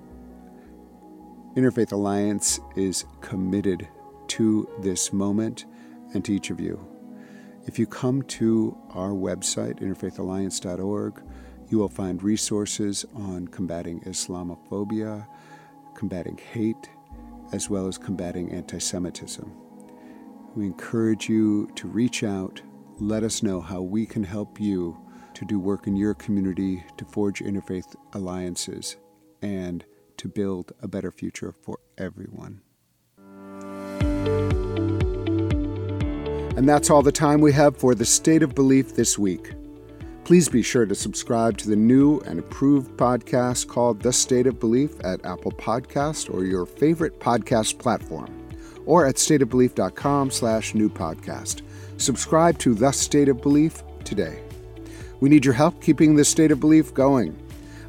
Interfaith 1.56 1.92
Alliance 1.92 2.60
is 2.76 3.04
committed 3.20 3.88
to 4.28 4.68
this 4.80 5.12
moment 5.12 5.64
and 6.14 6.24
to 6.24 6.32
each 6.32 6.50
of 6.50 6.60
you. 6.60 6.86
If 7.66 7.78
you 7.78 7.86
come 7.86 8.22
to 8.22 8.76
our 8.90 9.10
website, 9.10 9.80
interfaithalliance.org, 9.80 11.22
you 11.68 11.78
will 11.78 11.88
find 11.88 12.22
resources 12.22 13.04
on 13.14 13.48
combating 13.48 14.00
Islamophobia, 14.00 15.26
combating 15.94 16.38
hate, 16.52 16.88
as 17.52 17.68
well 17.68 17.86
as 17.86 17.98
combating 17.98 18.52
anti 18.52 18.78
Semitism. 18.78 19.52
We 20.56 20.66
encourage 20.66 21.28
you 21.28 21.68
to 21.76 21.86
reach 21.86 22.24
out, 22.24 22.60
let 22.98 23.22
us 23.22 23.42
know 23.42 23.60
how 23.60 23.82
we 23.82 24.04
can 24.06 24.24
help 24.24 24.60
you 24.60 24.96
to 25.34 25.44
do 25.44 25.58
work 25.58 25.86
in 25.86 25.96
your 25.96 26.14
community 26.14 26.84
to 26.96 27.04
forge 27.04 27.40
interfaith 27.40 27.94
alliances 28.12 28.96
and 29.42 29.84
to 30.16 30.28
build 30.28 30.72
a 30.82 30.88
better 30.88 31.10
future 31.10 31.54
for 31.62 31.78
everyone. 31.96 32.60
And 36.56 36.68
that's 36.68 36.90
all 36.90 37.00
the 37.00 37.10
time 37.12 37.40
we 37.40 37.52
have 37.52 37.76
for 37.76 37.94
the 37.94 38.04
State 38.04 38.42
of 38.42 38.54
Belief 38.54 38.94
this 38.94 39.18
week. 39.18 39.52
Please 40.24 40.48
be 40.48 40.62
sure 40.62 40.84
to 40.84 40.94
subscribe 40.94 41.56
to 41.58 41.70
the 41.70 41.76
new 41.76 42.20
and 42.20 42.38
improved 42.38 42.96
podcast 42.98 43.66
called 43.66 44.02
The 44.02 44.12
State 44.12 44.46
of 44.46 44.60
Belief 44.60 44.92
at 45.02 45.24
Apple 45.24 45.52
Podcast 45.52 46.32
or 46.32 46.44
your 46.44 46.66
favorite 46.66 47.18
podcast 47.18 47.78
platform, 47.78 48.46
or 48.84 49.06
at 49.06 49.14
stateofbelief.com 49.14 50.30
slash 50.30 50.74
new 50.74 50.90
podcast. 50.90 51.62
Subscribe 51.96 52.58
to 52.58 52.74
The 52.74 52.92
State 52.92 53.28
of 53.28 53.40
Belief 53.40 53.82
today. 54.04 54.42
We 55.20 55.28
need 55.28 55.44
your 55.44 55.54
help 55.54 55.82
keeping 55.82 56.16
this 56.16 56.28
state 56.28 56.50
of 56.50 56.60
belief 56.60 56.92
going. 56.94 57.36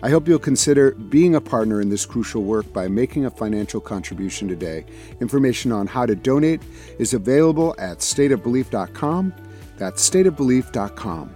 I 0.04 0.10
hope 0.10 0.28
you'll 0.28 0.40
consider 0.40 0.92
being 0.92 1.36
a 1.36 1.42
partner 1.42 1.80
in 1.80 1.90
this 1.90 2.06
crucial 2.06 2.44
work 2.44 2.72
by 2.74 2.88
making 2.88 3.26
a 3.26 3.32
financial 3.32 3.80
contribution 3.80 4.48
today. 4.48 4.86
Information 5.20 5.72
on 5.72 5.86
how 5.86 6.08
to 6.08 6.16
donate 6.16 6.62
is 6.98 7.14
available 7.14 7.76
at 7.78 8.00
stateofbelief.com. 8.00 9.34
That's 9.78 10.10
stateofbelief.com. 10.10 11.36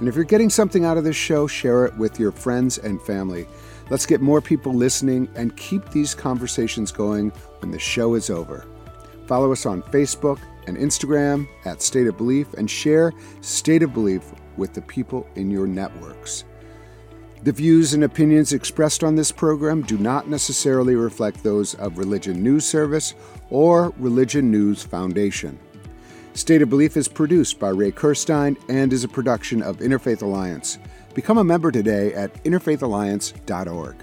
And 0.00 0.08
if 0.08 0.14
you're 0.14 0.24
getting 0.24 0.50
something 0.50 0.84
out 0.84 0.96
of 0.96 1.04
this 1.04 1.16
show, 1.16 1.46
share 1.46 1.84
it 1.84 1.96
with 1.96 2.18
your 2.18 2.32
friends 2.32 2.78
and 2.78 3.00
family. 3.02 3.46
Let's 3.90 4.06
get 4.06 4.20
more 4.20 4.40
people 4.40 4.74
listening 4.74 5.28
and 5.36 5.56
keep 5.56 5.90
these 5.90 6.14
conversations 6.14 6.90
going 6.90 7.30
when 7.60 7.70
the 7.70 7.78
show 7.78 8.14
is 8.14 8.30
over. 8.30 8.64
Follow 9.26 9.52
us 9.52 9.66
on 9.66 9.82
Facebook 9.82 10.38
and 10.66 10.76
Instagram 10.76 11.46
at 11.64 11.82
State 11.82 12.06
of 12.06 12.16
Belief 12.16 12.52
and 12.54 12.70
share 12.70 13.12
State 13.40 13.82
of 13.82 13.92
Belief 13.92 14.22
with 14.56 14.74
the 14.74 14.82
people 14.82 15.26
in 15.34 15.50
your 15.50 15.66
networks. 15.66 16.44
The 17.42 17.52
views 17.52 17.94
and 17.94 18.02
opinions 18.02 18.52
expressed 18.52 19.04
on 19.04 19.14
this 19.14 19.30
program 19.30 19.82
do 19.82 19.98
not 19.98 20.28
necessarily 20.28 20.96
reflect 20.96 21.42
those 21.42 21.74
of 21.74 21.98
Religion 21.98 22.42
News 22.42 22.64
Service 22.64 23.14
or 23.50 23.92
Religion 23.98 24.50
News 24.50 24.82
Foundation. 24.82 25.58
State 26.34 26.60
of 26.60 26.68
Belief 26.68 26.96
is 26.96 27.08
produced 27.08 27.58
by 27.58 27.68
Ray 27.68 27.92
Kirstein 27.92 28.56
and 28.68 28.92
is 28.92 29.04
a 29.04 29.08
production 29.08 29.62
of 29.62 29.78
Interfaith 29.78 30.22
Alliance. 30.22 30.78
Become 31.14 31.38
a 31.38 31.44
member 31.44 31.70
today 31.70 32.12
at 32.14 32.44
interfaithalliance.org. 32.44 33.96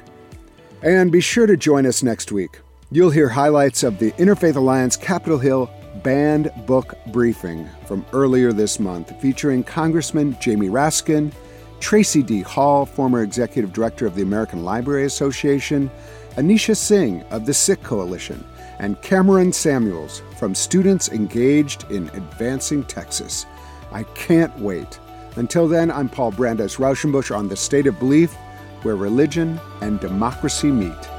And 0.81 1.11
be 1.11 1.21
sure 1.21 1.45
to 1.45 1.57
join 1.57 1.85
us 1.85 2.01
next 2.01 2.31
week. 2.31 2.61
You'll 2.91 3.09
hear 3.09 3.29
highlights 3.29 3.83
of 3.83 3.99
the 3.99 4.11
Interfaith 4.13 4.55
Alliance 4.55 4.95
Capitol 4.95 5.37
Hill 5.37 5.69
banned 6.03 6.51
book 6.65 6.95
briefing 7.07 7.67
from 7.85 8.05
earlier 8.13 8.51
this 8.51 8.79
month, 8.79 9.19
featuring 9.19 9.63
Congressman 9.63 10.37
Jamie 10.39 10.69
Raskin, 10.69 11.33
Tracie 11.79 12.23
D. 12.23 12.41
Hall, 12.41 12.85
former 12.85 13.23
executive 13.23 13.73
director 13.73 14.05
of 14.05 14.15
the 14.15 14.21
American 14.21 14.63
Library 14.63 15.05
Association, 15.05 15.89
Anisha 16.35 16.75
Singh 16.75 17.23
of 17.23 17.45
the 17.45 17.53
Sikh 17.53 17.83
Coalition, 17.83 18.43
and 18.79 19.01
Cameron 19.01 19.53
Samuels 19.53 20.21
from 20.37 20.55
Students 20.55 21.09
Engaged 21.09 21.89
in 21.91 22.09
Advancing 22.09 22.83
Texas. 22.83 23.45
I 23.91 24.03
can't 24.15 24.57
wait. 24.59 24.99
Until 25.35 25.67
then, 25.67 25.91
I'm 25.91 26.09
Paul 26.09 26.31
Brandeis 26.31 26.77
Raushenbush 26.77 27.35
on 27.35 27.47
The 27.47 27.55
State 27.55 27.87
of 27.87 27.99
Belief, 27.99 28.33
where 28.83 28.95
religion 28.95 29.59
and 29.81 29.99
democracy 29.99 30.71
meet. 30.71 31.12